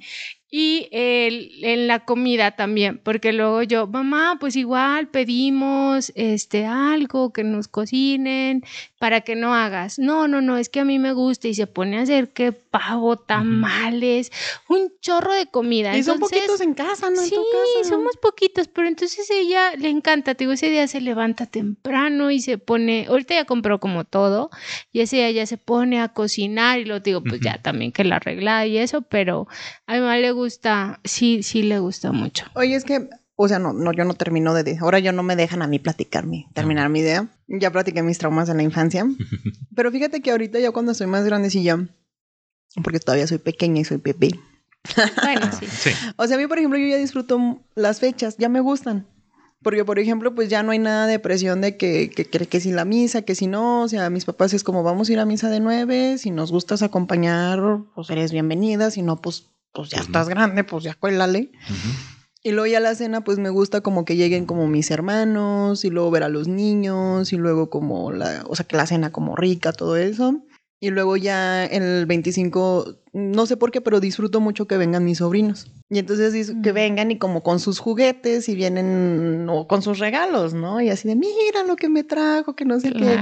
Y 0.54 0.90
el- 0.92 1.64
en 1.64 1.88
la 1.88 2.04
comida 2.04 2.52
también, 2.52 2.98
porque 3.02 3.32
luego 3.32 3.64
yo, 3.64 3.88
mamá, 3.88 4.36
pues 4.38 4.58
igual 4.58 5.08
pedimos 5.08 6.12
este 6.16 6.66
algo 6.66 7.32
que 7.32 7.46
nos 7.46 7.70
cocinen 7.70 8.62
para 9.00 9.22
que 9.22 9.36
no 9.36 9.56
hagas. 9.56 9.98
No, 9.98 10.28
no, 10.28 10.42
no, 10.42 10.58
es 10.58 10.68
que 10.68 10.82
a 10.82 10.86
mí 10.86 11.00
me 11.00 11.14
gusta 11.14 11.48
y 11.48 11.54
se 11.54 11.68
pone 11.68 11.98
a 11.98 12.02
hacer 12.02 12.34
que 12.34 12.52
pavo, 12.52 13.16
tamales, 13.18 14.32
un 14.68 14.92
chorro 15.02 15.34
de 15.34 15.46
comida. 15.48 15.98
Y 15.98 16.04
son 16.04 16.20
poquitos 16.20 16.60
en 16.62 16.74
casa, 16.74 17.10
¿no? 17.10 17.22
En 17.22 17.30
Sí, 17.30 17.36
tu 17.36 17.42
casa. 17.44 17.90
somos 17.90 18.18
poquitos, 18.18 18.68
pero 18.68 18.88
entonces 18.90 19.30
ella 19.32 19.74
le 19.78 19.90
encanta, 19.90 20.36
te 20.36 20.44
digo, 20.44 20.52
ese 20.54 20.70
día 20.70 20.86
se 20.88 21.00
levanta 21.02 21.46
temprano 21.46 22.30
y 22.30 22.42
se 22.42 22.58
pone, 22.58 23.06
ahorita 23.08 23.36
ya 23.36 23.46
compró 23.46 23.80
como 23.80 24.04
todo, 24.04 24.50
y 24.92 25.00
ese 25.00 25.16
día 25.18 25.32
ya 25.32 25.46
se 25.46 25.58
pone 25.58 26.02
a 26.02 26.10
cocinar 26.10 26.80
y 26.80 26.86
lo 26.86 27.00
digo, 27.00 27.24
pues 27.24 27.40
ya 27.42 27.58
también 27.62 27.92
que 27.94 28.04
la 28.04 28.18
arregla 28.18 28.66
y 28.68 28.78
eso, 28.78 29.02
pero 29.02 29.48
a 29.88 29.94
mi 29.94 30.00
mamá 30.02 30.18
le 30.18 30.32
gusta, 30.32 30.41
sí, 31.04 31.44
sí 31.44 31.64
le 31.64 31.80
gusta 31.80 32.12
mucho. 32.12 32.46
Oye, 32.56 32.76
es 32.76 32.84
que, 32.84 33.10
o 33.36 33.48
sea, 33.48 33.60
no, 33.60 33.74
no, 33.74 33.92
yo 33.94 34.06
no 34.06 34.14
termino 34.14 34.54
de... 34.54 34.78
Ahora 34.80 35.00
ya 35.00 35.12
no 35.12 35.24
me 35.24 35.36
dejan 35.36 35.62
a 35.62 35.68
mí 35.68 35.80
platicar 35.80 36.26
mi, 36.26 36.48
terminar 36.54 36.90
mi 36.90 37.00
idea. 37.00 37.30
Ya 37.48 37.72
platiqué 37.72 38.04
mis 38.04 38.18
traumas 38.18 38.50
en 38.50 38.58
la 38.58 38.64
infancia. 38.64 39.06
Pero 39.76 39.92
fíjate 39.92 40.22
que 40.22 40.32
ahorita 40.32 40.60
ya 40.60 40.72
cuando 40.72 40.92
estoy 40.92 41.08
más 41.08 41.26
grandecilla, 41.26 41.80
porque 42.84 43.00
todavía 43.00 43.28
soy 43.28 43.40
pequeña 43.40 43.82
y 43.82 43.86
soy 43.86 43.98
bebé. 43.98 44.32
Bueno, 45.22 45.50
sí. 45.60 45.68
sí. 45.68 45.90
O 46.18 46.28
sea, 46.28 46.38
a 46.38 46.40
mí, 46.40 46.48
por 46.48 46.58
ejemplo, 46.58 46.80
yo 46.80 46.88
ya 46.88 46.98
disfruto 46.98 47.62
las 47.76 48.00
fechas, 48.00 48.38
ya 48.38 48.50
me 48.50 48.60
gustan. 48.60 49.08
Porque, 49.64 49.86
por 49.86 50.00
ejemplo, 50.00 50.34
pues 50.34 50.50
ya 50.50 50.64
no 50.64 50.72
hay 50.72 50.80
nada 50.80 51.06
de 51.06 51.20
presión 51.20 51.62
de 51.62 51.78
que, 51.78 52.10
que, 52.10 52.26
que, 52.26 52.48
que 52.48 52.60
si 52.60 52.72
la 52.72 52.84
misa, 52.84 53.22
que 53.22 53.36
si 53.36 53.46
no. 53.46 53.84
O 53.84 53.88
sea, 53.88 54.10
mis 54.10 54.26
papás 54.26 54.54
es 54.54 54.64
como, 54.64 54.82
vamos 54.82 55.10
a 55.10 55.14
ir 55.14 55.20
a 55.20 55.26
misa 55.26 55.50
de 55.50 55.60
nueve, 55.60 56.18
si 56.18 56.32
nos 56.32 56.52
gustas 56.52 56.82
acompañar, 56.82 57.60
pues 57.94 58.10
eres 58.10 58.32
bienvenida, 58.32 58.90
si 58.90 59.04
no, 59.04 59.22
pues, 59.22 59.51
pues 59.74 59.90
ya 59.90 60.00
estás 60.00 60.30
grande, 60.30 60.64
pues 60.64 60.84
ya 60.84 60.94
cuélale. 60.96 61.52
Ujú. 61.70 61.90
Y 62.44 62.52
luego 62.52 62.66
ya 62.68 62.80
la 62.80 62.96
cena, 62.96 63.24
pues 63.24 63.38
me 63.38 63.50
gusta 63.50 63.82
como 63.82 64.04
que 64.04 64.16
lleguen 64.16 64.46
como 64.46 64.68
mis 64.68 64.90
hermanos, 64.90 65.86
y 65.86 65.90
luego 65.92 66.10
ver 66.10 66.24
a 66.24 66.30
los 66.30 66.48
niños, 66.48 67.34
y 67.34 67.38
luego 67.38 67.70
como 67.70 68.12
la, 68.12 68.44
o 68.48 68.56
sea, 68.56 68.66
que 68.66 68.78
la 68.78 68.88
cena 68.88 69.12
como 69.12 69.36
rica, 69.36 69.72
todo 69.74 69.96
eso. 69.96 70.42
Y 70.84 70.90
luego 70.90 71.16
ya 71.16 71.64
el 71.64 72.08
25, 72.08 72.96
no 73.14 73.46
sé 73.46 73.56
por 73.58 73.70
qué, 73.70 73.82
pero 73.82 74.00
disfruto 74.00 74.40
mucho 74.42 74.66
que 74.66 74.78
vengan 74.78 75.06
mis 75.06 75.20
sobrinos. 75.20 75.68
Y 75.92 76.00
entonces 76.00 76.54
que 76.64 76.72
Mm. 76.72 76.76
vengan 76.76 77.12
y 77.12 77.20
como 77.20 77.44
con 77.44 77.60
sus 77.60 77.78
juguetes 77.78 78.50
y 78.50 78.56
vienen 78.56 79.46
o 79.48 79.68
con 79.68 79.84
sus 79.84 80.00
regalos, 80.00 80.56
¿no? 80.56 80.82
Y 80.82 80.90
así 80.90 81.08
de, 81.08 81.16
mira 81.16 81.64
lo 81.68 81.76
que 81.76 81.88
me 81.90 82.04
trajo, 82.04 82.56
que 82.56 82.66
no 82.66 82.80
sé 82.80 82.94
qué. 82.94 83.20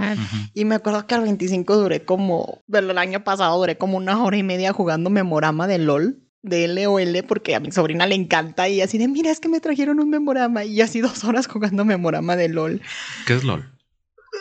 Y 0.53 0.63
me 0.63 0.75
acuerdo 0.75 1.05
que 1.05 1.15
al 1.15 1.23
25 1.23 1.75
duré 1.75 2.05
como, 2.05 2.59
del 2.67 2.97
año 2.97 3.25
pasado 3.25 3.57
duré 3.57 3.77
como 3.77 3.97
una 3.97 4.23
hora 4.23 4.37
y 4.37 4.43
media 4.43 4.71
jugando 4.71 5.09
memorama 5.09 5.67
de 5.67 5.79
LOL, 5.79 6.23
de 6.41 6.67
LOL, 6.67 7.23
porque 7.27 7.55
a 7.55 7.59
mi 7.59 7.71
sobrina 7.71 8.07
le 8.07 8.15
encanta 8.15 8.69
y 8.69 8.81
así 8.81 8.97
de, 8.97 9.07
mira, 9.07 9.31
es 9.31 9.39
que 9.39 9.49
me 9.49 9.59
trajeron 9.59 9.99
un 9.99 10.09
memorama 10.09 10.63
y 10.63 10.81
así 10.81 11.01
dos 11.01 11.23
horas 11.23 11.47
jugando 11.47 11.85
memorama 11.85 12.35
de 12.35 12.49
LOL. 12.49 12.81
¿Qué 13.25 13.33
es 13.33 13.43
LOL? 13.43 13.69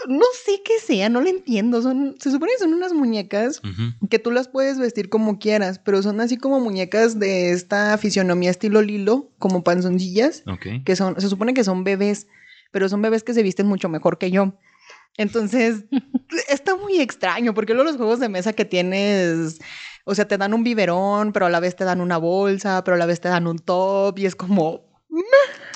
No 0.06 0.24
sé 0.44 0.62
qué 0.64 0.78
sea, 0.80 1.08
no 1.08 1.20
lo 1.20 1.28
entiendo, 1.28 1.82
son, 1.82 2.14
se 2.20 2.30
supone 2.30 2.52
que 2.52 2.62
son 2.62 2.74
unas 2.74 2.92
muñecas 2.92 3.60
que 4.08 4.18
tú 4.18 4.30
las 4.30 4.46
puedes 4.46 4.78
vestir 4.78 5.08
como 5.08 5.38
quieras, 5.38 5.80
pero 5.80 6.02
son 6.02 6.20
así 6.20 6.36
como 6.36 6.60
muñecas 6.60 7.18
de 7.18 7.50
esta 7.50 7.96
fisionomía 7.98 8.50
estilo 8.50 8.80
Lilo, 8.80 9.30
como 9.38 9.64
panzoncillas 9.64 10.44
que 10.84 10.94
son, 10.94 11.20
se 11.20 11.28
supone 11.28 11.52
que 11.52 11.64
son 11.64 11.84
bebés, 11.84 12.28
pero 12.70 12.88
son 12.88 13.02
bebés 13.02 13.24
que 13.24 13.34
se 13.34 13.42
visten 13.42 13.66
mucho 13.66 13.88
mejor 13.88 14.18
que 14.18 14.30
yo. 14.30 14.54
Entonces, 15.16 15.84
está 16.48 16.76
muy 16.76 17.00
extraño, 17.00 17.52
porque 17.52 17.74
luego 17.74 17.90
los 17.90 17.96
juegos 17.98 18.20
de 18.20 18.28
mesa 18.28 18.52
que 18.52 18.64
tienes, 18.64 19.58
o 20.10 20.14
sea, 20.14 20.26
te 20.26 20.38
dan 20.38 20.54
un 20.54 20.64
biberón, 20.64 21.32
pero 21.32 21.46
a 21.46 21.50
la 21.50 21.60
vez 21.60 21.76
te 21.76 21.84
dan 21.84 22.00
una 22.00 22.16
bolsa, 22.16 22.82
pero 22.84 22.94
a 22.94 22.98
la 22.98 23.06
vez 23.06 23.20
te 23.20 23.28
dan 23.28 23.46
un 23.46 23.58
top, 23.58 24.18
y 24.18 24.26
es 24.26 24.34
como, 24.34 24.86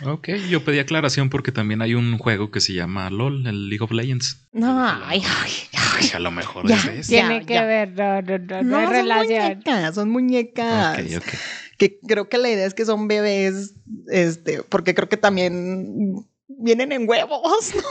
Ok, 0.05 0.29
yo 0.51 0.64
pedí 0.64 0.79
aclaración 0.81 1.31
porque 1.31 1.53
también 1.53 1.81
hay 1.81 1.95
un 1.95 2.18
juego 2.18 2.51
que 2.51 2.61
se 2.61 2.73
llama 2.73 3.09
LOL, 3.11 3.47
el 3.47 3.68
League 3.68 3.85
of 3.85 3.92
Legends. 3.92 4.49
no, 4.53 4.85
ay, 4.85 5.23
ay, 5.42 5.53
ay. 5.73 6.11
a 6.14 6.18
lo 6.18 6.31
mejor 6.33 6.66
Ya. 6.68 6.77
es 6.77 6.87
de 6.87 6.99
ese. 7.01 7.09
Tiene 7.12 7.40
Ya, 7.40 7.47
que 7.47 7.55
ya. 7.55 7.64
ver, 7.64 7.92
no, 7.92 8.23
no, 8.23 8.38
no, 8.38 8.62
no, 8.62 8.62
No, 8.62 8.77
hay 8.79 8.85
son 8.87 8.92
relación. 8.95 9.42
muñecas, 9.49 9.95
son 9.95 10.11
muñecas. 10.11 10.99
Que 11.79 11.99
creo 12.01 12.29
que 12.29 12.38
la 12.38 12.51
idea 12.51 12.66
es 12.66 12.75
que 12.75 12.85
son 12.85 13.07
bebés, 13.09 13.75
este, 14.09 14.62
porque 14.64 14.95
creo 14.95 15.09
que 15.09 15.16
también 15.16 16.14
vienen 16.49 16.90
en 16.92 17.09
huevos. 17.09 17.73
No 17.75 17.83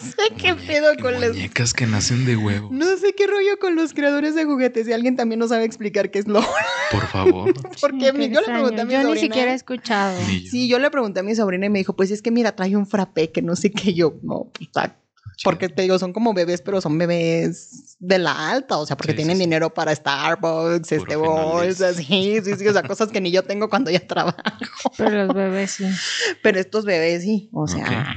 sé 0.00 0.34
qué 0.36 0.54
pedo 0.54 0.94
con 1.00 1.20
las 1.20 1.30
Muñecas 1.30 1.72
que 1.72 1.86
nacen 1.86 2.24
de 2.24 2.36
huevo. 2.36 2.68
No 2.72 2.96
sé 2.96 3.14
qué 3.14 3.26
rollo 3.26 3.58
con 3.60 3.76
los 3.76 3.92
creadores 3.94 4.34
de 4.34 4.44
juguetes. 4.44 4.86
Si 4.86 4.92
alguien 4.92 5.16
también 5.16 5.38
no 5.38 5.48
sabe 5.48 5.64
explicar 5.64 6.10
qué 6.10 6.18
es 6.20 6.28
lo. 6.28 6.40
Por 6.90 7.06
favor. 7.08 7.52
Porque 7.80 8.06
yo 8.30 8.40
le 8.40 8.46
pregunté 8.46 8.80
a 8.80 8.84
mi 8.84 8.92
Yo 8.92 8.98
ni 9.00 9.04
sobrina. 9.04 9.20
siquiera 9.26 9.52
he 9.52 9.54
escuchado. 9.54 10.18
Sí, 10.26 10.68
yo 10.68 10.78
le 10.78 10.90
pregunté 10.90 11.20
a 11.20 11.22
mi 11.22 11.34
sobrina 11.34 11.66
y 11.66 11.70
me 11.70 11.78
dijo, 11.78 11.94
pues 11.96 12.10
es 12.10 12.22
que 12.22 12.30
mira, 12.30 12.54
trae 12.56 12.76
un 12.76 12.86
frappé 12.86 13.30
que 13.32 13.42
no 13.42 13.56
sé 13.56 13.70
qué 13.70 13.94
yo. 13.94 14.14
No, 14.22 14.50
pues, 14.52 14.68
está- 14.68 14.96
porque 15.42 15.68
te 15.68 15.82
digo, 15.82 15.98
son 15.98 16.12
como 16.12 16.32
bebés, 16.32 16.62
pero 16.62 16.80
son 16.80 16.96
bebés 16.96 17.96
de 17.98 18.18
la 18.18 18.50
alta, 18.50 18.76
o 18.78 18.86
sea, 18.86 18.96
porque 18.96 19.12
Sí, 19.12 19.16
tienen 19.16 19.36
sí, 19.36 19.40
sí. 19.42 19.46
dinero 19.46 19.74
para 19.74 19.92
Starbucks, 19.92 20.88
Puro 20.90 21.02
este 21.02 21.16
bolsas, 21.16 21.96
sí, 21.96 22.36
sí, 22.44 22.54
sí, 22.56 22.68
o 22.68 22.72
sea, 22.72 22.84
cosas 22.84 23.08
que 23.10 23.20
ni 23.20 23.32
yo 23.32 23.42
tengo 23.42 23.68
cuando 23.68 23.90
ya 23.90 23.98
trabajo. 24.06 24.36
Pero 24.96 25.24
los 25.26 25.34
bebés 25.34 25.72
sí. 25.72 25.86
Pero 26.42 26.60
estos 26.60 26.84
bebés 26.84 27.22
sí, 27.24 27.48
o 27.52 27.66
sea, 27.66 28.14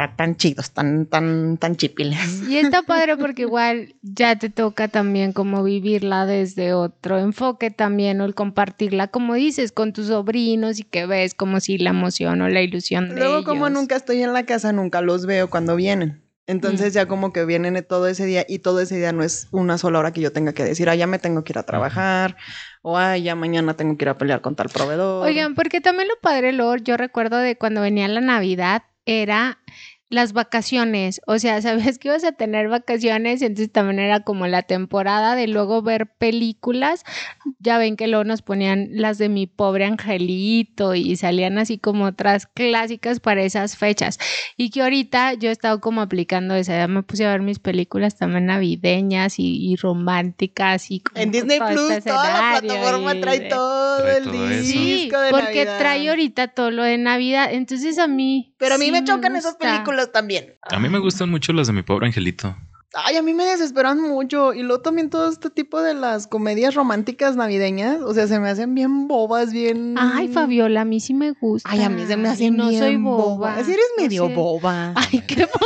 tan, 0.00 0.16
tan 0.16 0.36
chidos, 0.36 0.70
tan, 0.70 1.06
tan, 1.06 1.58
tan 1.58 1.76
chipiles. 1.76 2.48
Y 2.48 2.56
está 2.56 2.82
padre 2.86 3.16
porque 3.16 3.42
igual 3.42 3.94
ya 4.02 4.36
te 4.36 4.48
toca 4.48 4.88
también 4.88 5.32
como 5.32 5.62
vivirla 5.62 6.24
desde 6.24 6.72
otro 6.72 7.18
enfoque 7.18 7.70
también, 7.70 8.20
o 8.20 8.24
el 8.24 8.34
compartirla, 8.34 9.08
como 9.08 9.34
dices, 9.34 9.72
con 9.72 9.92
tus 9.92 10.06
sobrinos 10.06 10.78
y 10.78 10.84
que 10.84 11.04
ves 11.06 11.34
como 11.34 11.60
si 11.60 11.76
la 11.76 11.90
emoción 11.90 12.40
o 12.40 12.48
la 12.48 12.62
ilusión 12.62 13.10
de 13.10 13.16
Luego, 13.16 13.44
como 13.44 13.68
nunca 13.68 13.96
estoy 13.96 14.22
en 14.22 14.32
la 14.32 14.46
casa, 14.46 14.72
nunca 14.72 15.02
los 15.02 15.26
veo 15.26 15.50
cuando 15.50 15.76
vienen. 15.76 16.22
Entonces 16.46 16.92
Mm. 16.92 16.96
ya 16.96 17.06
como 17.06 17.32
que 17.32 17.44
vienen 17.44 17.84
todo 17.88 18.08
ese 18.08 18.24
día 18.24 18.44
y 18.48 18.58
todo 18.58 18.80
ese 18.80 18.96
día 18.96 19.12
no 19.12 19.22
es 19.22 19.46
una 19.52 19.78
sola 19.78 20.00
hora 20.00 20.12
que 20.12 20.20
yo 20.20 20.32
tenga 20.32 20.52
que 20.52 20.64
decir, 20.64 20.88
ah, 20.88 20.96
ya 20.96 21.06
me 21.06 21.18
tengo 21.20 21.44
que 21.44 21.52
ir 21.52 21.58
a 21.58 21.62
trabajar 21.62 22.36
o 22.82 22.96
ah, 22.98 23.16
ya 23.16 23.36
mañana 23.36 23.74
tengo 23.74 23.96
que 23.96 24.04
ir 24.04 24.08
a 24.08 24.18
pelear 24.18 24.40
con 24.40 24.56
tal 24.56 24.68
proveedor. 24.68 25.24
Oigan, 25.24 25.54
porque 25.54 25.80
también 25.80 26.08
lo 26.08 26.14
padre, 26.20 26.52
Lord, 26.52 26.82
yo 26.82 26.96
recuerdo 26.96 27.36
de 27.36 27.56
cuando 27.56 27.82
venía 27.82 28.08
la 28.08 28.20
Navidad, 28.20 28.82
era 29.06 29.58
las 30.10 30.32
vacaciones. 30.34 31.20
O 31.26 31.38
sea, 31.38 31.62
sabías 31.62 31.98
que 31.98 32.08
ibas 32.08 32.24
a 32.24 32.32
tener 32.32 32.68
vacaciones, 32.68 33.40
entonces 33.42 33.72
también 33.72 33.98
era 34.00 34.20
como 34.20 34.46
la 34.46 34.62
temporada 34.62 35.34
de 35.36 35.46
luego 35.46 35.80
ver 35.82 36.08
películas. 36.18 37.04
Ya 37.60 37.78
ven 37.78 37.96
que 37.96 38.08
luego 38.08 38.24
nos 38.24 38.42
ponían 38.42 38.88
las 38.90 39.16
de 39.18 39.28
mi 39.28 39.46
pobre 39.46 39.84
angelito 39.86 40.94
y 40.94 41.16
salían 41.16 41.58
así 41.58 41.78
como 41.78 42.04
otras 42.06 42.46
clásicas 42.46 43.20
para 43.20 43.42
esas 43.42 43.76
fechas. 43.76 44.18
Y 44.56 44.70
que 44.70 44.82
ahorita 44.82 45.34
yo 45.34 45.48
he 45.48 45.52
estado 45.52 45.80
como 45.80 46.00
aplicando 46.02 46.54
esa, 46.54 46.76
ya 46.76 46.88
me 46.88 47.02
puse 47.02 47.24
a 47.24 47.30
ver 47.30 47.42
mis 47.42 47.58
películas 47.58 48.16
también 48.16 48.46
navideñas 48.46 49.38
y, 49.38 49.70
y 49.72 49.76
románticas 49.76 50.90
y 50.90 51.00
como 51.00 51.20
en 51.22 51.30
Disney 51.30 51.58
todo 51.58 51.68
Plus, 51.70 51.90
este 51.92 52.10
toda 52.10 52.52
la 52.54 52.60
plataforma 52.60 53.14
y 53.14 53.20
trae 53.20 53.40
de- 53.40 53.48
todo 53.48 54.02
Trae 54.02 54.16
el 54.18 54.24
todo 54.24 54.50
eso. 54.50 54.62
Disco 54.62 55.20
de 55.20 55.30
porque 55.30 55.64
Navidad. 55.64 55.78
trae 55.78 56.08
ahorita 56.10 56.48
todo 56.48 56.70
lo 56.70 56.82
de 56.82 56.98
Navidad. 56.98 57.48
Entonces 57.52 57.98
a 57.98 58.06
mí. 58.08 58.54
Pero 58.58 58.74
a 58.74 58.78
mí 58.78 58.86
sí 58.86 58.92
me 58.92 59.04
chocan 59.04 59.36
esas 59.36 59.52
gusta. 59.52 59.68
Películas 60.08 60.12
también. 60.12 60.54
A 60.62 60.78
mí 60.78 60.88
me 60.88 60.98
gustan 60.98 61.30
mucho 61.30 61.52
las 61.52 61.66
de 61.66 61.72
mi 61.72 61.82
pobre 61.82 62.06
angelito. 62.06 62.56
Ay, 62.92 63.14
a 63.16 63.22
mí 63.22 63.34
me 63.34 63.44
desesperan 63.44 64.00
mucho. 64.00 64.52
Y 64.52 64.62
luego 64.64 64.82
también 64.82 65.10
todo 65.10 65.28
este 65.30 65.48
tipo 65.48 65.80
de 65.80 65.94
las 65.94 66.26
comedias 66.26 66.74
románticas 66.74 67.36
navideñas. 67.36 68.00
O 68.00 68.12
sea, 68.14 68.26
se 68.26 68.40
me 68.40 68.48
hacen 68.48 68.74
bien 68.74 69.06
bobas, 69.06 69.52
bien. 69.52 69.94
Ay, 69.96 70.26
Fabiola, 70.26 70.80
a 70.80 70.84
mí 70.84 70.98
sí 70.98 71.14
me 71.14 71.30
gusta. 71.32 71.70
Ay, 71.70 71.82
a 71.82 71.88
mí 71.88 72.04
se 72.06 72.16
me 72.16 72.28
hacen 72.28 72.56
no 72.56 72.68
bien 72.68 72.80
soy 72.82 72.96
boba. 72.96 73.24
bobas. 73.24 73.64
Si 73.66 73.72
eres 73.72 73.84
No 73.96 74.02
medio 74.02 74.26
sé. 74.26 74.34
boba. 74.34 74.92
Ay, 74.96 75.20
qué 75.26 75.46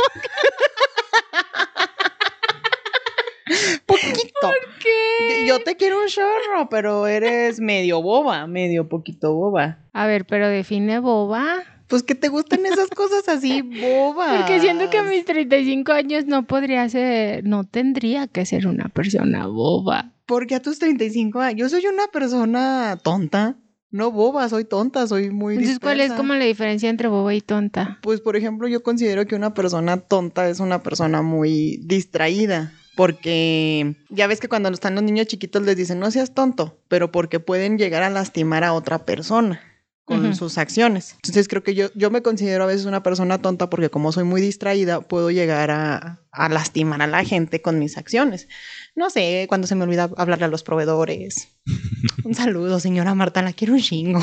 Poquito. 3.85 4.51
qué? 4.81 5.45
Yo 5.47 5.63
te 5.63 5.75
quiero 5.77 6.01
un 6.01 6.07
chorro, 6.07 6.67
pero 6.69 7.07
eres 7.07 7.59
medio 7.59 8.01
boba, 8.01 8.45
medio 8.47 8.87
poquito 8.89 9.33
boba. 9.33 9.79
A 9.93 10.07
ver, 10.07 10.25
pero 10.25 10.47
define 10.47 10.99
boba. 10.99 11.63
Pues 11.87 12.03
que 12.03 12.15
te 12.15 12.29
gustan 12.29 12.65
esas 12.65 12.89
cosas 12.89 13.27
así 13.29 13.61
bobas. 13.61 14.37
Porque 14.37 14.59
siento 14.59 14.89
que 14.89 14.97
a 14.97 15.03
mis 15.03 15.25
35 15.25 15.91
años 15.91 16.25
no 16.25 16.47
podría 16.47 16.87
ser, 16.89 17.43
no 17.43 17.63
tendría 17.63 18.27
que 18.27 18.45
ser 18.45 18.67
una 18.67 18.89
persona 18.89 19.47
boba. 19.47 20.11
Porque 20.25 20.55
a 20.55 20.61
tus 20.61 20.79
35 20.79 21.39
años, 21.39 21.71
yo 21.71 21.77
soy 21.77 21.87
una 21.87 22.07
persona 22.07 22.97
tonta. 23.03 23.57
No 23.91 24.11
boba, 24.11 24.49
soy 24.49 24.65
tonta, 24.65 25.07
soy 25.07 25.29
muy 25.29 25.53
Entonces, 25.53 25.79
¿cuál 25.79 26.01
es 26.01 26.11
como 26.13 26.33
la 26.33 26.43
diferencia 26.43 26.89
entre 26.89 27.07
boba 27.07 27.33
y 27.33 27.41
tonta? 27.41 27.99
Pues, 28.01 28.19
por 28.19 28.35
ejemplo, 28.35 28.67
yo 28.67 28.83
considero 28.83 29.25
que 29.25 29.35
una 29.35 29.53
persona 29.53 29.97
tonta 29.97 30.49
es 30.49 30.59
una 30.59 30.83
persona 30.83 31.21
muy 31.21 31.79
distraída. 31.83 32.73
Porque 32.97 33.95
ya 34.09 34.25
ves 34.27 34.39
que 34.39 34.47
cuando 34.47 34.69
están 34.69 34.95
los 34.95 35.03
niños 35.03 35.27
chiquitos 35.27 35.61
les 35.63 35.75
dicen 35.75 35.99
no 35.99 36.09
seas 36.11 36.33
tonto, 36.33 36.79
pero 36.87 37.11
porque 37.11 37.41
pueden 37.41 37.77
llegar 37.77 38.03
a 38.03 38.09
lastimar 38.09 38.63
a 38.63 38.71
otra 38.71 39.05
persona 39.05 39.59
con 40.05 40.35
sus 40.35 40.57
acciones. 40.59 41.13
Entonces 41.15 41.47
creo 41.47 41.63
que 41.63 41.73
yo, 41.73 41.87
yo 41.95 42.11
me 42.11 42.21
considero 42.21 42.63
a 42.63 42.67
veces 42.67 42.85
una 42.85 43.01
persona 43.01 43.41
tonta 43.41 43.69
porque 43.69 43.89
como 43.89 44.11
soy 44.11 44.23
muy 44.23 44.39
distraída, 44.39 45.01
puedo 45.01 45.31
llegar 45.31 45.71
a, 45.71 46.21
a 46.31 46.49
lastimar 46.49 47.01
a 47.01 47.07
la 47.07 47.23
gente 47.23 47.61
con 47.61 47.79
mis 47.79 47.97
acciones. 47.97 48.47
No 48.95 49.09
sé, 49.09 49.45
cuando 49.49 49.65
se 49.67 49.75
me 49.75 49.83
olvida 49.83 50.09
hablarle 50.15 50.45
a 50.45 50.49
los 50.49 50.63
proveedores. 50.63 51.49
Un 52.23 52.35
saludo, 52.35 52.79
señora 52.79 53.15
Marta, 53.15 53.41
la 53.41 53.53
quiero 53.53 53.73
un 53.73 53.81
chingo. 53.81 54.19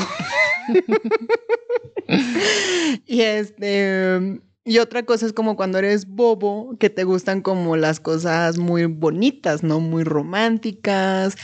y 3.05 3.21
este. 3.21 4.41
Y 4.65 4.77
otra 4.79 5.03
cosa 5.03 5.25
es 5.25 5.33
como 5.33 5.57
cuando 5.57 5.77
eres 5.77 6.07
bobo, 6.07 6.77
que 6.79 6.89
te 6.89 7.03
gustan 7.03 7.41
como 7.41 7.75
las 7.75 7.99
cosas 7.99 8.57
muy 8.57 8.85
bonitas, 8.85 9.61
¿no? 9.61 9.81
Muy 9.81 10.05
románticas. 10.05 11.35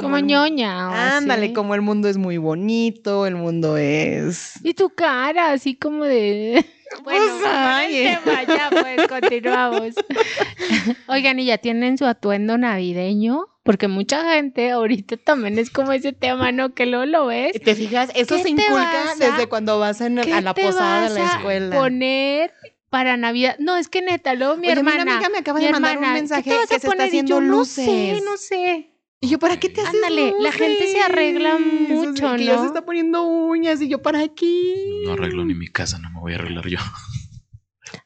Como, 0.00 0.16
el- 0.16 0.26
ñoña. 0.26 1.16
Ándale, 1.16 1.46
así. 1.46 1.54
como 1.54 1.74
el 1.74 1.82
mundo 1.82 2.08
es 2.08 2.16
muy 2.16 2.38
bonito, 2.38 3.26
el 3.26 3.36
mundo 3.36 3.76
es. 3.76 4.54
Y 4.64 4.74
tu 4.74 4.90
cara, 4.90 5.52
así 5.52 5.74
como 5.76 6.04
de. 6.04 6.64
Bueno, 7.02 7.24
Pues, 7.40 7.44
ay. 7.52 7.96
el 8.06 8.18
tema, 8.20 8.42
ya 8.44 8.70
pues 8.70 9.08
continuamos. 9.08 9.94
Oigan, 11.08 11.40
¿y 11.40 11.46
ya 11.46 11.58
tienen 11.58 11.98
su 11.98 12.04
atuendo 12.06 12.56
navideño? 12.58 13.46
Porque 13.64 13.88
mucha 13.88 14.22
gente 14.34 14.70
ahorita 14.70 15.16
también 15.16 15.58
es 15.58 15.70
como 15.70 15.90
ese 15.92 16.12
tema, 16.12 16.52
¿no? 16.52 16.74
Que 16.74 16.86
luego 16.86 17.06
lo 17.06 17.26
ves. 17.26 17.52
¿Te 17.64 17.74
fijas? 17.74 18.10
Eso 18.14 18.36
¿Qué 18.36 18.42
se 18.44 18.50
inculca 18.50 19.10
a- 19.12 19.14
desde 19.16 19.48
cuando 19.48 19.78
vas 19.80 20.00
en- 20.02 20.20
¿Qué 20.20 20.34
a 20.34 20.40
la 20.40 20.54
posada 20.54 21.08
de 21.08 21.14
la 21.18 21.24
escuela. 21.34 21.76
poner 21.76 22.52
para 22.90 23.16
Navidad? 23.16 23.56
No, 23.58 23.76
es 23.76 23.88
que 23.88 24.02
neta, 24.02 24.34
luego 24.34 24.56
mi 24.56 24.68
Oye, 24.68 24.76
hermana. 24.78 25.02
Una 25.02 25.12
amiga 25.14 25.28
me 25.30 25.38
acaba 25.38 25.58
mi 25.58 25.64
de 25.66 25.72
mandar 25.72 25.92
hermana, 25.94 26.08
un 26.08 26.14
¿qué 26.14 26.20
mensaje 26.20 26.50
que 26.68 26.78
se 26.78 26.86
está 26.86 27.04
haciendo 27.04 27.30
yo, 27.30 27.40
luces. 27.40 27.86
No 27.86 27.92
sé, 27.92 28.20
no 28.24 28.36
sé. 28.36 28.90
Y 29.24 29.28
yo, 29.28 29.38
¿para 29.38 29.58
qué 29.58 29.70
te 29.70 29.80
haces 29.80 29.94
Ándale, 29.94 30.34
la 30.38 30.52
gente 30.52 30.86
se 30.86 31.00
arregla 31.00 31.56
mucho, 31.58 32.10
O 32.10 32.14
sea, 32.14 32.36
Que 32.36 32.44
ya 32.44 32.56
¿no? 32.56 32.60
se 32.60 32.66
está 32.66 32.84
poniendo 32.84 33.22
uñas 33.22 33.80
y 33.80 33.88
yo, 33.88 34.02
¿para 34.02 34.28
qué? 34.28 34.74
No 35.06 35.14
arreglo 35.14 35.46
ni 35.46 35.54
mi 35.54 35.68
casa, 35.68 35.98
no 35.98 36.10
me 36.10 36.20
voy 36.20 36.32
a 36.32 36.36
arreglar 36.36 36.68
yo. 36.68 36.78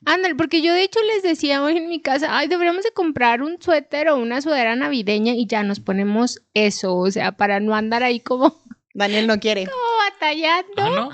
Ándale, 0.04 0.36
porque 0.36 0.62
yo 0.62 0.72
de 0.72 0.84
hecho 0.84 1.00
les 1.02 1.24
decía 1.24 1.60
hoy 1.60 1.76
en 1.76 1.88
mi 1.88 2.00
casa, 2.00 2.38
ay, 2.38 2.46
deberíamos 2.46 2.84
de 2.84 2.92
comprar 2.92 3.42
un 3.42 3.60
suéter 3.60 4.08
o 4.10 4.16
una 4.16 4.40
sudadera 4.40 4.76
navideña 4.76 5.32
y 5.32 5.46
ya 5.46 5.64
nos 5.64 5.80
ponemos 5.80 6.40
eso, 6.54 6.96
o 6.96 7.10
sea, 7.10 7.32
para 7.32 7.58
no 7.58 7.74
andar 7.74 8.04
ahí 8.04 8.20
como, 8.20 8.56
Daniel 8.94 9.26
no 9.26 9.40
quiere. 9.40 9.64
como 9.66 9.76
batallando. 10.10 10.82
Ah, 10.82 10.90
no. 10.90 11.10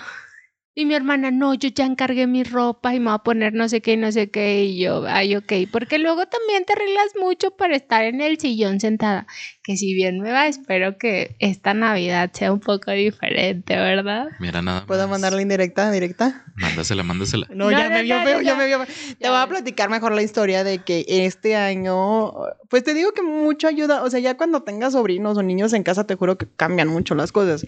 Y 0.76 0.86
mi 0.86 0.94
hermana, 0.96 1.30
no, 1.30 1.54
yo 1.54 1.68
ya 1.68 1.86
encargué 1.86 2.26
mi 2.26 2.42
ropa 2.42 2.92
y 2.94 2.98
me 2.98 3.06
voy 3.06 3.14
a 3.14 3.18
poner 3.18 3.52
no 3.52 3.68
sé 3.68 3.80
qué 3.80 3.92
y 3.92 3.96
no 3.96 4.10
sé 4.10 4.30
qué. 4.30 4.64
Y 4.64 4.80
yo, 4.80 5.04
ay, 5.06 5.36
ok. 5.36 5.52
Porque 5.70 6.00
luego 6.00 6.26
también 6.26 6.64
te 6.64 6.72
arreglas 6.72 7.12
mucho 7.20 7.52
para 7.52 7.76
estar 7.76 8.02
en 8.02 8.20
el 8.20 8.40
sillón 8.40 8.80
sentada. 8.80 9.28
Que 9.62 9.76
si 9.76 9.94
bien 9.94 10.18
me 10.18 10.32
va, 10.32 10.48
espero 10.48 10.98
que 10.98 11.36
esta 11.38 11.74
Navidad 11.74 12.32
sea 12.32 12.52
un 12.52 12.58
poco 12.58 12.90
diferente, 12.90 13.76
¿verdad? 13.76 14.30
Mira 14.40 14.62
nada. 14.62 14.84
¿Puedo 14.84 15.02
más. 15.02 15.10
mandarle 15.10 15.42
indirecta, 15.42 15.92
directa? 15.92 16.44
Mándasela, 16.56 17.04
mándasela. 17.04 17.46
No, 17.50 17.66
No, 17.66 17.70
ya 17.70 17.88
no, 17.88 17.94
me 17.94 18.02
vio 18.02 18.18
no, 18.18 18.24
feo, 18.24 18.36
no, 18.38 18.42
ya 18.42 18.52
no. 18.54 18.58
me 18.58 18.66
vio 18.66 18.84
feo. 18.84 19.16
Te 19.20 19.28
voy 19.28 19.38
a 19.38 19.46
platicar 19.46 19.90
mejor 19.90 20.12
la 20.12 20.22
historia 20.22 20.64
de 20.64 20.78
que 20.78 21.04
este 21.06 21.54
año, 21.54 22.32
pues 22.68 22.82
te 22.82 22.94
digo 22.94 23.12
que 23.12 23.22
mucho 23.22 23.68
ayuda, 23.68 24.02
o 24.02 24.10
sea, 24.10 24.18
ya 24.18 24.36
cuando 24.36 24.64
tengas 24.64 24.94
sobrinos 24.94 25.38
o 25.38 25.42
niños 25.44 25.72
en 25.72 25.84
casa, 25.84 26.04
te 26.04 26.16
juro 26.16 26.36
que 26.36 26.48
cambian 26.56 26.88
mucho 26.88 27.14
las 27.14 27.30
cosas. 27.30 27.64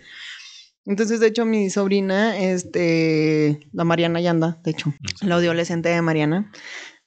Entonces, 0.87 1.19
de 1.19 1.27
hecho, 1.27 1.45
mi 1.45 1.69
sobrina, 1.69 2.39
este, 2.39 3.69
la 3.73 3.85
Mariana 3.85 4.21
Yanda, 4.21 4.61
de 4.63 4.71
hecho, 4.71 4.95
la 5.21 5.35
audiolescente 5.35 5.89
de 5.89 6.01
Mariana, 6.01 6.53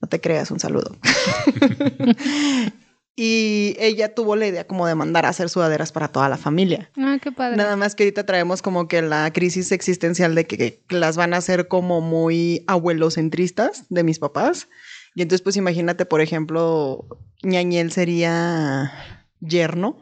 no 0.02 0.10
te 0.10 0.20
creas, 0.20 0.52
un 0.52 0.60
saludo. 0.60 0.98
y 3.16 3.76
ella 3.80 4.14
tuvo 4.14 4.36
la 4.36 4.48
idea 4.48 4.68
como 4.68 4.86
de 4.86 4.96
mandar 4.96 5.26
a 5.26 5.30
hacer 5.30 5.50
sudaderas 5.50 5.94
para 5.94 6.10
toda 6.10 6.28
la 6.28 6.38
familia. 6.38 6.92
Ay, 6.96 7.20
qué 7.20 7.32
padre. 7.32 7.56
Nada 7.56 7.78
más 7.78 7.96
que 7.96 8.04
ahorita 8.04 8.26
traemos 8.26 8.62
como 8.62 8.88
que 8.88 9.02
la 9.02 9.32
crisis 9.32 9.72
existencial 9.72 10.36
de 10.36 10.46
que, 10.46 10.58
que 10.58 10.96
las 10.96 11.16
van 11.16 11.34
a 11.34 11.38
hacer 11.38 11.70
como 11.70 12.02
muy 12.02 12.66
abuelocentristas 12.68 13.86
de 13.90 14.04
mis 14.04 14.20
papás. 14.20 14.68
Y 15.16 15.22
entonces, 15.22 15.42
pues 15.42 15.58
imagínate, 15.58 16.06
por 16.06 16.22
ejemplo, 16.22 17.08
ñañel 17.44 17.92
sería 17.92 18.92
yerno. 19.40 19.98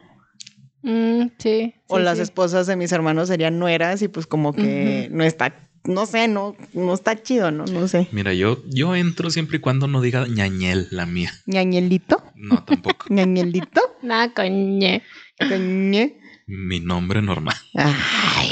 Mm, 0.88 1.32
sí. 1.38 1.74
o 1.86 1.98
sí, 1.98 2.02
las 2.02 2.16
sí. 2.16 2.22
esposas 2.22 2.66
de 2.66 2.76
mis 2.76 2.90
hermanos 2.92 3.28
serían 3.28 3.58
nueras 3.58 4.00
y 4.00 4.08
pues 4.08 4.26
como 4.26 4.54
que 4.54 5.08
no 5.12 5.22
está, 5.22 5.54
no 5.84 6.06
sé, 6.06 6.28
no, 6.28 6.56
no 6.72 6.94
está 6.94 7.22
chido, 7.22 7.50
¿no? 7.50 7.66
No 7.66 7.86
sé. 7.88 8.08
Mira, 8.12 8.32
yo, 8.32 8.62
yo 8.66 8.96
entro 8.96 9.28
siempre 9.30 9.58
y 9.58 9.60
cuando 9.60 9.86
no 9.86 10.00
diga 10.00 10.26
ñañel 10.26 10.88
la 10.90 11.04
mía. 11.04 11.30
ñañelito, 11.46 12.22
No, 12.34 12.64
tampoco. 12.64 13.04
ñañelito, 13.10 13.82
Nada, 14.02 14.32
coñe. 14.32 15.02
ñe. 15.40 16.18
Mi 16.46 16.80
nombre 16.80 17.20
normal. 17.20 17.56
Ay, 17.74 18.50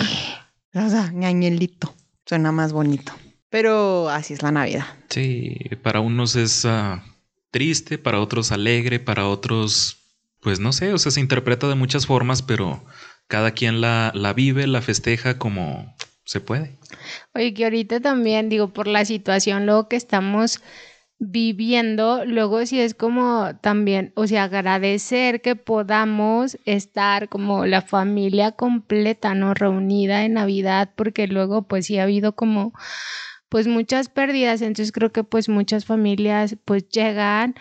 o 0.74 0.88
sea, 0.90 1.10
ñañelito. 1.12 1.94
Suena 2.26 2.52
más 2.52 2.72
bonito. 2.72 3.12
Pero 3.48 4.08
así 4.10 4.34
es 4.34 4.42
la 4.42 4.52
Navidad. 4.52 4.84
Sí, 5.08 5.56
para 5.82 6.00
unos 6.00 6.36
es 6.36 6.64
ah, 6.66 7.02
triste, 7.50 7.96
para 7.96 8.20
otros 8.20 8.52
alegre, 8.52 8.98
para 9.00 9.26
otros, 9.28 10.05
pues 10.46 10.60
no 10.60 10.72
sé, 10.72 10.92
o 10.92 10.98
sea, 10.98 11.10
se 11.10 11.18
interpreta 11.18 11.66
de 11.66 11.74
muchas 11.74 12.06
formas, 12.06 12.40
pero 12.40 12.84
cada 13.26 13.50
quien 13.50 13.80
la, 13.80 14.12
la 14.14 14.32
vive, 14.32 14.68
la 14.68 14.80
festeja 14.80 15.40
como 15.40 15.92
se 16.24 16.38
puede. 16.38 16.78
Oye, 17.34 17.52
que 17.52 17.64
ahorita 17.64 17.98
también, 17.98 18.48
digo, 18.48 18.72
por 18.72 18.86
la 18.86 19.04
situación 19.04 19.66
luego 19.66 19.88
que 19.88 19.96
estamos 19.96 20.62
viviendo, 21.18 22.24
luego 22.24 22.64
sí 22.64 22.78
es 22.78 22.94
como 22.94 23.56
también, 23.60 24.12
o 24.14 24.28
sea, 24.28 24.44
agradecer 24.44 25.42
que 25.42 25.56
podamos 25.56 26.58
estar 26.64 27.28
como 27.28 27.66
la 27.66 27.82
familia 27.82 28.52
completa, 28.52 29.34
¿no? 29.34 29.52
Reunida 29.52 30.24
en 30.24 30.34
Navidad, 30.34 30.92
porque 30.94 31.26
luego 31.26 31.62
pues 31.62 31.86
sí 31.86 31.98
ha 31.98 32.04
habido 32.04 32.36
como, 32.36 32.72
pues 33.48 33.66
muchas 33.66 34.10
pérdidas, 34.10 34.62
entonces 34.62 34.92
creo 34.92 35.10
que 35.10 35.24
pues 35.24 35.48
muchas 35.48 35.86
familias 35.86 36.54
pues 36.64 36.88
llegan 36.88 37.56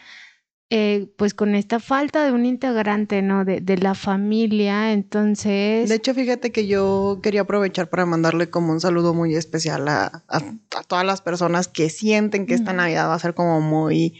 eh, 0.77 1.07
pues 1.15 1.33
con 1.33 1.55
esta 1.55 1.79
falta 1.79 2.25
de 2.25 2.33
un 2.33 2.45
integrante, 2.45 3.21
¿no? 3.21 3.45
De, 3.45 3.61
de, 3.61 3.77
la 3.77 3.95
familia, 3.95 4.91
entonces... 4.91 5.87
De 5.87 5.95
hecho, 5.95 6.13
fíjate 6.13 6.51
que 6.51 6.67
yo 6.67 7.21
quería 7.23 7.41
aprovechar 7.41 7.89
para 7.89 8.05
mandarle 8.05 8.49
como 8.49 8.73
un 8.73 8.81
saludo 8.81 9.13
muy 9.13 9.35
especial 9.35 9.87
a, 9.87 10.23
a, 10.27 10.37
a 10.37 10.83
todas 10.85 11.05
las 11.05 11.21
personas 11.21 11.69
que 11.69 11.89
sienten 11.89 12.45
que 12.45 12.55
esta 12.55 12.73
Navidad 12.73 13.07
va 13.07 13.13
a 13.13 13.19
ser 13.19 13.33
como 13.33 13.61
muy 13.61 14.15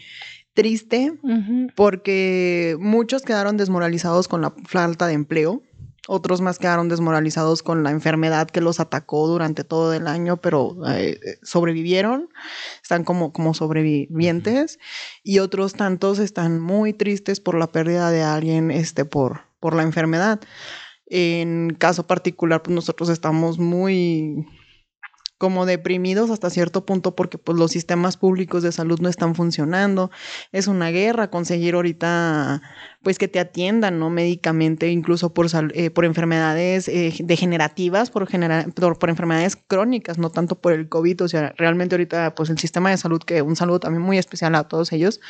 triste, 0.54 1.12
uh 1.22 1.28
-huh. 1.28 1.72
porque 1.74 2.78
muchos 2.80 3.20
quedaron 3.20 3.58
desmoralizados 3.58 4.26
con 4.26 4.40
la 4.40 4.54
falta 4.64 5.06
de 5.06 5.12
empleo. 5.12 5.62
Otros 6.08 6.40
más 6.40 6.58
quedaron 6.58 6.88
desmoralizados 6.88 7.62
con 7.62 7.82
la 7.82 7.90
enfermedad 7.90 8.48
que 8.48 8.60
los 8.60 8.80
atacó 8.80 9.26
durante 9.26 9.64
todo 9.64 9.92
el 9.92 10.06
año, 10.06 10.36
pero 10.36 10.76
eh, 10.88 11.18
sobrevivieron, 11.42 12.28
están 12.82 13.04
como, 13.04 13.32
como 13.32 13.54
sobrevivientes. 13.54 14.78
Y 15.22 15.40
otros 15.40 15.74
tantos 15.74 16.18
están 16.18 16.60
muy 16.60 16.92
tristes 16.92 17.40
por 17.40 17.56
la 17.56 17.66
pérdida 17.66 18.10
de 18.10 18.22
alguien 18.22 18.70
este, 18.70 19.04
por, 19.04 19.42
por 19.60 19.74
la 19.74 19.82
enfermedad. 19.82 20.40
En 21.06 21.74
caso 21.78 22.06
particular, 22.06 22.62
pues 22.62 22.74
nosotros 22.74 23.08
estamos 23.08 23.58
muy 23.58 24.46
como 25.38 25.66
deprimidos 25.66 26.30
hasta 26.30 26.50
cierto 26.50 26.86
punto 26.86 27.14
porque 27.14 27.38
pues 27.38 27.58
los 27.58 27.70
sistemas 27.70 28.16
públicos 28.16 28.62
de 28.62 28.72
salud 28.72 29.00
no 29.00 29.08
están 29.08 29.34
funcionando. 29.34 30.10
Es 30.52 30.66
una 30.66 30.90
guerra 30.90 31.30
conseguir 31.30 31.74
ahorita 31.74 32.62
pues 33.02 33.18
que 33.18 33.28
te 33.28 33.38
atiendan, 33.38 33.98
¿no? 33.98 34.10
Médicamente, 34.10 34.88
incluso 34.88 35.32
por, 35.32 35.46
eh, 35.74 35.90
por 35.90 36.04
enfermedades 36.04 36.88
eh, 36.88 37.14
degenerativas, 37.20 38.10
por, 38.10 38.28
por, 38.74 38.98
por, 38.98 39.10
enfermedades 39.10 39.56
crónicas, 39.56 40.18
no 40.18 40.30
tanto 40.30 40.60
por 40.60 40.72
el 40.72 40.88
COVID. 40.88 41.22
O 41.22 41.28
sea, 41.28 41.54
realmente 41.56 41.94
ahorita 41.94 42.34
pues 42.34 42.50
el 42.50 42.58
sistema 42.58 42.90
de 42.90 42.96
salud, 42.96 43.20
que 43.20 43.42
un 43.42 43.56
saludo 43.56 43.80
también 43.80 44.02
muy 44.02 44.18
especial 44.18 44.54
a 44.54 44.64
todos 44.64 44.92
ellos, 44.92 45.20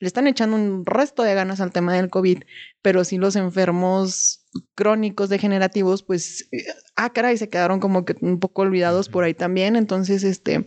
le 0.00 0.06
están 0.06 0.26
echando 0.26 0.56
un 0.56 0.86
resto 0.86 1.22
de 1.22 1.34
ganas 1.34 1.60
al 1.60 1.72
tema 1.72 1.94
del 1.94 2.10
COVID, 2.10 2.42
pero 2.82 3.04
sí 3.04 3.18
los 3.18 3.36
enfermos 3.36 4.46
crónicos 4.74 5.28
degenerativos, 5.28 6.02
pues, 6.02 6.48
ah, 6.96 7.12
caray, 7.12 7.36
se 7.36 7.48
quedaron 7.48 7.80
como 7.80 8.04
que 8.04 8.14
un 8.20 8.38
poco 8.38 8.62
olvidados 8.62 9.08
por 9.08 9.24
ahí 9.24 9.34
también. 9.34 9.76
Entonces, 9.76 10.22
este, 10.22 10.66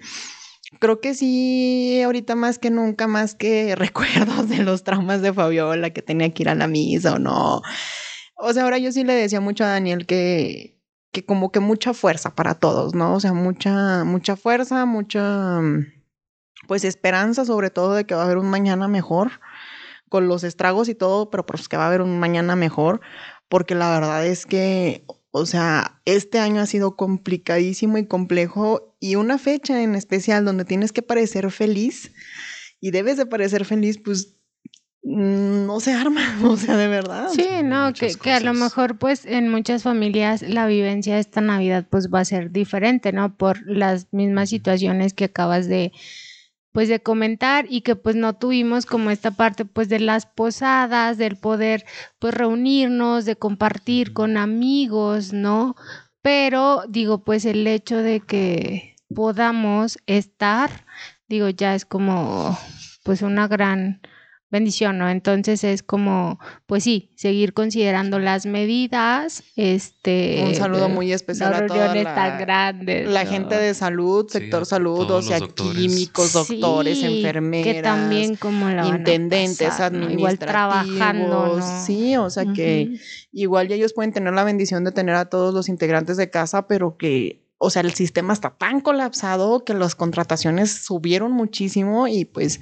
creo 0.80 1.00
que 1.00 1.14
sí, 1.14 2.02
ahorita 2.04 2.36
más 2.36 2.60
que 2.60 2.70
nunca, 2.70 3.08
más 3.08 3.36
que 3.36 3.76
recuerdos 3.78 4.50
de 4.50 4.64
los 4.64 4.84
traumas 4.84 5.22
de 5.22 5.34
Fabiola, 5.34 5.92
que 5.92 6.02
tenía 6.02 6.34
que 6.34 6.44
ir 6.44 6.50
a 6.50 6.56
la 6.56 6.68
misa 6.68 7.14
o 7.14 7.20
no. 7.20 7.62
O 8.36 8.54
sea, 8.54 8.64
ahora 8.64 8.80
yo 8.80 8.92
sí 8.92 9.04
le 9.04 9.14
decía 9.14 9.40
mucho 9.40 9.64
a 9.64 9.68
Daniel 9.68 10.06
que, 10.06 10.78
que 11.12 11.26
como 11.26 11.52
que 11.52 11.60
mucha 11.60 11.94
fuerza 11.94 12.36
para 12.36 12.56
todos, 12.56 12.96
¿no? 12.96 13.16
O 13.16 13.20
sea, 13.20 13.34
mucha, 13.34 14.04
mucha 14.04 14.36
fuerza, 14.36 14.86
mucha 14.86 15.62
pues 16.68 16.84
esperanza 16.84 17.46
sobre 17.46 17.70
todo 17.70 17.94
de 17.94 18.06
que 18.06 18.16
va 18.16 18.22
a 18.22 18.26
haber 18.26 18.38
un 18.38 18.50
mañana 18.50 18.88
mejor 18.88 19.32
con 20.12 20.28
los 20.28 20.44
estragos 20.44 20.90
y 20.90 20.96
todo, 20.96 21.30
pero 21.30 21.46
pues 21.46 21.70
que 21.70 21.78
va 21.78 21.86
a 21.86 21.88
haber 21.88 22.02
un 22.02 22.20
mañana 22.20 22.58
mejor, 22.58 23.00
porque 23.48 23.76
la 23.76 23.90
verdad 23.90 24.26
es 24.28 24.46
que, 24.46 25.06
o 25.32 25.46
sea, 25.46 26.02
este 26.04 26.38
año 26.38 26.60
ha 26.60 26.66
sido 26.66 26.98
complicadísimo 26.98 27.98
y 27.98 28.06
complejo 28.06 28.94
y 29.00 29.16
una 29.16 29.38
fecha 29.38 29.82
en 29.82 29.96
especial 29.96 30.44
donde 30.44 30.66
tienes 30.66 30.92
que 30.92 31.02
parecer 31.02 31.50
feliz 31.50 32.12
y 32.82 32.92
debes 32.92 33.16
de 33.16 33.26
parecer 33.26 33.64
feliz, 33.64 34.00
pues 34.04 34.36
no 35.02 35.80
se 35.80 35.94
arma, 35.94 36.22
o 36.44 36.58
sea, 36.58 36.76
de 36.76 36.90
verdad. 36.90 37.30
Sí, 37.34 37.48
no, 37.64 37.94
que, 37.94 38.14
que, 38.16 38.32
a 38.32 38.42
lo 38.42 38.54
mejor 38.54 38.98
pues 38.98 39.26
en 39.26 39.48
muchas 39.48 39.84
familias 39.84 40.42
la 40.42 40.68
vivencia 40.68 41.16
de 41.16 41.22
esta 41.22 41.40
Navidad 41.40 41.88
pues 41.90 42.10
va 42.10 42.20
a 42.20 42.26
ser 42.26 42.52
diferente, 42.52 43.14
¿no? 43.14 43.38
Por 43.38 43.66
las 43.66 44.12
mismas 44.12 44.50
situaciones 44.50 45.14
que 45.14 45.24
acabas 45.24 45.70
de, 45.70 45.94
pues 46.72 46.90
de 46.90 47.02
comentar 47.02 47.66
y 47.70 47.82
que 47.82 47.96
pues 47.96 48.16
no 48.16 48.34
tuvimos 48.34 48.86
como 48.86 49.12
esta 49.12 49.32
parte 49.32 49.66
pues 49.66 49.90
de 49.90 50.00
las 50.00 50.26
posadas, 50.26 51.18
del 51.18 51.36
poder 51.36 51.86
pues 52.20 52.34
reunirnos, 52.34 53.26
de 53.26 53.36
compartir 53.36 54.14
con 54.14 54.38
amigos, 54.38 55.34
¿no? 55.34 55.76
Pero 56.22 56.84
digo 56.88 57.24
pues 57.24 57.46
el 57.46 57.68
hecho 57.68 57.98
de 57.98 58.22
que 58.22 58.96
podamos 59.14 60.00
estar, 60.06 60.86
digo 61.28 61.50
ya 61.50 61.76
es 61.76 61.86
como 61.86 62.58
pues 63.04 63.22
una 63.22 63.48
gran 63.48 64.02
bendición, 64.52 64.98
¿no? 64.98 65.10
Entonces 65.10 65.64
es 65.64 65.82
como, 65.82 66.38
pues 66.68 66.84
sí, 66.84 67.12
seguir 67.16 67.54
considerando 67.54 68.20
las 68.20 68.46
medidas, 68.46 69.44
este... 69.56 70.44
Un 70.46 70.56
saludo 70.56 70.90
muy 70.90 71.14
especial 71.14 71.54
a 71.54 71.66
toda 71.66 71.96
la, 71.96 72.16
tan 72.16 72.38
grandes, 72.40 73.10
la 73.10 73.24
¿no? 73.24 73.30
gente 73.30 73.56
de 73.56 73.74
salud, 73.74 74.28
sector 74.30 74.66
Sí, 74.66 74.70
salud, 74.72 75.10
o 75.10 75.22
sea, 75.22 75.40
doctores. 75.40 75.82
químicos, 75.82 76.34
doctores, 76.34 77.00
Sí, 77.00 77.20
enfermeras, 77.20 77.74
que 77.74 77.82
también 77.82 78.36
como 78.36 78.70
la 78.70 78.86
intendentes, 78.88 79.70
pasar, 79.70 79.94
igual 80.12 80.38
trabajando, 80.38 81.58
¿no? 81.58 81.86
sí, 81.86 82.18
o 82.18 82.30
sea 82.30 82.46
que 82.54 83.00
igual 83.32 83.70
ya 83.70 83.76
ellos 83.76 83.94
pueden 83.94 84.12
tener 84.12 84.34
la 84.34 84.44
bendición 84.44 84.84
de 84.84 84.92
tener 84.92 85.16
a 85.16 85.26
todos 85.26 85.54
los 85.54 85.70
integrantes 85.70 86.18
de 86.18 86.30
casa, 86.30 86.68
pero 86.68 86.98
que, 86.98 87.48
o 87.58 87.70
sea, 87.70 87.84
el 87.84 87.94
sistema 87.94 88.34
está 88.34 88.50
tan 88.58 88.82
colapsado 88.82 89.64
que 89.64 89.74
las 89.74 89.96
contrataciones 89.96 90.72
subieron 90.84 91.32
muchísimo 91.32 92.08
y 92.10 92.26
pues 92.26 92.60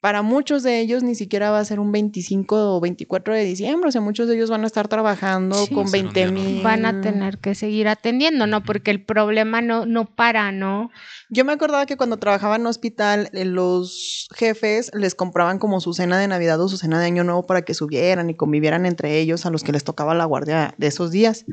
para 0.00 0.22
muchos 0.22 0.62
de 0.62 0.80
ellos 0.80 1.02
ni 1.02 1.14
siquiera 1.14 1.50
va 1.50 1.58
a 1.58 1.64
ser 1.64 1.78
un 1.78 1.92
25 1.92 2.76
o 2.76 2.80
24 2.80 3.34
de 3.34 3.44
diciembre, 3.44 3.88
o 3.88 3.92
sea, 3.92 4.00
muchos 4.00 4.28
de 4.28 4.34
ellos 4.36 4.48
van 4.48 4.64
a 4.64 4.66
estar 4.66 4.88
trabajando 4.88 5.54
Sí. 5.66 5.74
con 5.74 5.84
Va 5.84 5.88
a 5.88 5.90
ser 5.90 6.06
un 6.06 6.12
20 6.14 6.20
día 6.20 6.30
mil. 6.30 6.62
van 6.62 6.86
a 6.86 7.00
tener 7.02 7.38
que 7.38 7.54
seguir 7.54 7.86
atendiendo, 7.86 8.46
¿no? 8.46 8.62
Porque 8.62 8.90
el 8.90 9.04
problema 9.04 9.60
no, 9.60 9.84
no 9.84 10.06
para, 10.14 10.52
¿no? 10.52 10.90
Yo 11.28 11.44
me 11.44 11.52
acordaba 11.52 11.84
que 11.84 11.98
cuando 11.98 12.16
trabajaba 12.16 12.56
en 12.56 12.66
hospital, 12.66 13.28
eh, 13.34 13.44
los 13.44 14.28
jefes 14.34 14.90
les 14.94 15.14
compraban 15.14 15.58
como 15.58 15.80
su 15.80 15.92
cena 15.92 16.18
de 16.18 16.28
Navidad 16.28 16.60
o 16.62 16.68
su 16.68 16.78
cena 16.78 16.98
de 16.98 17.06
Año 17.06 17.22
Nuevo 17.24 17.46
para 17.46 17.62
que 17.62 17.74
subieran 17.74 18.30
y 18.30 18.34
convivieran 18.34 18.86
entre 18.86 19.18
ellos 19.18 19.44
a 19.44 19.50
los 19.50 19.62
que 19.62 19.72
les 19.72 19.84
tocaba 19.84 20.14
la 20.14 20.24
guardia 20.24 20.74
de 20.78 20.86
esos 20.86 21.10
días. 21.10 21.44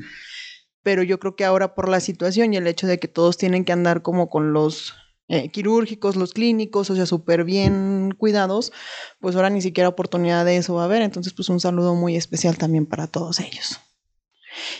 Pero 0.83 1.03
yo 1.03 1.19
creo 1.19 1.35
que 1.35 1.43
ahora 1.43 1.75
por 1.75 1.89
la 1.89 1.99
situación 1.99 2.53
y 2.53 2.57
el 2.57 2.65
hecho 2.67 2.87
de 2.87 2.97
que 2.97 3.09
todos 3.09 3.35
tienen 3.37 3.65
que 3.65 3.73
andar 3.73 4.01
como 4.03 4.29
con 4.29 4.53
los 4.53 4.93
eh, 5.29 5.49
quirúrgicos, 5.49 6.15
los 6.15 6.33
clínicos, 6.33 6.89
o 6.89 6.95
sea, 6.95 7.05
súper 7.05 7.43
bien 7.43 8.13
cuidados, 8.17 8.71
pues 9.19 9.35
ahora 9.35 9.49
ni 9.49 9.61
siquiera 9.61 9.89
oportunidad 9.89 10.45
de 10.45 10.57
eso 10.57 10.75
va 10.75 10.83
a 10.83 10.85
haber. 10.85 11.01
Entonces, 11.01 11.33
pues 11.33 11.49
un 11.49 11.59
saludo 11.59 11.95
muy 11.95 12.15
especial 12.15 12.57
también 12.57 12.85
para 12.85 13.07
todos 13.07 13.39
ellos. 13.39 13.79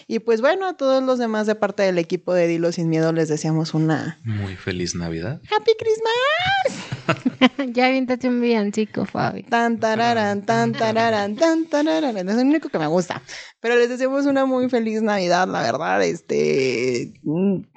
Y 0.08 0.20
pues 0.20 0.42
bueno, 0.42 0.68
a 0.68 0.76
todos 0.76 1.04
los 1.04 1.20
demás 1.20 1.48
de 1.48 1.56
parte 1.56 1.84
del 1.84 1.98
equipo 1.98 2.34
de 2.34 2.48
Dilo 2.48 2.72
Sin 2.72 2.90
Miedo 2.90 3.12
les 3.14 3.28
deseamos 3.28 3.74
una 3.74 4.20
Muy 4.24 4.56
feliz 4.56 4.96
Navidad. 4.96 5.42
Happy 5.52 5.72
Christmas. 5.78 6.97
ya 7.74 7.88
aviéntate 7.88 8.28
un 8.30 8.42
villancico, 8.42 9.06
Fabi. 9.06 9.44
Tan 9.44 9.80
tararán, 9.80 10.46
tan 10.46 10.72
tararán, 10.74 11.36
tan 11.36 11.66
tararán. 11.66 12.18
Es 12.30 12.38
el 12.38 12.48
único 12.48 12.70
que 12.70 12.80
me 12.80 12.88
gusta. 12.88 13.22
Pero 13.60 13.76
les 13.76 13.90
deseamos 13.90 14.26
una 14.26 14.46
muy 14.46 14.70
feliz 14.70 15.02
Navidad, 15.02 15.48
la 15.48 15.62
verdad. 15.62 16.04
Este, 16.04 17.14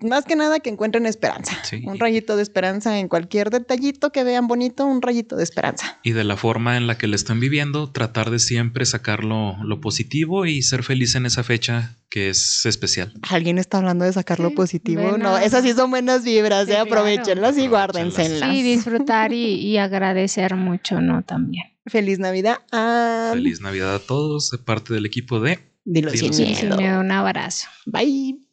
más 0.02 0.24
que 0.24 0.36
nada 0.36 0.60
que 0.60 0.70
encuentren 0.70 1.06
esperanza. 1.06 1.56
Sí. 1.64 1.82
Un 1.86 1.98
rayito 1.98 2.36
de 2.36 2.42
esperanza 2.42 2.98
en 2.98 3.08
cualquier 3.08 3.50
detallito 3.50 4.10
que 4.12 4.24
vean 4.24 4.46
bonito, 4.46 4.84
un 4.86 5.02
rayito 5.02 5.36
de 5.36 5.44
esperanza. 5.44 5.98
Y 6.02 6.12
de 6.12 6.24
la 6.24 6.36
forma 6.36 6.76
en 6.76 6.86
la 6.86 6.98
que 6.98 7.06
le 7.06 7.16
están 7.16 7.40
viviendo, 7.40 7.90
tratar 7.90 8.30
de 8.30 8.38
siempre 8.38 8.84
sacar 8.86 9.24
lo, 9.24 9.56
lo 9.64 9.80
positivo 9.80 10.46
y 10.46 10.62
ser 10.62 10.82
feliz 10.82 11.14
en 11.14 11.26
esa 11.26 11.42
fecha 11.42 11.96
que 12.10 12.28
es 12.28 12.66
especial. 12.66 13.12
¿Alguien 13.30 13.58
está 13.58 13.78
hablando 13.78 14.04
de 14.04 14.12
sacar 14.12 14.40
lo 14.40 14.48
Sí, 14.48 14.54
positivo? 14.56 15.02
bueno. 15.02 15.18
No, 15.30 15.38
esas 15.38 15.62
sí 15.62 15.72
son 15.74 15.90
buenas 15.90 16.24
vibras, 16.24 16.64
Sí, 16.66 16.72
¿eh? 16.72 16.74
claro. 16.74 16.90
Aprovechenlas 16.90 17.56
y 17.56 17.66
Aprovechenlas. 17.66 17.70
guárdenselas. 17.70 18.50
Sí, 18.50 18.62
disfrutar 18.64 19.19
y, 19.32 19.54
y 19.54 19.76
agradecer 19.78 20.56
mucho, 20.56 21.00
¿no? 21.00 21.22
También. 21.22 21.64
Feliz 21.86 22.18
Navidad. 22.18 22.58
Ah, 22.72 23.30
Feliz 23.32 23.60
Navidad 23.60 23.94
a 23.94 23.98
todos 23.98 24.50
de 24.50 24.58
parte 24.58 24.94
del 24.94 25.06
equipo 25.06 25.40
de 25.40 25.58
Dilo 25.84 26.10
Dilo 26.10 26.32
sin 26.32 26.46
miedo. 26.46 27.00
un 27.00 27.10
abrazo. 27.10 27.68
Bye. 27.86 28.49